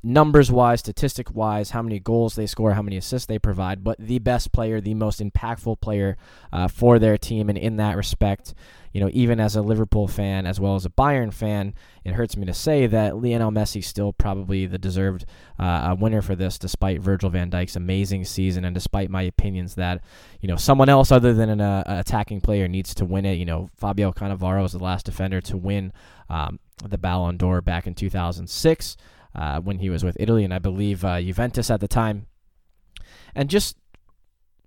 numbers 0.01 0.51
wise, 0.51 0.79
statistic 0.79 1.33
wise, 1.35 1.71
how 1.71 1.81
many 1.81 1.99
goals 1.99 2.35
they 2.35 2.47
score, 2.47 2.73
how 2.73 2.81
many 2.81 2.97
assists 2.97 3.25
they 3.25 3.39
provide, 3.39 3.83
but 3.83 3.97
the 3.99 4.19
best 4.19 4.51
player, 4.51 4.79
the 4.79 4.93
most 4.93 5.19
impactful 5.19 5.81
player 5.81 6.17
uh, 6.51 6.67
for 6.67 6.99
their 6.99 7.17
team. 7.17 7.49
And 7.49 7.57
in 7.57 7.77
that 7.77 7.97
respect, 7.97 8.53
you 8.93 9.01
know, 9.01 9.09
even 9.11 9.39
as 9.39 9.55
a 9.55 9.61
Liverpool 9.61 10.07
fan 10.07 10.45
as 10.45 10.59
well 10.59 10.75
as 10.75 10.85
a 10.85 10.89
Bayern 10.89 11.33
fan, 11.33 11.73
it 12.05 12.13
hurts 12.13 12.37
me 12.37 12.45
to 12.45 12.53
say 12.53 12.85
that 12.87 13.17
Lionel 13.17 13.51
Messi 13.51 13.83
still 13.83 14.13
probably 14.13 14.65
the 14.67 14.77
deserved 14.77 15.25
uh, 15.57 15.95
winner 15.99 16.21
for 16.21 16.35
this, 16.35 16.59
despite 16.59 17.01
Virgil 17.01 17.31
van 17.31 17.49
Dijk's 17.49 17.75
amazing 17.75 18.23
season 18.23 18.63
and 18.63 18.75
despite 18.75 19.09
my 19.09 19.23
opinions 19.23 19.75
that, 19.75 20.03
you 20.41 20.47
know, 20.47 20.55
someone 20.55 20.89
else 20.89 21.11
other 21.11 21.33
than 21.33 21.49
an 21.49 21.61
uh, 21.61 21.83
attacking 21.87 22.39
player 22.39 22.67
needs 22.67 22.93
to 22.93 23.05
win 23.05 23.25
it. 23.25 23.33
You 23.33 23.45
know, 23.45 23.69
Fabio 23.75 24.11
Cannavaro 24.11 24.61
was 24.61 24.73
the 24.73 24.83
last 24.83 25.07
defender 25.07 25.41
to 25.41 25.57
win 25.57 25.91
um, 26.29 26.59
the 26.87 26.97
Ballon 26.97 27.37
d'Or 27.37 27.61
back 27.61 27.87
in 27.87 27.95
2006 27.95 28.95
uh, 29.35 29.59
when 29.59 29.79
he 29.79 29.89
was 29.89 30.03
with 30.03 30.17
Italy 30.19 30.43
and 30.43 30.53
I 30.53 30.59
believe 30.59 31.03
uh, 31.03 31.21
Juventus 31.21 31.69
at 31.69 31.79
the 31.79 31.87
time. 31.87 32.27
And 33.35 33.49
just 33.49 33.77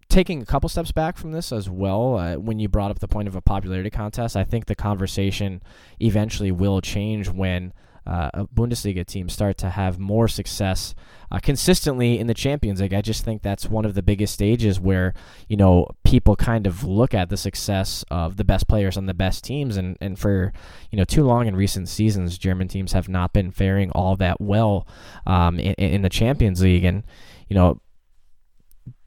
taking 0.09 0.43
a 0.43 0.47
couple 0.47 0.69
steps 0.69 0.93
back 0.93 1.17
from 1.17 1.33
this 1.33 1.53
as 1.53 1.69
well, 1.69 2.17
uh, 2.17 2.37
when 2.37 2.59
you 2.59 2.69
brought 2.69 2.91
up 2.91 2.99
the 2.99 3.09
point 3.09 3.29
of 3.29 3.37
a 3.37 3.41
popularity 3.41 3.91
contest, 3.91 4.37
I 4.37 4.45
think 4.45 4.67
the 4.67 4.75
conversation 4.75 5.63
eventually 6.01 6.51
will 6.51 6.81
change 6.81 7.29
when 7.29 7.73
uh, 8.07 8.45
Bundesliga 8.55 9.05
team 9.05 9.29
start 9.29 9.57
to 9.59 9.71
have 9.71 9.99
more 9.99 10.29
success 10.29 10.95
uh, 11.31 11.39
consistently 11.39 12.19
in 12.19 12.27
the 12.27 12.35
Champions 12.35 12.81
League. 12.81 12.95
I 12.95 13.01
just 13.01 13.25
think 13.25 13.43
that's 13.43 13.67
one 13.69 13.85
of 13.85 13.95
the 13.95 14.03
biggest 14.03 14.35
stages 14.35 14.79
where 14.79 15.13
you 15.49 15.57
know 15.57 15.89
people 16.05 16.37
kind 16.37 16.67
of 16.67 16.85
look 16.85 17.15
at 17.15 17.29
the 17.29 17.37
success 17.37 18.05
of 18.11 18.37
the 18.37 18.45
best 18.45 18.69
players 18.69 18.97
on 18.97 19.07
the 19.07 19.15
best 19.15 19.45
teams, 19.45 19.77
and 19.77 19.97
and 20.01 20.19
for 20.19 20.53
you 20.91 20.99
know 20.99 21.05
too 21.05 21.25
long 21.25 21.47
in 21.47 21.57
recent 21.57 21.89
seasons, 21.89 22.39
German 22.39 22.69
teams 22.69 22.93
have 22.93 23.09
not 23.09 23.33
been 23.33 23.51
faring 23.51 23.91
all 23.91 24.17
that 24.17 24.41
well 24.41 24.87
um, 25.27 25.59
in, 25.59 25.75
in 25.75 26.03
the 26.03 26.09
Champions 26.09 26.63
League, 26.63 26.85
and 26.85 27.05
you 27.49 27.55
know. 27.55 27.81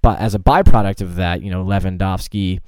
But 0.02 0.20
as 0.20 0.34
a 0.34 0.40
byproduct 0.40 1.02
of 1.02 1.16
that, 1.16 1.42
you 1.42 1.52
know, 1.52 1.66
Lewandowski 1.66 2.62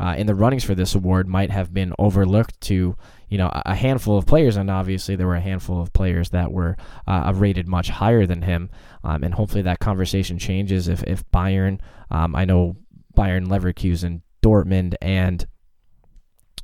uh, 0.00 0.14
in 0.16 0.26
the 0.26 0.34
runnings 0.34 0.64
for 0.64 0.74
this 0.74 0.94
award 0.94 1.28
might 1.28 1.50
have 1.50 1.72
been 1.72 1.92
overlooked 1.98 2.60
to 2.62 2.96
you 3.28 3.38
know 3.38 3.50
a 3.52 3.74
handful 3.74 4.16
of 4.16 4.26
players, 4.26 4.56
and 4.56 4.70
obviously 4.70 5.16
there 5.16 5.26
were 5.26 5.34
a 5.36 5.40
handful 5.40 5.80
of 5.80 5.92
players 5.92 6.30
that 6.30 6.50
were 6.50 6.76
uh, 7.06 7.32
rated 7.34 7.68
much 7.68 7.88
higher 7.88 8.26
than 8.26 8.42
him. 8.42 8.70
Um, 9.04 9.22
and 9.22 9.34
hopefully 9.34 9.62
that 9.62 9.80
conversation 9.80 10.38
changes 10.38 10.88
if 10.88 11.02
if 11.04 11.28
Bayern, 11.30 11.80
um, 12.10 12.34
I 12.34 12.44
know 12.44 12.76
Bayern, 13.16 13.46
Leverkusen, 13.46 14.22
Dortmund, 14.42 14.94
and 15.02 15.46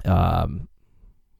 um, 0.05 0.69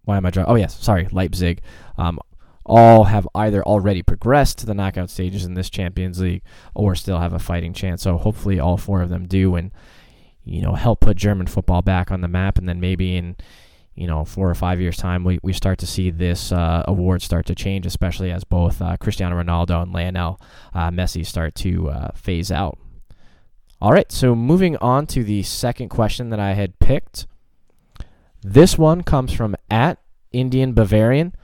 why 0.05 0.17
am 0.17 0.27
I 0.27 0.31
drawing? 0.31 0.49
Oh 0.49 0.57
yes, 0.57 0.79
sorry, 0.83 1.09
Leipzig. 1.11 1.63
Um, 1.97 2.19
all 2.67 3.05
have 3.05 3.29
either 3.35 3.63
already 3.63 4.03
progressed 4.03 4.59
to 4.59 4.67
the 4.67 4.75
knockout 4.75 5.11
stages 5.11 5.45
in 5.45 5.55
this 5.55 5.69
Champions 5.69 6.21
League 6.21 6.43
or 6.75 6.95
still 6.95 7.19
have 7.19 7.35
a 7.35 7.39
fighting 7.39 7.75
chance. 7.75 8.03
So 8.03 8.17
hopefully 8.17 8.59
all 8.59 8.79
four 8.79 9.03
of 9.03 9.11
them 9.11 9.27
do 9.27 9.55
and 9.55 9.71
you 10.45 10.61
know 10.61 10.75
help 10.75 11.01
put 11.01 11.17
German 11.17 11.47
football 11.47 11.83
back 11.83 12.11
on 12.11 12.21
the 12.21 12.29
map 12.29 12.59
and 12.59 12.69
then 12.69 12.81
maybe 12.81 13.17
in 13.17 13.37
you 13.95 14.07
know 14.07 14.25
four 14.25 14.49
or 14.49 14.55
five 14.55 14.81
years 14.81 14.97
time 14.97 15.25
we, 15.25 15.39
we 15.43 15.53
start 15.53 15.79
to 15.79 15.87
see 15.87 16.11
this 16.11 16.53
uh, 16.53 16.83
award 16.87 17.23
start 17.23 17.47
to 17.47 17.55
change 17.55 17.87
especially 17.87 18.31
as 18.31 18.45
both 18.45 18.83
uh, 18.83 18.97
Cristiano 18.99 19.41
Ronaldo 19.43 19.83
and 19.83 19.93
Lionel 19.93 20.41
uh, 20.75 20.91
Messi 20.91 21.25
start 21.25 21.55
to 21.57 21.91
uh, 21.91 22.11
phase 22.15 22.51
out. 22.51 22.79
All 23.81 23.91
right, 23.91 24.11
so 24.11 24.35
moving 24.35 24.77
on 24.79 25.07
to 25.09 25.23
the 25.25 25.43
second 25.43 25.91
question 25.91 26.31
that 26.31 26.41
I 26.41 26.55
had 26.55 26.79
picked. 26.79 27.27
This 28.43 28.79
one 28.79 29.03
comes 29.03 29.33
from 29.33 29.57
at 29.71 29.99
Indian 30.33 30.73
Bavarian. 30.73 31.35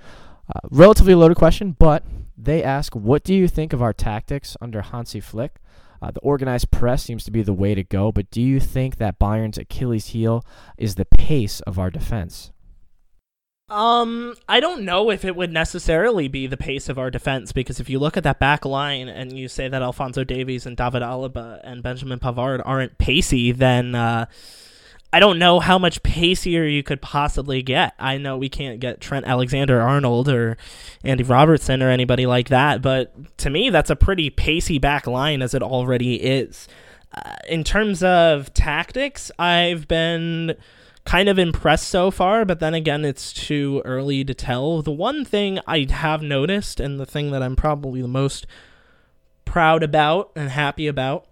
Uh, 0.48 0.60
relatively 0.70 1.14
loaded 1.14 1.36
question, 1.36 1.76
but 1.78 2.02
they 2.36 2.62
ask, 2.62 2.94
"What 2.94 3.24
do 3.24 3.34
you 3.34 3.46
think 3.46 3.72
of 3.72 3.82
our 3.82 3.92
tactics 3.92 4.56
under 4.60 4.80
Hansi 4.80 5.20
Flick? 5.20 5.56
Uh, 6.02 6.10
the 6.10 6.20
organized 6.20 6.70
press 6.70 7.02
seems 7.04 7.24
to 7.24 7.30
be 7.30 7.42
the 7.42 7.52
way 7.52 7.74
to 7.74 7.82
go, 7.82 8.10
but 8.10 8.30
do 8.30 8.40
you 8.40 8.58
think 8.58 8.96
that 8.96 9.18
Bayern's 9.18 9.58
Achilles 9.58 10.08
heel 10.08 10.44
is 10.78 10.94
the 10.94 11.04
pace 11.04 11.60
of 11.60 11.78
our 11.78 11.90
defense?" 11.90 12.52
Um, 13.70 14.34
I 14.48 14.58
don't 14.58 14.82
know 14.82 15.10
if 15.10 15.24
it 15.24 15.36
would 15.36 15.52
necessarily 15.52 16.26
be 16.26 16.48
the 16.48 16.56
pace 16.56 16.88
of 16.88 16.98
our 16.98 17.08
defense 17.08 17.52
because 17.52 17.78
if 17.78 17.88
you 17.88 18.00
look 18.00 18.16
at 18.16 18.24
that 18.24 18.40
back 18.40 18.64
line 18.64 19.08
and 19.08 19.38
you 19.38 19.46
say 19.46 19.68
that 19.68 19.80
Alphonso 19.80 20.24
Davies 20.24 20.66
and 20.66 20.76
David 20.76 21.02
Alaba 21.02 21.60
and 21.62 21.80
Benjamin 21.80 22.18
Pavard 22.18 22.62
aren't 22.64 22.98
pacey, 22.98 23.52
then 23.52 23.94
uh, 23.94 24.26
I 25.12 25.18
don't 25.18 25.38
know 25.40 25.58
how 25.58 25.78
much 25.78 26.02
pacier 26.02 26.64
you 26.64 26.82
could 26.82 27.02
possibly 27.02 27.62
get. 27.62 27.94
I 27.98 28.16
know 28.16 28.36
we 28.36 28.48
can't 28.48 28.78
get 28.78 29.00
Trent 29.00 29.26
Alexander 29.26 29.80
Arnold 29.80 30.28
or 30.28 30.56
Andy 31.02 31.24
Robertson 31.24 31.82
or 31.82 31.90
anybody 31.90 32.26
like 32.26 32.48
that, 32.48 32.80
but 32.80 33.12
to 33.38 33.50
me, 33.50 33.70
that's 33.70 33.90
a 33.90 33.96
pretty 33.96 34.30
pacey 34.30 34.78
back 34.78 35.08
line 35.08 35.42
as 35.42 35.52
it 35.52 35.62
already 35.62 36.14
is. 36.14 36.68
Uh, 37.12 37.34
in 37.48 37.64
terms 37.64 38.04
of 38.04 38.54
tactics, 38.54 39.32
I've 39.36 39.88
been 39.88 40.54
kind 41.04 41.28
of 41.28 41.40
impressed 41.40 41.88
so 41.88 42.12
far, 42.12 42.44
but 42.44 42.60
then 42.60 42.74
again, 42.74 43.04
it's 43.04 43.32
too 43.32 43.82
early 43.84 44.22
to 44.24 44.34
tell. 44.34 44.80
The 44.80 44.92
one 44.92 45.24
thing 45.24 45.58
I 45.66 45.88
have 45.90 46.22
noticed, 46.22 46.78
and 46.78 47.00
the 47.00 47.06
thing 47.06 47.32
that 47.32 47.42
I'm 47.42 47.56
probably 47.56 48.00
the 48.00 48.06
most 48.06 48.46
proud 49.44 49.82
about 49.82 50.30
and 50.36 50.50
happy 50.50 50.86
about, 50.86 51.26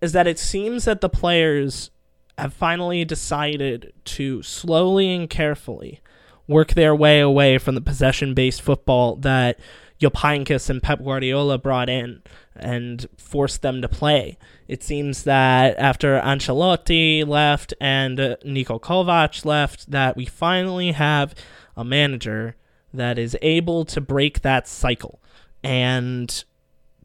is 0.00 0.12
that 0.12 0.26
it 0.26 0.38
seems 0.38 0.86
that 0.86 1.02
the 1.02 1.10
players 1.10 1.90
have 2.38 2.54
finally 2.54 3.04
decided 3.04 3.92
to 4.04 4.42
slowly 4.42 5.14
and 5.14 5.28
carefully 5.28 6.00
work 6.46 6.74
their 6.74 6.94
way 6.94 7.20
away 7.20 7.58
from 7.58 7.74
the 7.74 7.80
possession 7.80 8.34
based 8.34 8.62
football 8.62 9.16
that 9.16 9.58
Jupp 10.00 10.24
and 10.24 10.82
Pep 10.82 11.02
Guardiola 11.02 11.58
brought 11.58 11.88
in 11.88 12.22
and 12.54 13.06
forced 13.16 13.62
them 13.62 13.82
to 13.82 13.88
play. 13.88 14.38
It 14.68 14.82
seems 14.82 15.24
that 15.24 15.76
after 15.78 16.20
Ancelotti 16.20 17.26
left 17.26 17.74
and 17.80 18.18
uh, 18.18 18.36
Niko 18.44 18.80
Kovac 18.80 19.44
left, 19.44 19.90
that 19.90 20.16
we 20.16 20.24
finally 20.24 20.92
have 20.92 21.34
a 21.76 21.84
manager 21.84 22.56
that 22.94 23.18
is 23.18 23.36
able 23.42 23.84
to 23.86 24.00
break 24.00 24.42
that 24.42 24.68
cycle. 24.68 25.20
And 25.62 26.44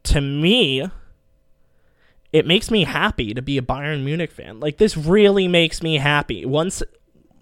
to 0.04 0.22
me, 0.22 0.88
it 2.34 2.48
makes 2.48 2.72
me 2.72 2.84
happy 2.84 3.34
to 3.36 3.42
be 3.42 3.60
a 3.60 3.62
Bayern 3.62 4.04
Munich 4.04 4.32
fan. 4.32 4.60
Like 4.60 4.78
this 4.78 4.98
really 4.98 5.48
makes 5.48 5.84
me 5.84 5.98
happy. 5.98 6.46
Once 6.46 6.82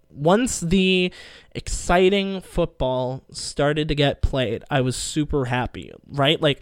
once 0.09 0.59
the 0.59 1.11
exciting 1.55 2.41
football 2.41 3.23
started 3.31 3.87
to 3.87 3.95
get 3.95 4.21
played, 4.21 4.63
I 4.69 4.81
was 4.81 4.97
super 4.97 5.45
happy, 5.45 5.91
right? 6.05 6.39
Like 6.41 6.61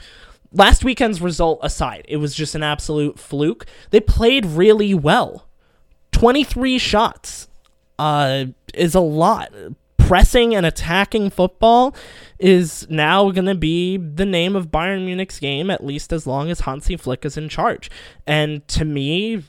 last 0.51 0.83
weekend's 0.83 1.19
result 1.19 1.59
aside, 1.63 2.05
it 2.07 2.17
was 2.17 2.35
just 2.35 2.53
an 2.53 2.61
absolute 2.61 3.17
fluke. 3.17 3.65
They 3.89 3.99
played 3.99 4.45
really 4.45 4.93
well. 4.93 5.47
23 6.11 6.77
shots 6.77 7.47
uh, 7.97 8.45
is 8.75 8.93
a 8.93 8.99
lot 8.99 9.51
pressing 10.09 10.55
and 10.55 10.65
attacking 10.65 11.29
football 11.29 11.95
is 12.39 12.87
now 12.89 13.29
going 13.29 13.45
to 13.45 13.53
be 13.53 13.95
the 13.95 14.25
name 14.25 14.55
of 14.55 14.71
Bayern 14.71 15.05
Munich's 15.05 15.39
game, 15.39 15.69
at 15.69 15.85
least 15.85 16.11
as 16.11 16.25
long 16.25 16.49
as 16.49 16.61
Hansi 16.61 16.97
Flick 16.97 17.25
is 17.25 17.37
in 17.37 17.47
charge. 17.47 17.91
And 18.25 18.67
to 18.69 18.85
me, 18.85 19.43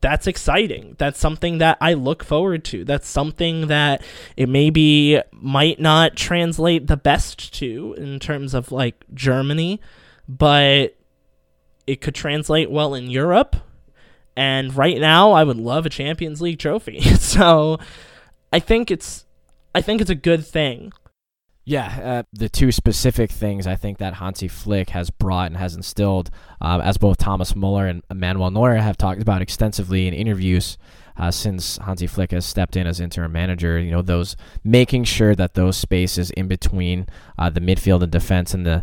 that's 0.00 0.26
exciting. 0.26 0.96
That's 0.98 1.20
something 1.20 1.58
that 1.58 1.78
I 1.80 1.92
look 1.92 2.24
forward 2.24 2.64
to. 2.64 2.84
That's 2.84 3.08
something 3.08 3.68
that 3.68 4.02
it 4.36 4.48
maybe 4.48 5.22
might 5.30 5.78
not 5.78 6.16
translate 6.16 6.88
the 6.88 6.96
best 6.96 7.54
to 7.60 7.94
in 7.96 8.18
terms 8.18 8.52
of 8.52 8.72
like 8.72 9.04
Germany, 9.14 9.80
but 10.28 10.96
it 11.86 12.00
could 12.00 12.16
translate 12.16 12.68
well 12.68 12.94
in 12.94 13.10
Europe. 13.10 13.54
And 14.36 14.76
right 14.76 14.98
now, 14.98 15.30
I 15.30 15.44
would 15.44 15.58
love 15.58 15.86
a 15.86 15.90
Champions 15.90 16.42
League 16.42 16.58
trophy. 16.58 17.00
so 17.14 17.78
I 18.52 18.58
think 18.58 18.90
it's 18.90 19.24
I 19.74 19.80
think 19.80 20.00
it's 20.00 20.10
a 20.10 20.14
good 20.14 20.46
thing. 20.46 20.92
Yeah, 21.64 22.00
uh, 22.02 22.22
the 22.32 22.48
two 22.48 22.72
specific 22.72 23.30
things 23.30 23.66
I 23.66 23.76
think 23.76 23.98
that 23.98 24.14
Hansi 24.14 24.48
Flick 24.48 24.90
has 24.90 25.10
brought 25.10 25.48
and 25.48 25.56
has 25.56 25.76
instilled, 25.76 26.30
uh, 26.60 26.80
as 26.82 26.96
both 26.96 27.18
Thomas 27.18 27.54
Muller 27.54 27.86
and 27.86 28.02
Manuel 28.12 28.50
Neuer 28.50 28.76
have 28.76 28.96
talked 28.96 29.22
about 29.22 29.42
extensively 29.42 30.08
in 30.08 30.14
interviews 30.14 30.78
uh, 31.16 31.30
since 31.30 31.76
Hansi 31.76 32.06
Flick 32.06 32.32
has 32.32 32.46
stepped 32.46 32.76
in 32.76 32.86
as 32.86 32.98
interim 32.98 33.30
manager. 33.32 33.78
You 33.78 33.90
know, 33.90 34.02
those 34.02 34.36
making 34.64 35.04
sure 35.04 35.36
that 35.36 35.54
those 35.54 35.76
spaces 35.76 36.30
in 36.30 36.48
between 36.48 37.06
uh, 37.38 37.50
the 37.50 37.60
midfield 37.60 38.02
and 38.02 38.10
defense 38.10 38.54
and 38.54 38.66
the 38.66 38.82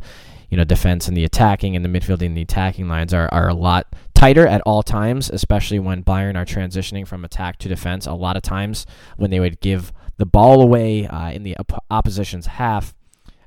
you 0.49 0.55
know 0.55 0.63
defense 0.63 1.07
and 1.07 1.17
the 1.17 1.25
attacking 1.25 1.75
and 1.75 1.83
the 1.83 1.89
midfield 1.89 2.25
and 2.25 2.37
the 2.37 2.43
attacking 2.43 2.87
lines 2.87 3.13
are, 3.13 3.27
are 3.33 3.49
a 3.49 3.53
lot 3.53 3.87
tighter 4.13 4.47
at 4.47 4.61
all 4.61 4.81
times, 4.81 5.29
especially 5.29 5.79
when 5.79 6.03
Bayern 6.03 6.37
are 6.37 6.45
transitioning 6.45 7.07
from 7.07 7.25
attack 7.25 7.57
to 7.57 7.67
defense. 7.67 8.05
A 8.05 8.13
lot 8.13 8.37
of 8.37 8.43
times 8.43 8.85
when 9.17 9.29
they 9.29 9.39
would 9.39 9.59
give 9.59 9.91
the 10.17 10.25
ball 10.25 10.61
away 10.61 11.07
uh, 11.07 11.31
in 11.31 11.43
the 11.43 11.55
op- 11.57 11.83
opposition's 11.89 12.47
half 12.47 12.93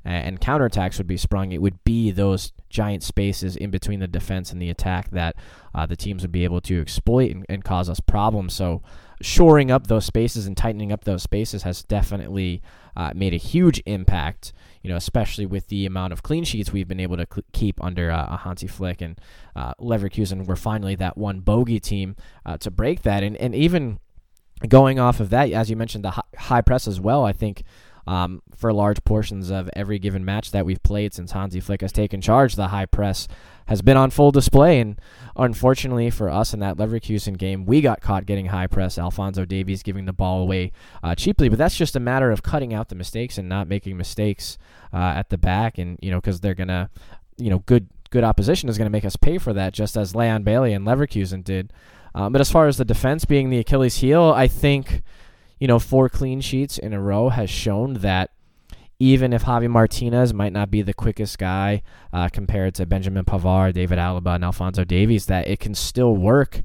and 0.03 0.41
counterattacks 0.41 0.97
would 0.97 1.07
be 1.07 1.17
sprung, 1.17 1.51
it 1.51 1.61
would 1.61 1.83
be 1.83 2.09
those 2.09 2.53
giant 2.69 3.03
spaces 3.03 3.55
in 3.55 3.69
between 3.69 3.99
the 3.99 4.07
defense 4.07 4.51
and 4.51 4.61
the 4.61 4.69
attack 4.69 5.11
that 5.11 5.35
uh, 5.75 5.85
the 5.85 5.95
teams 5.95 6.23
would 6.23 6.31
be 6.31 6.43
able 6.43 6.61
to 6.61 6.81
exploit 6.81 7.31
and, 7.31 7.45
and, 7.49 7.63
cause 7.63 7.87
us 7.87 7.99
problems. 7.99 8.53
So, 8.53 8.81
shoring 9.21 9.69
up 9.69 9.85
those 9.85 10.05
spaces 10.05 10.47
and 10.47 10.57
tightening 10.57 10.91
up 10.91 11.03
those 11.03 11.21
spaces 11.21 11.61
has 11.61 11.83
definitely 11.83 12.63
uh, 12.97 13.11
made 13.15 13.35
a 13.35 13.37
huge 13.37 13.81
impact. 13.85 14.53
You 14.81 14.89
know, 14.89 14.95
especially 14.95 15.45
with 15.45 15.67
the 15.67 15.85
amount 15.85 16.13
of 16.13 16.23
clean 16.23 16.43
sheets 16.43 16.73
we've 16.73 16.87
been 16.87 16.99
able 16.99 17.17
to 17.17 17.27
cl- 17.31 17.45
keep 17.53 17.83
under 17.83 18.09
uh, 18.09 18.37
Hansi 18.37 18.65
Flick 18.65 19.01
and 19.01 19.21
uh, 19.55 19.75
Leverkusen. 19.75 20.47
We're 20.47 20.55
finally 20.55 20.95
that 20.95 21.15
one 21.15 21.41
bogey 21.41 21.79
team 21.79 22.15
uh, 22.47 22.57
to 22.57 22.71
break 22.71 23.03
that, 23.03 23.21
and 23.21 23.37
and 23.37 23.53
even 23.53 23.99
going 24.67 24.99
off 24.99 25.19
of 25.19 25.29
that, 25.31 25.51
as 25.51 25.69
you 25.69 25.75
mentioned, 25.75 26.03
the 26.03 26.21
high 26.37 26.61
press 26.61 26.87
as 26.87 26.99
well, 26.99 27.25
I 27.25 27.33
think 27.33 27.63
um, 28.07 28.41
for 28.55 28.73
large 28.73 29.03
portions 29.03 29.49
of 29.49 29.69
every 29.73 29.99
given 29.99 30.25
match 30.25 30.51
that 30.51 30.65
we've 30.65 30.81
played 30.81 31.13
since 31.13 31.31
Hansi 31.31 31.59
Flick 31.59 31.81
has 31.81 31.91
taken 31.91 32.21
charge, 32.21 32.55
the 32.55 32.69
high 32.69 32.85
press 32.85 33.27
has 33.67 33.81
been 33.81 33.97
on 33.97 34.09
full 34.09 34.31
display. 34.31 34.79
And 34.79 34.99
unfortunately 35.35 36.09
for 36.09 36.29
us 36.29 36.53
in 36.53 36.59
that 36.59 36.77
Leverkusen 36.77 37.37
game, 37.37 37.65
we 37.65 37.81
got 37.81 38.01
caught 38.01 38.25
getting 38.25 38.47
high 38.47 38.67
press. 38.67 38.97
Alphonso 38.97 39.45
Davies 39.45 39.83
giving 39.83 40.05
the 40.05 40.13
ball 40.13 40.41
away 40.41 40.71
uh, 41.03 41.15
cheaply, 41.15 41.47
but 41.47 41.57
that's 41.57 41.77
just 41.77 41.95
a 41.95 41.99
matter 41.99 42.31
of 42.31 42.43
cutting 42.43 42.73
out 42.73 42.89
the 42.89 42.95
mistakes 42.95 43.37
and 43.37 43.47
not 43.47 43.67
making 43.67 43.97
mistakes 43.97 44.57
uh, 44.93 44.97
at 44.97 45.29
the 45.29 45.37
back. 45.37 45.77
And 45.77 45.97
you 46.01 46.11
know, 46.11 46.19
because 46.19 46.39
they're 46.39 46.55
gonna, 46.55 46.89
you 47.37 47.49
know, 47.49 47.59
good 47.59 47.87
good 48.09 48.23
opposition 48.23 48.67
is 48.67 48.77
gonna 48.77 48.89
make 48.89 49.05
us 49.05 49.15
pay 49.15 49.37
for 49.37 49.53
that, 49.53 49.73
just 49.73 49.95
as 49.95 50.15
Leon 50.15 50.43
Bailey 50.43 50.73
and 50.73 50.85
Leverkusen 50.85 51.43
did. 51.43 51.71
Um, 52.13 52.31
but 52.31 52.41
as 52.41 52.51
far 52.51 52.67
as 52.67 52.77
the 52.77 52.85
defense 52.85 53.25
being 53.25 53.49
the 53.49 53.59
Achilles 53.59 53.97
heel, 53.97 54.33
I 54.35 54.47
think, 54.47 55.01
you 55.59 55.67
know, 55.67 55.79
four 55.79 56.09
clean 56.09 56.41
sheets 56.41 56.77
in 56.77 56.93
a 56.93 57.01
row 57.01 57.29
has 57.29 57.49
shown 57.49 57.93
that 57.95 58.31
even 58.99 59.33
if 59.33 59.43
Javi 59.45 59.67
Martinez 59.67 60.31
might 60.31 60.53
not 60.53 60.69
be 60.69 60.83
the 60.83 60.93
quickest 60.93 61.39
guy 61.39 61.81
uh, 62.13 62.29
compared 62.29 62.75
to 62.75 62.85
Benjamin 62.85 63.25
Pavard, 63.25 63.73
David 63.73 63.97
Alaba, 63.97 64.35
and 64.35 64.43
Alphonso 64.43 64.83
Davies, 64.83 65.25
that 65.25 65.47
it 65.47 65.59
can 65.59 65.73
still 65.73 66.15
work 66.15 66.61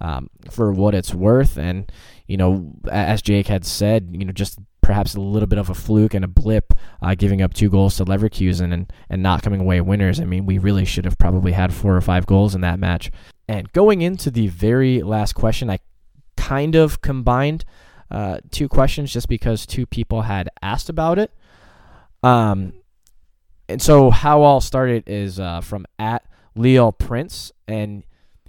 um, 0.00 0.30
for 0.50 0.70
what 0.70 0.94
it's 0.94 1.12
worth. 1.12 1.58
And, 1.58 1.90
you 2.28 2.36
know, 2.36 2.74
as 2.90 3.22
Jake 3.22 3.48
had 3.48 3.64
said, 3.64 4.10
you 4.12 4.24
know, 4.24 4.32
just 4.32 4.60
perhaps 4.80 5.14
a 5.14 5.20
little 5.20 5.46
bit 5.46 5.58
of 5.58 5.68
a 5.68 5.74
fluke 5.74 6.14
and 6.14 6.24
a 6.24 6.28
blip, 6.28 6.72
uh, 7.02 7.14
giving 7.14 7.42
up 7.42 7.54
two 7.54 7.68
goals 7.68 7.96
to 7.96 8.04
Leverkusen 8.04 8.72
and, 8.72 8.92
and 9.08 9.22
not 9.22 9.42
coming 9.42 9.60
away 9.60 9.80
winners. 9.80 10.20
I 10.20 10.24
mean, 10.24 10.46
we 10.46 10.58
really 10.58 10.84
should 10.84 11.04
have 11.04 11.18
probably 11.18 11.52
had 11.52 11.74
four 11.74 11.96
or 11.96 12.00
five 12.00 12.26
goals 12.26 12.54
in 12.54 12.60
that 12.60 12.78
match. 12.78 13.10
And 13.50 13.72
going 13.72 14.00
into 14.00 14.30
the 14.30 14.46
very 14.46 15.02
last 15.02 15.32
question, 15.32 15.70
I 15.70 15.80
kind 16.36 16.76
of 16.76 17.00
combined 17.00 17.64
uh, 18.08 18.38
two 18.52 18.68
questions 18.68 19.12
just 19.12 19.28
because 19.28 19.66
two 19.66 19.86
people 19.86 20.22
had 20.22 20.48
asked 20.62 20.88
about 20.88 21.18
it. 21.18 21.32
Um, 22.22 22.74
and 23.68 23.82
so 23.82 24.10
how 24.10 24.42
all 24.42 24.60
started 24.60 25.02
is 25.08 25.40
uh, 25.40 25.62
from 25.62 25.84
at 25.98 26.24
Leo 26.54 26.92
Prince, 26.92 27.50
and 27.66 28.04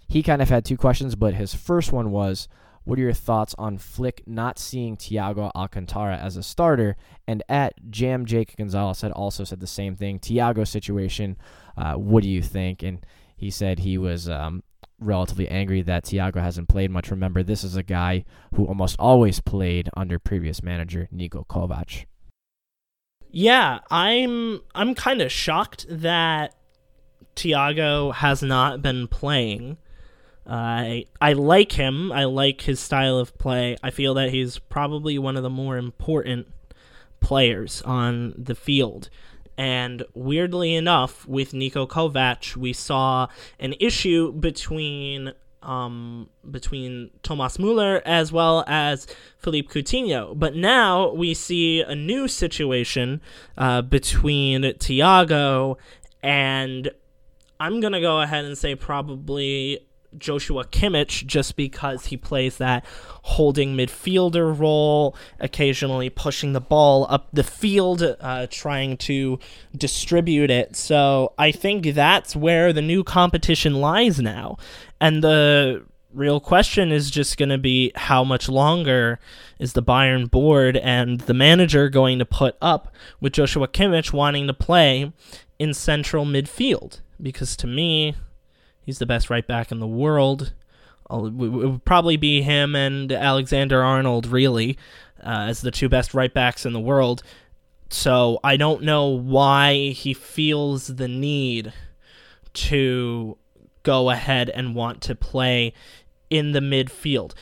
he 0.07 0.21
kind 0.21 0.39
of 0.39 0.49
had 0.49 0.65
two 0.65 0.77
questions, 0.77 1.15
but 1.15 1.33
his 1.33 1.55
first 1.55 1.91
one 1.91 2.11
was, 2.11 2.47
what 2.83 2.99
are 2.99 3.01
your 3.01 3.11
thoughts 3.11 3.55
on 3.57 3.79
Flick 3.79 4.21
not 4.27 4.59
seeing 4.59 4.97
Thiago 4.97 5.49
Alcantara 5.55 6.17
as 6.17 6.37
a 6.37 6.43
starter? 6.43 6.95
And 7.27 7.41
at 7.49 7.73
Jam 7.89 8.27
Jake 8.27 8.55
Gonzalez 8.55 9.01
had 9.01 9.13
also 9.13 9.45
said 9.45 9.61
the 9.61 9.65
same 9.65 9.95
thing. 9.95 10.19
Thiago 10.19 10.67
situation, 10.67 11.37
uh, 11.75 11.95
what 11.95 12.21
do 12.21 12.29
you 12.29 12.43
think? 12.43 12.83
And 12.83 13.03
he 13.35 13.49
said 13.49 13.79
he 13.79 13.97
was 13.97 14.29
um, 14.29 14.61
relatively 15.01 15.47
angry 15.49 15.81
that 15.81 16.05
Thiago 16.05 16.41
hasn't 16.41 16.69
played 16.69 16.91
much. 16.91 17.11
Remember, 17.11 17.43
this 17.43 17.63
is 17.63 17.75
a 17.75 17.83
guy 17.83 18.23
who 18.55 18.65
almost 18.65 18.95
always 18.99 19.41
played 19.41 19.89
under 19.97 20.19
previous 20.19 20.63
manager 20.63 21.09
Niko 21.13 21.45
Kovac. 21.47 22.05
Yeah, 23.29 23.79
I'm 23.89 24.61
I'm 24.75 24.93
kind 24.93 25.21
of 25.21 25.31
shocked 25.31 25.85
that 25.89 26.55
Thiago 27.35 28.13
has 28.13 28.43
not 28.43 28.81
been 28.81 29.07
playing. 29.07 29.77
I 30.45 31.05
I 31.19 31.33
like 31.33 31.71
him. 31.71 32.11
I 32.11 32.25
like 32.25 32.61
his 32.61 32.79
style 32.79 33.17
of 33.17 33.37
play. 33.37 33.77
I 33.81 33.89
feel 33.89 34.13
that 34.15 34.31
he's 34.31 34.59
probably 34.59 35.17
one 35.17 35.37
of 35.37 35.43
the 35.43 35.49
more 35.49 35.77
important 35.77 36.47
players 37.21 37.81
on 37.83 38.33
the 38.37 38.55
field. 38.55 39.09
And 39.57 40.03
weirdly 40.13 40.73
enough, 40.75 41.27
with 41.27 41.51
Niko 41.51 41.87
Kovac, 41.87 42.55
we 42.55 42.73
saw 42.73 43.27
an 43.59 43.75
issue 43.79 44.31
between 44.31 45.33
um, 45.61 46.29
between 46.49 47.11
Thomas 47.21 47.59
Muller 47.59 48.01
as 48.03 48.31
well 48.31 48.63
as 48.65 49.05
Philippe 49.37 49.67
Coutinho. 49.67 50.37
But 50.37 50.55
now 50.55 51.11
we 51.13 51.35
see 51.35 51.81
a 51.81 51.93
new 51.93 52.27
situation 52.27 53.21
uh, 53.57 53.83
between 53.83 54.63
Thiago 54.63 55.77
and 56.23 56.89
I'm 57.59 57.79
going 57.79 57.93
to 57.93 58.01
go 58.01 58.21
ahead 58.21 58.45
and 58.45 58.57
say 58.57 58.73
probably 58.73 59.85
Joshua 60.17 60.65
Kimmich 60.65 61.25
just 61.25 61.55
because 61.55 62.07
he 62.07 62.17
plays 62.17 62.57
that 62.57 62.85
holding 63.23 63.75
midfielder 63.75 64.57
role, 64.57 65.15
occasionally 65.39 66.09
pushing 66.09 66.53
the 66.53 66.61
ball 66.61 67.07
up 67.09 67.27
the 67.31 67.43
field, 67.43 68.01
uh, 68.19 68.47
trying 68.49 68.97
to 68.97 69.39
distribute 69.75 70.49
it. 70.49 70.75
So 70.75 71.33
I 71.37 71.51
think 71.51 71.93
that's 71.93 72.35
where 72.35 72.73
the 72.73 72.81
new 72.81 73.03
competition 73.03 73.75
lies 73.75 74.19
now. 74.19 74.57
And 74.99 75.23
the 75.23 75.85
real 76.13 76.39
question 76.39 76.91
is 76.91 77.09
just 77.09 77.37
going 77.37 77.49
to 77.49 77.57
be 77.57 77.91
how 77.95 78.23
much 78.23 78.49
longer 78.49 79.19
is 79.59 79.73
the 79.73 79.83
Bayern 79.83 80.29
board 80.29 80.77
and 80.77 81.21
the 81.21 81.33
manager 81.33 81.89
going 81.89 82.19
to 82.19 82.25
put 82.25 82.55
up 82.61 82.93
with 83.19 83.33
Joshua 83.33 83.67
Kimmich 83.67 84.11
wanting 84.11 84.47
to 84.47 84.53
play 84.53 85.11
in 85.59 85.73
central 85.73 86.25
midfield? 86.25 87.01
Because 87.21 87.55
to 87.57 87.67
me, 87.67 88.15
He's 88.85 88.99
the 88.99 89.05
best 89.05 89.29
right 89.29 89.45
back 89.45 89.71
in 89.71 89.79
the 89.79 89.87
world. 89.87 90.53
It 91.09 91.33
would 91.33 91.83
probably 91.85 92.17
be 92.17 92.41
him 92.41 92.75
and 92.75 93.11
Alexander 93.11 93.83
Arnold, 93.83 94.27
really, 94.27 94.77
uh, 95.23 95.45
as 95.49 95.61
the 95.61 95.71
two 95.71 95.89
best 95.89 96.13
right 96.13 96.33
backs 96.33 96.65
in 96.65 96.73
the 96.73 96.79
world. 96.79 97.21
So 97.89 98.39
I 98.43 98.55
don't 98.55 98.83
know 98.83 99.07
why 99.07 99.89
he 99.89 100.13
feels 100.13 100.87
the 100.87 101.09
need 101.09 101.73
to 102.53 103.37
go 103.83 104.09
ahead 104.09 104.49
and 104.49 104.75
want 104.75 105.01
to 105.01 105.15
play 105.15 105.73
in 106.29 106.53
the 106.53 106.59
midfield. 106.59 107.33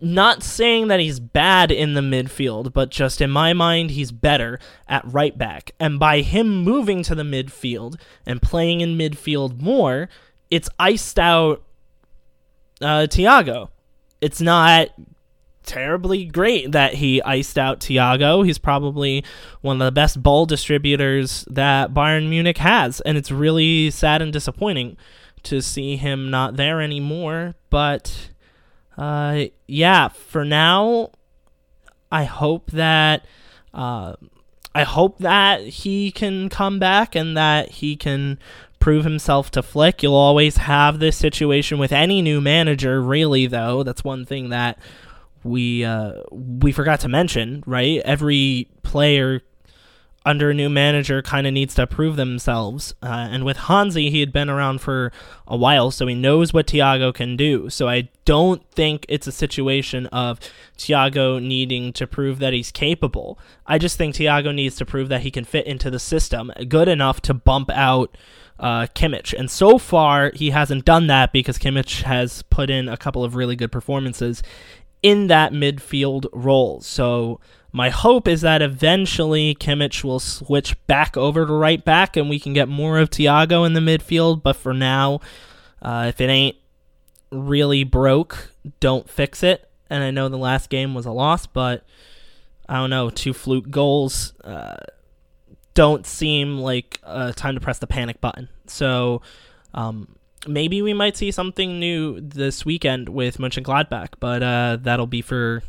Not 0.00 0.42
saying 0.42 0.88
that 0.88 1.00
he's 1.00 1.20
bad 1.20 1.70
in 1.70 1.94
the 1.94 2.00
midfield, 2.00 2.72
but 2.72 2.90
just 2.90 3.20
in 3.20 3.30
my 3.30 3.52
mind, 3.52 3.90
he's 3.90 4.12
better 4.12 4.58
at 4.88 5.04
right 5.06 5.36
back. 5.36 5.72
And 5.78 5.98
by 5.98 6.20
him 6.20 6.58
moving 6.62 7.02
to 7.04 7.14
the 7.14 7.22
midfield 7.22 7.98
and 8.26 8.40
playing 8.42 8.80
in 8.80 8.98
midfield 8.98 9.60
more, 9.60 10.08
it's 10.54 10.68
iced 10.78 11.18
out 11.18 11.64
uh, 12.80 13.08
Thiago. 13.10 13.70
It's 14.20 14.40
not 14.40 14.88
terribly 15.64 16.26
great 16.26 16.70
that 16.70 16.94
he 16.94 17.20
iced 17.22 17.58
out 17.58 17.80
Thiago. 17.80 18.46
He's 18.46 18.58
probably 18.58 19.24
one 19.62 19.82
of 19.82 19.84
the 19.84 19.90
best 19.90 20.22
ball 20.22 20.46
distributors 20.46 21.44
that 21.50 21.92
Bayern 21.92 22.28
Munich 22.28 22.58
has, 22.58 23.00
and 23.00 23.18
it's 23.18 23.32
really 23.32 23.90
sad 23.90 24.22
and 24.22 24.32
disappointing 24.32 24.96
to 25.42 25.60
see 25.60 25.96
him 25.96 26.30
not 26.30 26.54
there 26.56 26.80
anymore. 26.80 27.56
But 27.68 28.30
uh, 28.96 29.46
yeah, 29.66 30.06
for 30.06 30.44
now, 30.44 31.10
I 32.12 32.24
hope 32.24 32.70
that 32.70 33.26
uh, 33.72 34.14
I 34.72 34.84
hope 34.84 35.18
that 35.18 35.62
he 35.62 36.12
can 36.12 36.48
come 36.48 36.78
back 36.78 37.16
and 37.16 37.36
that 37.36 37.70
he 37.70 37.96
can 37.96 38.38
prove 38.84 39.04
himself 39.04 39.50
to 39.50 39.62
Flick. 39.62 40.02
You'll 40.02 40.14
always 40.14 40.58
have 40.58 40.98
this 40.98 41.16
situation 41.16 41.78
with 41.78 41.90
any 41.90 42.20
new 42.20 42.38
manager, 42.38 43.00
really, 43.00 43.46
though. 43.46 43.82
That's 43.82 44.04
one 44.04 44.26
thing 44.26 44.50
that 44.50 44.78
we 45.42 45.86
uh, 45.86 46.20
we 46.30 46.70
forgot 46.70 47.00
to 47.00 47.08
mention, 47.08 47.64
right? 47.66 48.02
Every 48.04 48.68
player 48.82 49.40
under 50.26 50.50
a 50.50 50.54
new 50.54 50.68
manager 50.68 51.22
kind 51.22 51.46
of 51.46 51.54
needs 51.54 51.74
to 51.76 51.86
prove 51.86 52.16
themselves. 52.16 52.94
Uh, 53.02 53.28
and 53.30 53.42
with 53.42 53.56
Hansi, 53.56 54.10
he 54.10 54.20
had 54.20 54.34
been 54.34 54.50
around 54.50 54.82
for 54.82 55.12
a 55.46 55.56
while, 55.56 55.90
so 55.90 56.06
he 56.06 56.14
knows 56.14 56.52
what 56.52 56.66
Thiago 56.66 57.12
can 57.14 57.38
do. 57.38 57.70
So 57.70 57.88
I 57.88 58.10
don't 58.26 58.70
think 58.70 59.06
it's 59.08 59.26
a 59.26 59.32
situation 59.32 60.08
of 60.08 60.38
Thiago 60.76 61.42
needing 61.42 61.94
to 61.94 62.06
prove 62.06 62.38
that 62.40 62.52
he's 62.52 62.70
capable. 62.70 63.38
I 63.66 63.78
just 63.78 63.96
think 63.96 64.14
Thiago 64.14 64.54
needs 64.54 64.76
to 64.76 64.84
prove 64.84 65.08
that 65.08 65.22
he 65.22 65.30
can 65.30 65.44
fit 65.44 65.66
into 65.66 65.90
the 65.90 65.98
system 65.98 66.52
good 66.68 66.88
enough 66.88 67.22
to 67.22 67.32
bump 67.32 67.70
out 67.70 68.14
uh, 68.58 68.86
Kimmich. 68.94 69.34
And 69.36 69.50
so 69.50 69.78
far, 69.78 70.30
he 70.34 70.50
hasn't 70.50 70.84
done 70.84 71.06
that 71.08 71.32
because 71.32 71.58
Kimmich 71.58 72.02
has 72.02 72.42
put 72.42 72.70
in 72.70 72.88
a 72.88 72.96
couple 72.96 73.24
of 73.24 73.34
really 73.34 73.56
good 73.56 73.72
performances 73.72 74.42
in 75.02 75.26
that 75.26 75.52
midfield 75.52 76.26
role. 76.32 76.80
So 76.80 77.40
my 77.72 77.90
hope 77.90 78.28
is 78.28 78.40
that 78.42 78.62
eventually 78.62 79.54
Kimmich 79.54 80.04
will 80.04 80.20
switch 80.20 80.74
back 80.86 81.16
over 81.16 81.44
to 81.44 81.52
right 81.52 81.84
back 81.84 82.16
and 82.16 82.30
we 82.30 82.38
can 82.38 82.52
get 82.52 82.68
more 82.68 82.98
of 82.98 83.10
Thiago 83.10 83.66
in 83.66 83.72
the 83.72 83.80
midfield. 83.80 84.42
But 84.42 84.56
for 84.56 84.72
now, 84.72 85.20
uh, 85.82 86.06
if 86.08 86.20
it 86.20 86.30
ain't 86.30 86.56
really 87.30 87.84
broke, 87.84 88.52
don't 88.80 89.10
fix 89.10 89.42
it. 89.42 89.68
And 89.90 90.02
I 90.02 90.10
know 90.10 90.28
the 90.28 90.38
last 90.38 90.70
game 90.70 90.94
was 90.94 91.04
a 91.04 91.12
loss, 91.12 91.46
but 91.46 91.84
I 92.68 92.76
don't 92.76 92.90
know, 92.90 93.10
two 93.10 93.32
fluke 93.32 93.70
goals. 93.70 94.32
Uh, 94.42 94.76
don't 95.74 96.06
seem 96.06 96.58
like 96.58 97.00
uh, 97.04 97.32
time 97.32 97.54
to 97.54 97.60
press 97.60 97.78
the 97.78 97.86
panic 97.86 98.20
button. 98.20 98.48
So 98.66 99.22
um, 99.74 100.16
maybe 100.46 100.82
we 100.82 100.94
might 100.94 101.16
see 101.16 101.30
something 101.30 101.78
new 101.78 102.20
this 102.20 102.64
weekend 102.64 103.08
with 103.08 103.38
Mönchengladbach, 103.38 104.14
but 104.20 104.42
uh, 104.42 104.78
that'll 104.80 105.06
be 105.06 105.22
for 105.22 105.62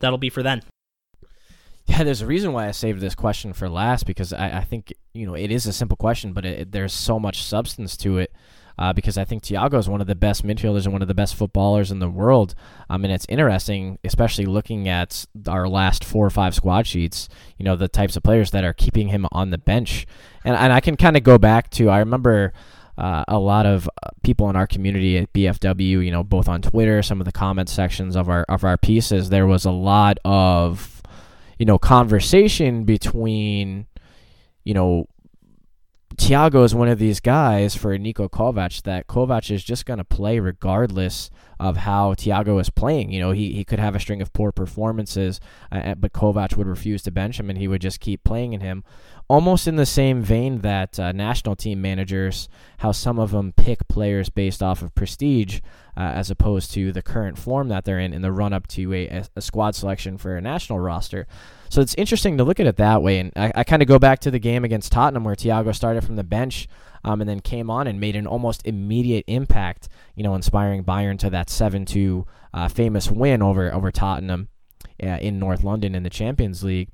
that'll 0.00 0.18
be 0.18 0.30
for 0.30 0.42
then. 0.42 0.62
Yeah, 1.86 2.02
there's 2.02 2.22
a 2.22 2.26
reason 2.26 2.52
why 2.52 2.66
I 2.66 2.70
saved 2.70 3.00
this 3.00 3.14
question 3.14 3.52
for 3.52 3.68
last 3.68 4.06
because 4.06 4.32
I, 4.32 4.58
I 4.58 4.64
think 4.64 4.92
you 5.12 5.26
know 5.26 5.34
it 5.34 5.50
is 5.50 5.66
a 5.66 5.72
simple 5.72 5.96
question, 5.96 6.32
but 6.32 6.44
it, 6.44 6.60
it, 6.60 6.72
there's 6.72 6.92
so 6.92 7.20
much 7.20 7.42
substance 7.42 7.96
to 7.98 8.18
it 8.18 8.32
uh, 8.78 8.92
because 8.92 9.16
I 9.16 9.24
think 9.24 9.42
Thiago 9.42 9.78
is 9.78 9.88
one 9.88 10.00
of 10.00 10.06
the 10.06 10.14
best 10.14 10.44
midfielders 10.44 10.84
and 10.84 10.92
one 10.92 11.02
of 11.02 11.08
the 11.08 11.14
best 11.14 11.34
footballers 11.34 11.90
in 11.90 12.00
the 12.00 12.08
world. 12.08 12.54
Um, 12.90 13.04
and 13.04 13.12
it's 13.12 13.26
interesting, 13.28 13.98
especially 14.04 14.46
looking 14.46 14.88
at 14.88 15.26
our 15.46 15.68
last 15.68 16.04
four 16.04 16.26
or 16.26 16.30
five 16.30 16.54
squad 16.54 16.86
sheets, 16.86 17.28
you 17.56 17.64
know, 17.64 17.76
the 17.76 17.88
types 17.88 18.16
of 18.16 18.22
players 18.22 18.50
that 18.50 18.64
are 18.64 18.72
keeping 18.72 19.08
him 19.08 19.26
on 19.30 19.50
the 19.50 19.58
bench. 19.58 20.06
And, 20.44 20.56
and 20.56 20.72
I 20.72 20.80
can 20.80 20.96
kind 20.96 21.16
of 21.16 21.22
go 21.22 21.38
back 21.38 21.70
to, 21.70 21.90
I 21.90 21.98
remember. 21.98 22.52
Uh, 22.96 23.24
a 23.26 23.40
lot 23.40 23.66
of 23.66 23.90
uh, 24.04 24.10
people 24.22 24.48
in 24.48 24.54
our 24.54 24.68
community 24.68 25.18
at 25.18 25.32
BFW, 25.32 26.04
you 26.04 26.12
know, 26.12 26.22
both 26.22 26.48
on 26.48 26.62
Twitter, 26.62 27.02
some 27.02 27.20
of 27.20 27.24
the 27.24 27.32
comment 27.32 27.68
sections 27.68 28.14
of 28.14 28.28
our 28.28 28.44
of 28.48 28.62
our 28.62 28.78
pieces, 28.78 29.30
there 29.30 29.48
was 29.48 29.64
a 29.64 29.72
lot 29.72 30.18
of, 30.24 31.02
you 31.58 31.66
know, 31.66 31.76
conversation 31.76 32.84
between, 32.84 33.86
you 34.62 34.74
know, 34.74 35.08
Thiago 36.16 36.64
is 36.64 36.74
one 36.74 36.88
of 36.88 36.98
these 36.98 37.18
guys 37.18 37.74
for 37.74 37.96
Niko 37.98 38.28
Kovac 38.30 38.82
that 38.82 39.08
Kovac 39.08 39.50
is 39.50 39.64
just 39.64 39.84
going 39.84 39.98
to 39.98 40.04
play 40.04 40.38
regardless 40.38 41.30
of 41.58 41.78
how 41.78 42.14
Thiago 42.14 42.60
is 42.60 42.70
playing. 42.70 43.10
You 43.10 43.20
know, 43.20 43.30
he, 43.32 43.52
he 43.52 43.64
could 43.64 43.78
have 43.78 43.96
a 43.96 44.00
string 44.00 44.22
of 44.22 44.32
poor 44.32 44.52
performances, 44.52 45.40
uh, 45.72 45.94
but 45.94 46.12
Kovac 46.12 46.56
would 46.56 46.66
refuse 46.66 47.02
to 47.02 47.10
bench 47.10 47.40
him 47.40 47.50
and 47.50 47.58
he 47.58 47.66
would 47.66 47.80
just 47.80 48.00
keep 48.00 48.22
playing 48.22 48.52
in 48.52 48.60
him. 48.60 48.84
Almost 49.26 49.66
in 49.66 49.76
the 49.76 49.86
same 49.86 50.22
vein 50.22 50.58
that 50.60 51.00
uh, 51.00 51.12
national 51.12 51.56
team 51.56 51.80
managers, 51.80 52.48
how 52.78 52.92
some 52.92 53.18
of 53.18 53.30
them 53.30 53.54
pick 53.56 53.88
players 53.88 54.28
based 54.28 54.62
off 54.62 54.82
of 54.82 54.94
prestige 54.94 55.60
uh, 55.96 56.00
as 56.00 56.30
opposed 56.30 56.72
to 56.72 56.92
the 56.92 57.00
current 57.00 57.38
form 57.38 57.68
that 57.68 57.84
they're 57.84 57.98
in 57.98 58.12
in 58.12 58.20
the 58.20 58.32
run 58.32 58.52
up 58.52 58.66
to 58.66 58.92
a, 58.92 59.24
a 59.34 59.40
squad 59.40 59.74
selection 59.74 60.18
for 60.18 60.36
a 60.36 60.42
national 60.42 60.78
roster. 60.78 61.26
So 61.70 61.80
it's 61.80 61.94
interesting 61.94 62.36
to 62.36 62.44
look 62.44 62.60
at 62.60 62.66
it 62.66 62.76
that 62.76 63.02
way. 63.02 63.18
And 63.18 63.32
I, 63.34 63.52
I 63.54 63.64
kind 63.64 63.80
of 63.80 63.88
go 63.88 63.98
back 63.98 64.20
to 64.20 64.30
the 64.30 64.38
game 64.38 64.62
against 64.62 64.92
Tottenham 64.92 65.24
where 65.24 65.34
Thiago 65.34 65.74
started 65.74 66.04
from 66.04 66.16
the 66.16 66.24
bench 66.24 66.68
um, 67.02 67.20
and 67.20 67.28
then 67.28 67.40
came 67.40 67.70
on 67.70 67.86
and 67.86 67.98
made 67.98 68.16
an 68.16 68.26
almost 68.26 68.66
immediate 68.66 69.24
impact, 69.26 69.88
you 70.14 70.22
know, 70.22 70.34
inspiring 70.34 70.84
Bayern 70.84 71.18
to 71.20 71.30
that 71.30 71.48
7 71.48 71.84
2 71.86 72.26
uh, 72.52 72.68
famous 72.68 73.10
win 73.10 73.42
over, 73.42 73.72
over 73.72 73.90
Tottenham 73.90 74.48
uh, 75.02 75.06
in 75.06 75.38
North 75.38 75.64
London 75.64 75.94
in 75.94 76.02
the 76.02 76.10
Champions 76.10 76.62
League. 76.62 76.90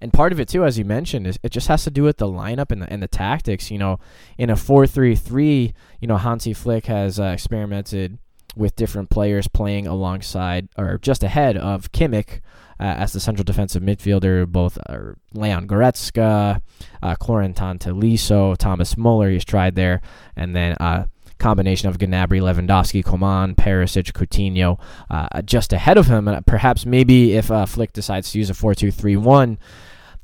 And 0.00 0.12
part 0.12 0.32
of 0.32 0.40
it 0.40 0.48
too, 0.48 0.64
as 0.64 0.78
you 0.78 0.84
mentioned, 0.84 1.26
is 1.26 1.38
it 1.42 1.50
just 1.50 1.68
has 1.68 1.84
to 1.84 1.90
do 1.90 2.02
with 2.02 2.18
the 2.18 2.26
lineup 2.26 2.70
and 2.70 2.82
the, 2.82 2.92
and 2.92 3.02
the 3.02 3.08
tactics. 3.08 3.70
You 3.70 3.78
know, 3.78 3.98
in 4.36 4.50
a 4.50 4.56
four 4.56 4.86
three 4.86 5.14
three, 5.14 5.74
you 6.00 6.08
know, 6.08 6.16
Hansi 6.16 6.52
Flick 6.52 6.86
has 6.86 7.18
uh, 7.18 7.24
experimented 7.24 8.18
with 8.56 8.74
different 8.76 9.08
players 9.08 9.46
playing 9.46 9.86
alongside 9.86 10.68
or 10.76 10.98
just 10.98 11.22
ahead 11.22 11.56
of 11.56 11.92
Kimmich 11.92 12.40
uh, 12.80 12.84
as 12.84 13.12
the 13.12 13.20
central 13.20 13.44
defensive 13.44 13.82
midfielder. 13.82 14.46
Both 14.46 14.78
are 14.88 15.16
Leon 15.32 15.68
Goretzka, 15.68 16.60
uh, 17.02 17.16
Corentin 17.16 17.78
Tolisso, 17.78 18.56
Thomas 18.56 18.96
Muller. 18.96 19.30
He's 19.30 19.44
tried 19.44 19.74
there, 19.74 20.00
and 20.34 20.56
then 20.56 20.72
uh, 20.80 21.06
combination 21.38 21.88
of 21.88 21.98
Gnabry, 21.98 22.40
Lewandowski, 22.40 23.04
Coman, 23.04 23.54
Perisic, 23.54 24.12
Coutinho, 24.12 24.80
uh, 25.10 25.42
just 25.42 25.72
ahead 25.72 25.96
of 25.96 26.06
him. 26.06 26.28
And 26.28 26.44
perhaps 26.46 26.84
maybe 26.84 27.34
if 27.34 27.50
uh, 27.50 27.66
Flick 27.66 27.92
decides 27.92 28.32
to 28.32 28.38
use 28.38 28.50
a 28.50 28.54
4-2-3-1, 28.54 29.58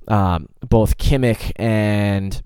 um, 0.09 0.49
both 0.61 0.99
Kimmich 0.99 1.53
and 1.57 2.43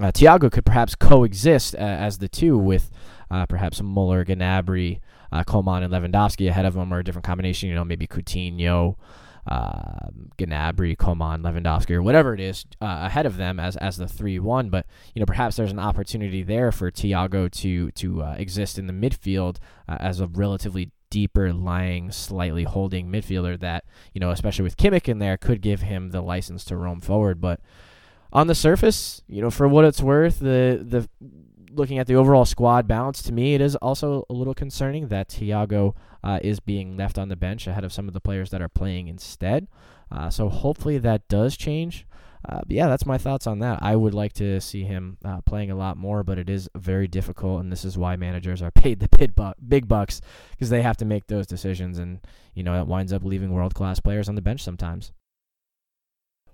uh, 0.00 0.12
Thiago 0.12 0.50
could 0.50 0.64
perhaps 0.64 0.94
coexist 0.94 1.74
uh, 1.74 1.78
as 1.78 2.18
the 2.18 2.28
two 2.28 2.56
with 2.56 2.90
uh, 3.30 3.46
perhaps 3.46 3.82
Muller, 3.82 4.24
Gnabry, 4.24 5.00
uh, 5.32 5.44
Coman, 5.44 5.82
and 5.82 5.92
Lewandowski 5.92 6.48
ahead 6.48 6.64
of 6.64 6.74
them, 6.74 6.92
or 6.92 7.00
a 7.00 7.04
different 7.04 7.26
combination. 7.26 7.68
You 7.68 7.74
know, 7.74 7.84
maybe 7.84 8.06
Coutinho, 8.06 8.96
uh, 9.48 10.10
Gnabry, 10.36 10.96
Coman, 10.96 11.42
Lewandowski, 11.42 11.92
or 11.92 12.02
whatever 12.02 12.34
it 12.34 12.40
is 12.40 12.64
uh, 12.80 13.00
ahead 13.06 13.26
of 13.26 13.36
them 13.36 13.58
as 13.58 13.76
as 13.76 13.96
the 13.96 14.08
three 14.08 14.38
one. 14.38 14.70
But 14.70 14.86
you 15.14 15.20
know, 15.20 15.26
perhaps 15.26 15.56
there's 15.56 15.72
an 15.72 15.78
opportunity 15.78 16.42
there 16.42 16.70
for 16.70 16.90
Thiago 16.90 17.50
to 17.50 17.90
to 17.92 18.22
uh, 18.22 18.34
exist 18.38 18.78
in 18.78 18.86
the 18.86 18.92
midfield 18.92 19.56
uh, 19.88 19.96
as 20.00 20.20
a 20.20 20.26
relatively 20.26 20.90
deeper 21.10 21.52
lying, 21.52 22.12
slightly 22.12 22.64
holding 22.64 23.10
midfielder 23.10 23.58
that 23.60 23.84
you 24.12 24.20
know, 24.20 24.30
especially 24.30 24.64
with 24.64 24.76
Kimmich 24.76 25.08
in 25.08 25.18
there, 25.18 25.36
could 25.36 25.62
give 25.62 25.82
him 25.82 26.10
the 26.10 26.20
license 26.20 26.64
to 26.66 26.76
roam 26.76 27.00
forward. 27.00 27.40
But 27.40 27.60
on 28.32 28.46
the 28.46 28.54
surface, 28.54 29.22
you 29.26 29.40
know, 29.40 29.50
for 29.50 29.66
what 29.66 29.84
it's 29.84 30.02
worth, 30.02 30.40
the 30.40 30.84
the 30.84 31.08
looking 31.70 31.98
at 31.98 32.06
the 32.06 32.16
overall 32.16 32.44
squad 32.44 32.86
balance, 32.86 33.22
to 33.22 33.32
me, 33.32 33.54
it 33.54 33.60
is 33.60 33.76
also 33.76 34.24
a 34.28 34.32
little 34.32 34.54
concerning 34.54 35.08
that 35.08 35.28
Thiago 35.28 35.94
uh, 36.22 36.38
is 36.42 36.60
being 36.60 36.96
left 36.96 37.18
on 37.18 37.28
the 37.28 37.36
bench 37.36 37.66
ahead 37.66 37.84
of 37.84 37.92
some 37.92 38.08
of 38.08 38.14
the 38.14 38.20
players 38.20 38.50
that 38.50 38.62
are 38.62 38.68
playing 38.68 39.08
instead. 39.08 39.68
Uh, 40.10 40.30
so 40.30 40.48
hopefully 40.48 40.98
that 40.98 41.28
does 41.28 41.56
change. 41.56 42.06
Uh, 42.48 42.60
but 42.60 42.70
yeah, 42.70 42.86
that's 42.86 43.04
my 43.04 43.18
thoughts 43.18 43.46
on 43.46 43.58
that. 43.58 43.80
I 43.82 43.96
would 43.96 44.14
like 44.14 44.32
to 44.34 44.60
see 44.60 44.84
him 44.84 45.18
uh, 45.24 45.40
playing 45.42 45.70
a 45.70 45.76
lot 45.76 45.96
more, 45.96 46.22
but 46.22 46.38
it 46.38 46.48
is 46.48 46.68
very 46.76 47.08
difficult, 47.08 47.60
and 47.60 47.72
this 47.72 47.84
is 47.84 47.98
why 47.98 48.16
managers 48.16 48.62
are 48.62 48.70
paid 48.74 49.00
the 49.00 49.08
big, 49.18 49.34
bu- 49.34 49.54
big 49.66 49.88
bucks 49.88 50.20
because 50.52 50.70
they 50.70 50.82
have 50.82 50.96
to 50.98 51.04
make 51.04 51.26
those 51.26 51.46
decisions, 51.46 51.98
and 51.98 52.20
you 52.54 52.62
know 52.62 52.80
it 52.80 52.86
winds 52.86 53.12
up 53.12 53.24
leaving 53.24 53.52
world 53.52 53.74
class 53.74 53.98
players 54.00 54.28
on 54.28 54.34
the 54.36 54.42
bench 54.42 54.62
sometimes. 54.62 55.12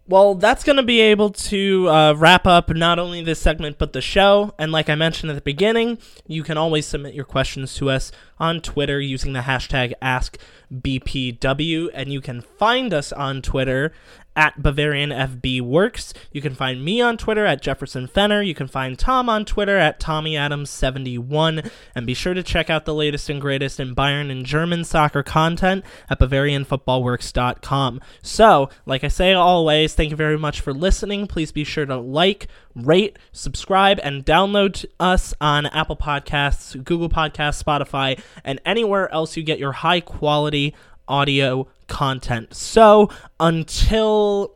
Well, 0.06 0.34
that's 0.34 0.64
going 0.64 0.76
to 0.76 0.82
be 0.82 1.00
able 1.00 1.30
to 1.30 1.88
uh, 1.88 2.12
wrap 2.12 2.46
up 2.46 2.68
not 2.68 2.98
only 2.98 3.22
this 3.22 3.40
segment 3.40 3.78
but 3.78 3.94
the 3.94 4.02
show. 4.02 4.52
And 4.58 4.70
like 4.70 4.90
I 4.90 4.96
mentioned 4.96 5.30
at 5.30 5.34
the 5.34 5.40
beginning, 5.40 5.96
you 6.26 6.42
can 6.42 6.58
always 6.58 6.84
submit 6.84 7.14
your 7.14 7.24
questions 7.24 7.74
to 7.76 7.88
us 7.88 8.12
on 8.38 8.60
Twitter 8.60 9.00
using 9.00 9.32
the 9.32 9.40
hashtag 9.40 9.94
AskBPW. 10.02 11.88
And 11.94 12.12
you 12.12 12.20
can 12.20 12.42
find 12.42 12.92
us 12.92 13.12
on 13.12 13.40
Twitter 13.40 13.92
at 14.36 14.62
Bavarian 14.62 15.10
FB 15.10 15.62
Works. 15.62 16.12
You 16.32 16.40
can 16.40 16.54
find 16.54 16.84
me 16.84 17.00
on 17.00 17.16
Twitter 17.16 17.44
at 17.46 17.62
Jefferson 17.62 18.06
Fenner. 18.06 18.42
You 18.42 18.54
can 18.54 18.66
find 18.66 18.98
Tom 18.98 19.28
on 19.28 19.44
Twitter 19.44 19.76
at 19.76 20.00
Tommy 20.00 20.36
Adams 20.36 20.70
71 20.70 21.70
And 21.94 22.06
be 22.06 22.14
sure 22.14 22.34
to 22.34 22.42
check 22.42 22.70
out 22.70 22.84
the 22.84 22.94
latest 22.94 23.28
and 23.30 23.40
greatest 23.40 23.78
in 23.78 23.94
Bayern 23.94 24.30
and 24.30 24.44
German 24.44 24.84
soccer 24.84 25.22
content 25.22 25.84
at 26.08 26.18
BavarianFootballWorks.com. 26.18 28.00
So, 28.22 28.68
like 28.86 29.04
I 29.04 29.08
say 29.08 29.32
always, 29.32 29.94
thank 29.94 30.10
you 30.10 30.16
very 30.16 30.38
much 30.38 30.60
for 30.60 30.72
listening. 30.72 31.26
Please 31.26 31.52
be 31.52 31.64
sure 31.64 31.86
to 31.86 31.96
like, 31.96 32.48
rate, 32.74 33.18
subscribe, 33.32 34.00
and 34.02 34.24
download 34.24 34.84
us 34.98 35.34
on 35.40 35.66
Apple 35.66 35.96
Podcasts, 35.96 36.82
Google 36.82 37.08
Podcasts, 37.08 37.62
Spotify, 37.62 38.20
and 38.42 38.60
anywhere 38.64 39.12
else 39.12 39.36
you 39.36 39.42
get 39.42 39.58
your 39.58 39.72
high 39.72 40.00
quality 40.00 40.74
audio 41.08 41.66
content. 41.88 42.54
So 42.54 43.10
until 43.38 44.54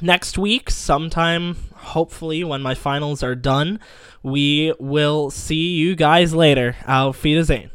next 0.00 0.38
week, 0.38 0.70
sometime, 0.70 1.56
hopefully, 1.74 2.44
when 2.44 2.62
my 2.62 2.74
finals 2.74 3.22
are 3.22 3.34
done, 3.34 3.80
we 4.22 4.74
will 4.78 5.30
see 5.30 5.74
you 5.74 5.94
guys 5.96 6.34
later. 6.34 6.76
Auf 6.86 7.22
Wiedersehen. 7.22 7.70